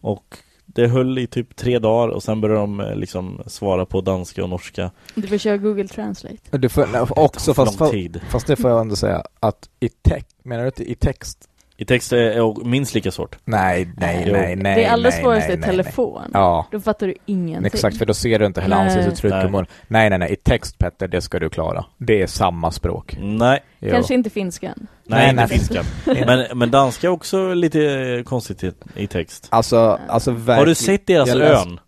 [0.00, 0.36] Och
[0.74, 4.42] det höll i typ tre dagar och sen började de eh, liksom svara på danska
[4.42, 4.90] och norska.
[5.14, 6.58] Du får köra Google Translate.
[6.58, 7.94] Du får, nej, också, fast, fast,
[8.30, 11.49] fast det får jag ändå säga, att i text, menar du att i text?
[11.80, 13.36] I text är minst lika svårt.
[13.44, 14.32] Nej, nej, Jo.
[14.32, 14.74] nej, nej.
[14.74, 16.20] det är allra nej, svårast nej, i telefon.
[16.22, 16.30] Nej.
[16.32, 16.66] Ja.
[16.70, 17.66] Då fattar du ingenting.
[17.66, 19.44] Exakt, för då ser du inte hela ansiktsuttryck Nej.
[19.44, 19.66] och mun.
[19.88, 20.32] Nej, nej, nej.
[20.32, 21.84] I text, Petter, det ska du klara.
[21.98, 23.16] Det är samma språk.
[23.20, 23.90] Nej, Jo.
[23.90, 24.74] Kanske inte finskan.
[24.78, 24.86] nej,
[25.20, 25.48] Nej, inte nej.
[25.48, 25.82] finska.
[26.26, 29.46] men, men danska är också lite konstigt i, i text.
[29.50, 30.58] Alltså, alltså verkligen.
[30.58, 31.80] Har du sett deras ön?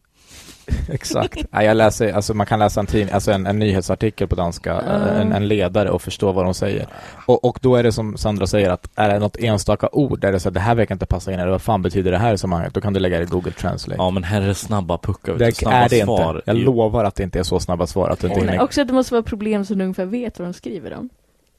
[0.92, 1.38] Exakt.
[1.50, 4.72] Nej, jag läser, alltså man kan läsa en tidning, alltså en, en nyhetsartikel på danska,
[4.80, 5.20] Mm.
[5.20, 6.86] en, en ledare och förstå vad de säger.
[7.26, 10.32] Och, och då är det som Sandra säger att är det något enstaka ord där
[10.32, 12.34] det så att det här verkar inte passa in, eller vad fan betyder det här
[12.34, 12.74] i sammanhanget?
[12.74, 14.02] Då kan du lägga det i Google Translate.
[14.02, 16.34] Ja, men här är det snabba puckar, du, det snabba är det svar.
[16.34, 16.42] inte.
[16.50, 18.60] Jag lovar att det inte är så snabba svar att du inte hinner.
[18.62, 21.08] Också att det måste vara problem som du ungefär vet vad de skriver om.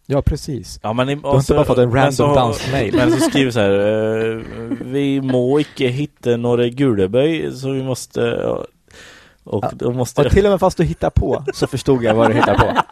[0.06, 0.80] Ja, precis.
[0.84, 2.96] Ja, men, har inte bara fått en random dansk-mail.
[2.96, 3.72] Men så skriver så här
[4.32, 4.42] eh,
[4.82, 8.48] Vi må icke hitta några guleböj så vi måste
[9.44, 9.72] och Ja.
[9.74, 12.34] då måste Och till och med fast du hittar på så förstod jag vad du
[12.34, 12.78] hittar på.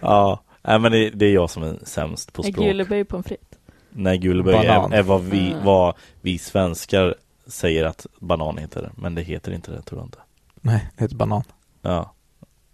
[0.00, 3.22] Ja, nej men det, det är jag som är sämst på språk guleböj på en
[3.22, 3.58] fritt.
[3.90, 5.64] Nej, guleböj är, är vad, vi, Mm.
[5.64, 7.14] vad vi svenskar
[7.46, 10.18] säger att banan heter Men det heter inte det, tror jag inte
[10.60, 11.42] Nej, det heter banan.
[11.82, 12.12] Ja,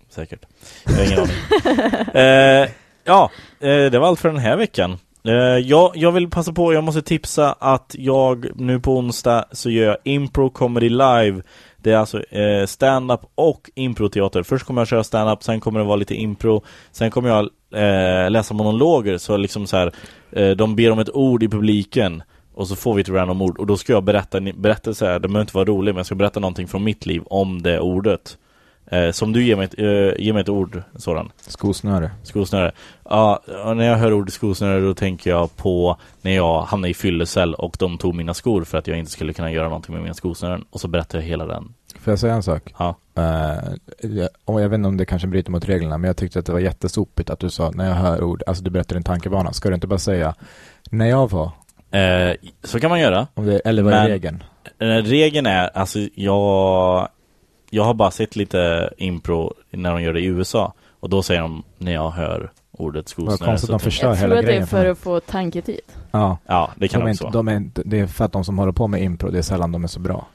[0.09, 0.41] säkert
[0.85, 2.69] Jag har ingen aning eh,
[3.05, 3.31] Ja,
[3.61, 6.85] eh, det var allt för den här veckan eh, jag, jag vill passa på, jag
[6.85, 11.43] måste tipsa att jag nu på onsdag så gör jag Impro Comedy Live
[11.83, 14.43] det är alltså eh, stand-up och improteater.
[14.43, 16.65] Först kommer jag köra stand-up, sen kommer det vara lite impro.
[16.93, 19.93] Sen kommer jag eh, läsa monologer så liksom så här
[20.31, 22.23] eh, De ber om ett ord i publiken
[22.55, 23.59] och så får vi ett random ord.
[23.59, 26.07] Och då ska jag berätta, en berättelse, här, det behöver inte vara roligt men jag
[26.07, 28.39] ska berätta någonting från mitt liv om det ordet
[28.91, 32.11] eh, Som du ger mig ett, eh, ger mig ett ord sådan Skosnöre.
[32.23, 32.73] Skosnöre.
[33.05, 36.95] Ja, och när jag hör ordet skosnöre då tänker jag på när jag hamnade i
[36.95, 40.03] fyllecell och de tog mina skor för att jag inte skulle kunna göra någonting med
[40.03, 40.65] mina skosnören.
[40.71, 41.75] Och så berättar jag hela den.
[42.01, 42.75] Får jag säga en sak?
[42.79, 42.95] Ja.
[43.17, 43.59] Eh,
[44.01, 44.29] jag,
[44.63, 46.61] jag vet inte om det kanske bryter mot reglerna, men jag tyckte att det var
[46.61, 49.75] jättesopigt att du sa, när jag hör ord, alltså du berättar din tankebana, ska du
[49.75, 50.35] inte bara säga,
[50.91, 51.51] när jag var,
[51.91, 52.35] Eh,
[52.65, 53.27] så kan man göra.
[53.35, 54.43] om det, eller vad är regeln?
[54.79, 57.09] Eh, regeln är, alltså jag,
[57.71, 60.73] jag har bara sett lite impro när de gör det i USA.
[61.01, 63.39] Och då säger de när jag hör ordet skosnöre.
[63.39, 65.81] Konstigt så de förstör Jag tror hela att det är för att få tanketid.
[66.11, 67.33] Ja, Ja, det kan de är också vara.
[67.33, 69.43] de är inte, det är för att de som håller på med impro, det är
[69.43, 70.27] sällan de är så bra.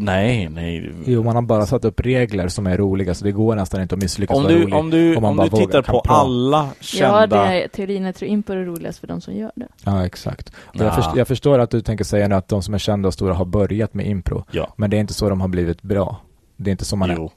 [0.00, 0.92] Nej, nej.
[1.06, 3.94] Jo, man har bara satt upp regler som är roliga, så det går nästan inte
[3.94, 4.74] att misslyckas Om du, rolig.
[4.74, 6.10] om du, om man om bara du tittar på prata.
[6.10, 7.20] alla kända...
[7.20, 8.04] Ja, det är teorin.
[8.04, 9.66] Jag tror impro är roligast för de som gör det.
[9.84, 10.52] Ja, exakt.
[10.72, 10.84] Ja.
[10.84, 13.14] jag, först, jag förstår att du tänker säga nu att de som är kända och
[13.14, 14.74] stora har börjat med impro, Ja.
[14.76, 16.20] men det är inte så de har blivit bra.
[16.56, 17.14] Det är inte så man är.
[17.14, 17.30] Jo.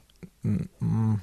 [0.44, 1.18] Mm, mm.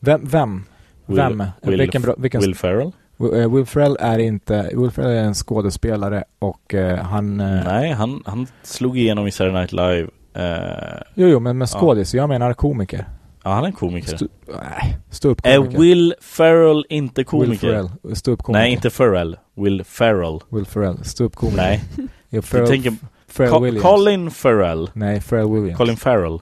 [0.00, 0.20] Vem?
[0.24, 0.64] Vem?
[1.06, 1.42] Will- Vem?
[1.62, 2.92] Will, vilken bra, vilken Will Ferrell?
[3.16, 7.40] Will eh, Will Ferrell är inte, Will Ferrell är en skådespelare och eh, han...
[7.40, 10.08] eh, Nej, han, han slog igenom i Saturday Night Live.
[10.34, 11.66] Eh, Jo, jo, men Ja.
[11.66, 12.14] skådis.
[12.14, 13.08] Jag menar komiker.
[13.44, 14.16] ja, han är en komiker.
[14.16, 15.78] Stu, nej, stå upp Är komiker.
[15.78, 17.56] Will Ferrell inte Will komiker?
[17.68, 18.60] Ferrell, stå upp komiker.
[18.60, 19.36] Nej, inte Ferrell.
[19.56, 20.38] Will Ferrell.
[20.48, 21.56] Will Ferrell, stå upp komiker.
[21.62, 21.84] Nej,
[22.30, 22.92] du Ferrell, tänker
[23.28, 23.82] Ferrell Co- Williams.
[23.82, 24.90] Colin Farrell.
[24.92, 25.78] Nej, Ferrell Williams.
[25.78, 26.38] Colin Farrell.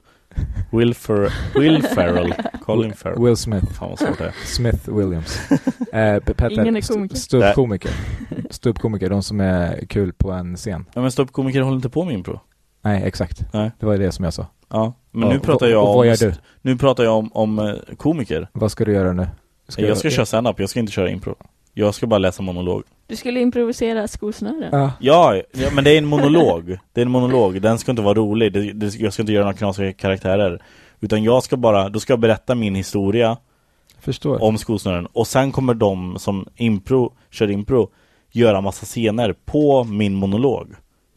[0.71, 2.33] Will, Fer Will Ferrell.
[2.65, 3.19] Colin Farrell.
[3.23, 3.65] Will Smith.
[3.73, 4.33] Fan vad svårt det är.
[4.45, 5.39] Smith Williams.
[5.93, 6.19] eh,
[6.49, 7.15] Ingen är st- komiker.
[7.15, 7.91] Ståuppkomiker.
[8.49, 10.85] Ståuppkomiker, de som är kul på en scen.
[10.93, 12.39] Ja, men ståuppkomiker håller inte på med impro.
[12.81, 13.45] Nej, exakt.
[13.53, 13.71] Nej.
[13.79, 14.45] Det var det som jag sa.
[14.69, 15.95] Ja, men Ja, nu pratar och- jag och om...
[15.95, 16.33] vad gör du?
[16.61, 18.47] Nu pratar jag om, om eh, komiker.
[18.53, 19.27] Vad ska du göra nu?
[19.77, 21.35] jag ska köra stand-up, jag ska inte köra impro.
[21.73, 22.83] Jag ska bara läsa monolog.
[23.07, 24.69] Du skulle improvisera skosnören.
[24.71, 24.91] Ja.
[24.99, 26.77] Ja, ja, men det är en monolog.
[26.93, 27.61] Det är en monolog.
[27.61, 28.53] Den ska inte vara rolig.
[28.53, 30.61] Det, det, jag ska inte göra några knasiga karaktärer.
[30.99, 33.37] Utan jag ska bara, då ska jag berätta min historia
[33.99, 34.43] Förstår.
[34.43, 35.05] om skosnören.
[35.05, 37.89] Och sen kommer de som impro, kör impro,
[38.31, 40.67] göra massa scener på min monolog.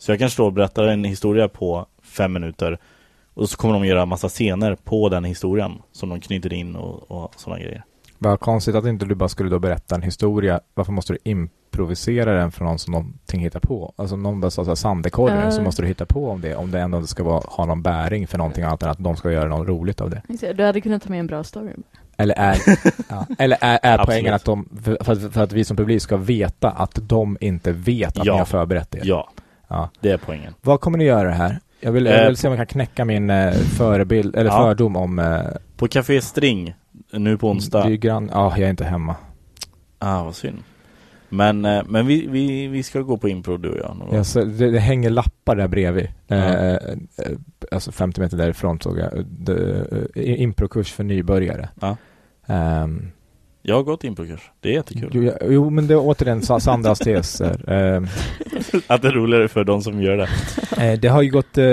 [0.05, 2.78] Så jag kan stå och berätta en historia på fem minuter.
[3.35, 5.72] Och så kommer de göra massa scener på den historien.
[5.93, 7.85] Som de knyter in och, och sådana grejer.
[8.18, 10.60] Vad konstigt att inte du bara skulle då berätta en historia.
[10.74, 13.93] Varför måste du improvisera den från någon som någonting hittar på?
[13.97, 15.51] Alltså om någon bara sa sandekorren Ja.
[15.51, 16.56] så måste du hitta på om det.
[16.56, 19.32] Om det ändå ska vara, ha någon bäring för någonting annat än att de ska
[19.32, 20.52] göra något roligt av det.
[20.52, 21.72] Du hade kunnat ta med en bra story.
[22.16, 22.56] Eller är,
[23.09, 26.02] ja, eller är, är poängen att de, för, för, att, för att vi som publik
[26.02, 28.32] ska veta att de inte vet att Ja.
[28.32, 29.01] ni har förberett er.
[29.05, 29.28] Ja,
[29.74, 29.90] Ja.
[30.01, 30.55] det är poängen.
[30.60, 31.59] Vad kommer ni göra här?
[31.80, 34.56] Jag vill, jag Eh, vill se om jag kan knäcka min eh, förebild, eller Ja.
[34.56, 35.18] fördom om...
[35.18, 35.40] Eh,
[35.76, 36.74] På Café String,
[37.12, 37.90] nu på det är onsdag.
[37.90, 39.16] grann, ja, jag är inte hemma.
[39.98, 40.59] Ah, vad synd.
[41.28, 44.16] Men, eh, men vi, vi, vi ska gå på impro du och jag någon.
[44.16, 46.09] Jag, så, det, det hänger lappar där bredvid.
[46.26, 46.36] Ja.
[46.36, 46.78] Eh, eh,
[47.72, 49.12] alltså 50 meter därifrån såg jag.
[49.16, 51.68] Eh, improkurs för nybörjare.
[51.80, 51.96] Ja.
[52.46, 53.10] Ehm,
[53.66, 54.51] Jag har gått improkurs.
[54.61, 55.11] Det är jättekul.
[55.12, 57.70] jo, jag- jo, men det är återigen Sa- Sandras teser.
[57.70, 58.07] Ehm,
[58.86, 60.28] Att det är roligare för de som gör det.
[60.93, 61.65] eh, det har ju gått eh,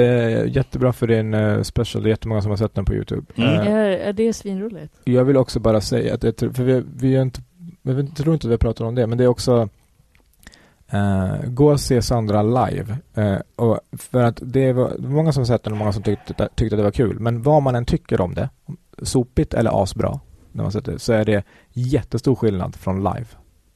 [0.56, 2.04] jättebra för din eh, special.
[2.04, 3.22] Det är jättemånga som har sett den på Youtube.
[3.36, 3.50] Mm.
[3.50, 4.94] Eh, Är, är det svinroligt?
[5.04, 7.42] Jag vill också bara säga att tror, för vi, vi är inte,
[7.82, 9.70] jag tror inte att vi pratar om det, men det är också
[10.92, 12.98] eh, gå och se Sandra live.
[13.14, 16.04] Eh, och för att det var, det var många som sett den och många som
[16.04, 17.20] tyckte, tyckte att det var kul.
[17.20, 18.50] Men vad man än tycker om det,
[19.02, 20.20] sopigt eller asbra,
[20.52, 23.26] när man sett det, så är det jättestor skillnad från live.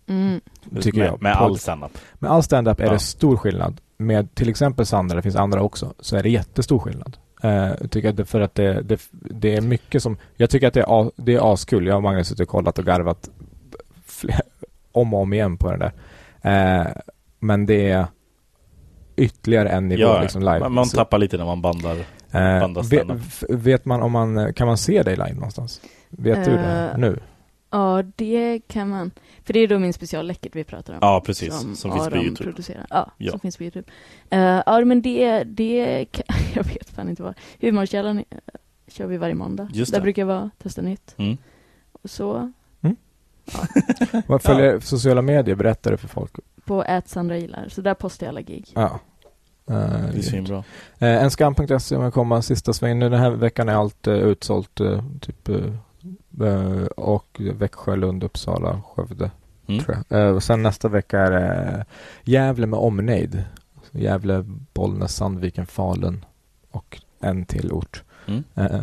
[0.07, 0.41] Mm.
[0.81, 1.21] Tycker med, jag.
[1.21, 1.97] Med all standup.
[2.13, 2.91] Med all stand-up är Ja.
[2.91, 3.81] det stor skillnad.
[3.97, 7.17] Med till exempel Sandra, det finns andra också, så är det jättestor skillnad.
[7.41, 10.73] Jag tycker att det, för att det, det, det är mycket som, jag tycker att
[10.73, 11.85] det är, det är askul.
[11.87, 13.29] Jag och Magnus har och kollat och garvat
[14.05, 14.41] fler,
[14.91, 15.91] om och om igen på den där.
[16.81, 16.87] Eh,
[17.39, 18.05] men det är
[19.15, 20.59] ytterligare en nivå Ja, liksom live.
[20.59, 21.95] man, man tappar lite när man bandar.
[22.31, 25.81] eh, bandar vet, vet man om man, kan man se dig live någonstans?
[26.17, 27.19] Vet du det Eh, nu?
[27.69, 29.11] Ja, det kan man.
[29.43, 30.99] För det är då min special Läckert vi pratar om.
[31.01, 31.53] Ja, precis.
[31.59, 32.43] Som, finns på Youtube.
[32.43, 32.85] Producerar.
[32.89, 33.31] Ja, Ja.
[33.31, 33.91] som finns på Youtube.
[34.29, 36.25] Eh, ja, men det, det kan,
[36.55, 37.33] jag vet fan inte vad.
[37.61, 38.23] Humorkällan eh,
[38.87, 39.69] kör vi varje måndag.
[39.73, 40.03] Just Där det.
[40.03, 41.15] brukar jag vara, testa nytt.
[41.17, 41.37] Mm.
[41.91, 42.51] Och så
[44.27, 45.55] Vad följer sociala medier?
[45.55, 46.31] Berättar du för folk?
[46.65, 47.67] på ät Sandra gillar.
[47.69, 48.71] Så där postar jag alla gig.
[48.75, 48.99] Ja.
[49.69, 49.75] Eh,
[50.11, 50.63] Det är svinbra.
[50.99, 52.99] Eh, en skam.se om jag kommer sista svängen.
[52.99, 54.79] Nu Den här veckan är allt eh, utsålt.
[54.79, 55.49] Eh, typ,
[56.95, 59.31] och Växjö, Lund, Uppsala, Skövde.
[59.67, 59.83] Mm.
[59.83, 60.19] Tror jag.
[60.27, 61.85] Eh, och sen nästa vecka är det
[62.23, 63.43] Gävle med omnejd.
[63.91, 66.25] Så Gävle, Bollnäs, Sandviken, Falun
[66.71, 68.03] och en till ort.
[68.27, 68.43] Mm.
[68.55, 68.81] Eh,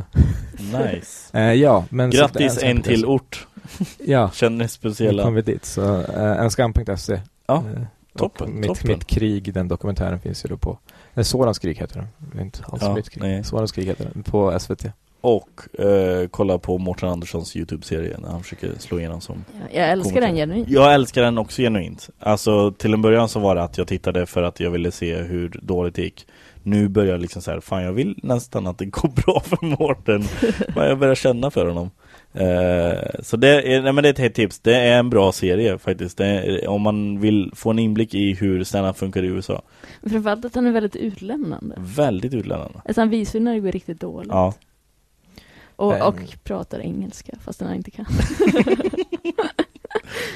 [0.59, 1.39] Nice.
[1.39, 3.47] eh, ja, men så Grattis att- en till ort.
[4.07, 5.23] Ja, Känner ni nu speciella?
[5.23, 5.65] kom vi dit.
[5.65, 7.20] Så eh, en skam.se.
[7.47, 7.82] Ja, Eh,
[8.19, 8.89] toppen, och mitt, toppen.
[8.89, 10.78] mitt krig, den dokumentären finns ju då på
[11.15, 12.40] eh, Sorans krig heter den.
[12.43, 13.23] Inte alls Ja, mitt krig.
[13.23, 13.44] nej.
[13.44, 14.86] Sorans krig heter den på SVT.
[15.23, 19.90] Och eh, kolla på Mårten Anderssons Youtube-serie när han försöker slå igenom som Ja, jag
[19.90, 20.27] älskar komiker.
[20.27, 20.69] den genuint.
[20.69, 22.11] Jag älskar den också genuint.
[22.19, 25.16] Alltså till en början så var det att jag tittade för att jag ville se
[25.16, 26.27] hur dåligt det gick.
[26.62, 29.66] Nu börjar jag liksom så här, fan jag vill nästan att det går bra för
[29.66, 30.24] Mårten.
[30.77, 31.90] Men jag börjar känna för honom.
[32.35, 34.59] Eh, så det är, nej, men det är ett hett tips.
[34.61, 36.20] Det är en bra serie faktiskt.
[36.20, 39.62] Är, om man vill få en inblick i hur stand funkar i USA.
[40.11, 41.74] Framförallt att han är väldigt utlämnande.
[41.78, 42.81] Väldigt utlämnande.
[42.85, 44.31] Alltså han visar ju när det går riktigt dåligt.
[44.32, 44.55] Ja.
[45.83, 48.07] Och, och pratar engelska, fast han inte kan.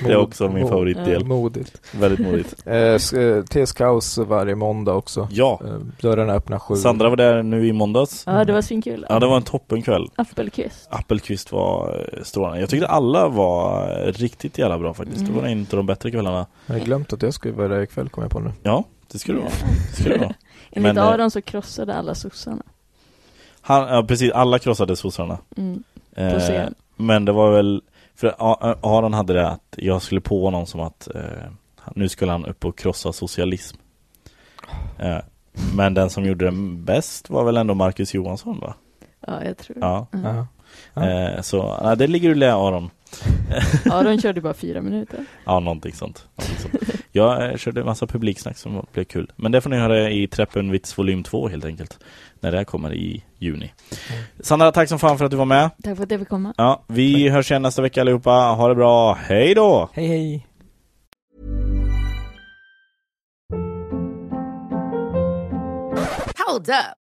[0.04, 1.24] Det är också min favoritdel.
[1.24, 1.80] Modigt.
[2.00, 2.54] Väldigt modigt.
[2.66, 5.28] Eh, s- eh, TS Kaos varje måndag också.
[5.30, 5.70] Ja, Eh,
[6.00, 6.76] dörrarna öppnar sju.
[6.76, 8.22] Sandra var där nu i måndags.
[8.26, 9.06] Ja, det var svinkul.
[9.08, 10.08] Ja, det var en toppenkväll.
[10.16, 10.88] Appelkvist.
[10.90, 12.60] Appelqvist var eh, strålande.
[12.60, 15.26] Jag tyckte alla var eh, riktigt jävla bra faktiskt.
[15.26, 16.46] Det var en av de bättre kvällarna.
[16.66, 18.52] Jag har glömt att jag skulle vara där ikväll, kommer jag på nu.
[18.62, 19.52] Ja, det skulle det vara.
[19.90, 20.34] Det skulle det vara.
[20.70, 22.62] Enligt Men, eh, Aron så krossade alla sossarna.
[23.66, 25.38] Han, ja, precis, alla krossade sossarna.
[25.56, 25.82] Mm.
[26.16, 26.74] Eh, scen.
[26.96, 27.82] men det var väl
[28.14, 28.34] För
[28.82, 31.20] Aron hade det att jag skulle på honom som att eh,
[31.94, 33.76] nu skulle han upp och krossa socialism.
[34.98, 35.18] Eh,
[35.76, 38.74] men den som gjorde det bäst var väl ändå Marcus Johansson va?
[39.26, 40.06] Ja, jag tror Ja.
[40.12, 40.18] det.
[40.18, 40.46] Ja.
[40.94, 41.10] Ja.
[41.10, 42.90] Eh, så ja, det ligger i lä Aron.
[43.84, 45.24] Ja, de körde bara fyra minuter.
[45.44, 46.26] Ja, någonting sånt.
[46.36, 47.02] Någonting sånt.
[47.12, 49.32] Jag eh, körde en massa publiksnack som blev kul.
[49.36, 51.98] Men det får ni höra i Treppenvits volym 2 helt enkelt.
[52.40, 53.72] När det här kommer i juni.
[54.40, 55.70] Sandra, tack som fan för att du var med.
[55.82, 56.54] Tack för att jag fick komma.
[56.56, 58.30] Ja, vi hörs igen nästa vecka allihopa.
[58.30, 59.14] Ha det bra.
[59.14, 59.90] Hej då!
[59.92, 60.46] Hej hej!
[66.46, 67.05] Hold up.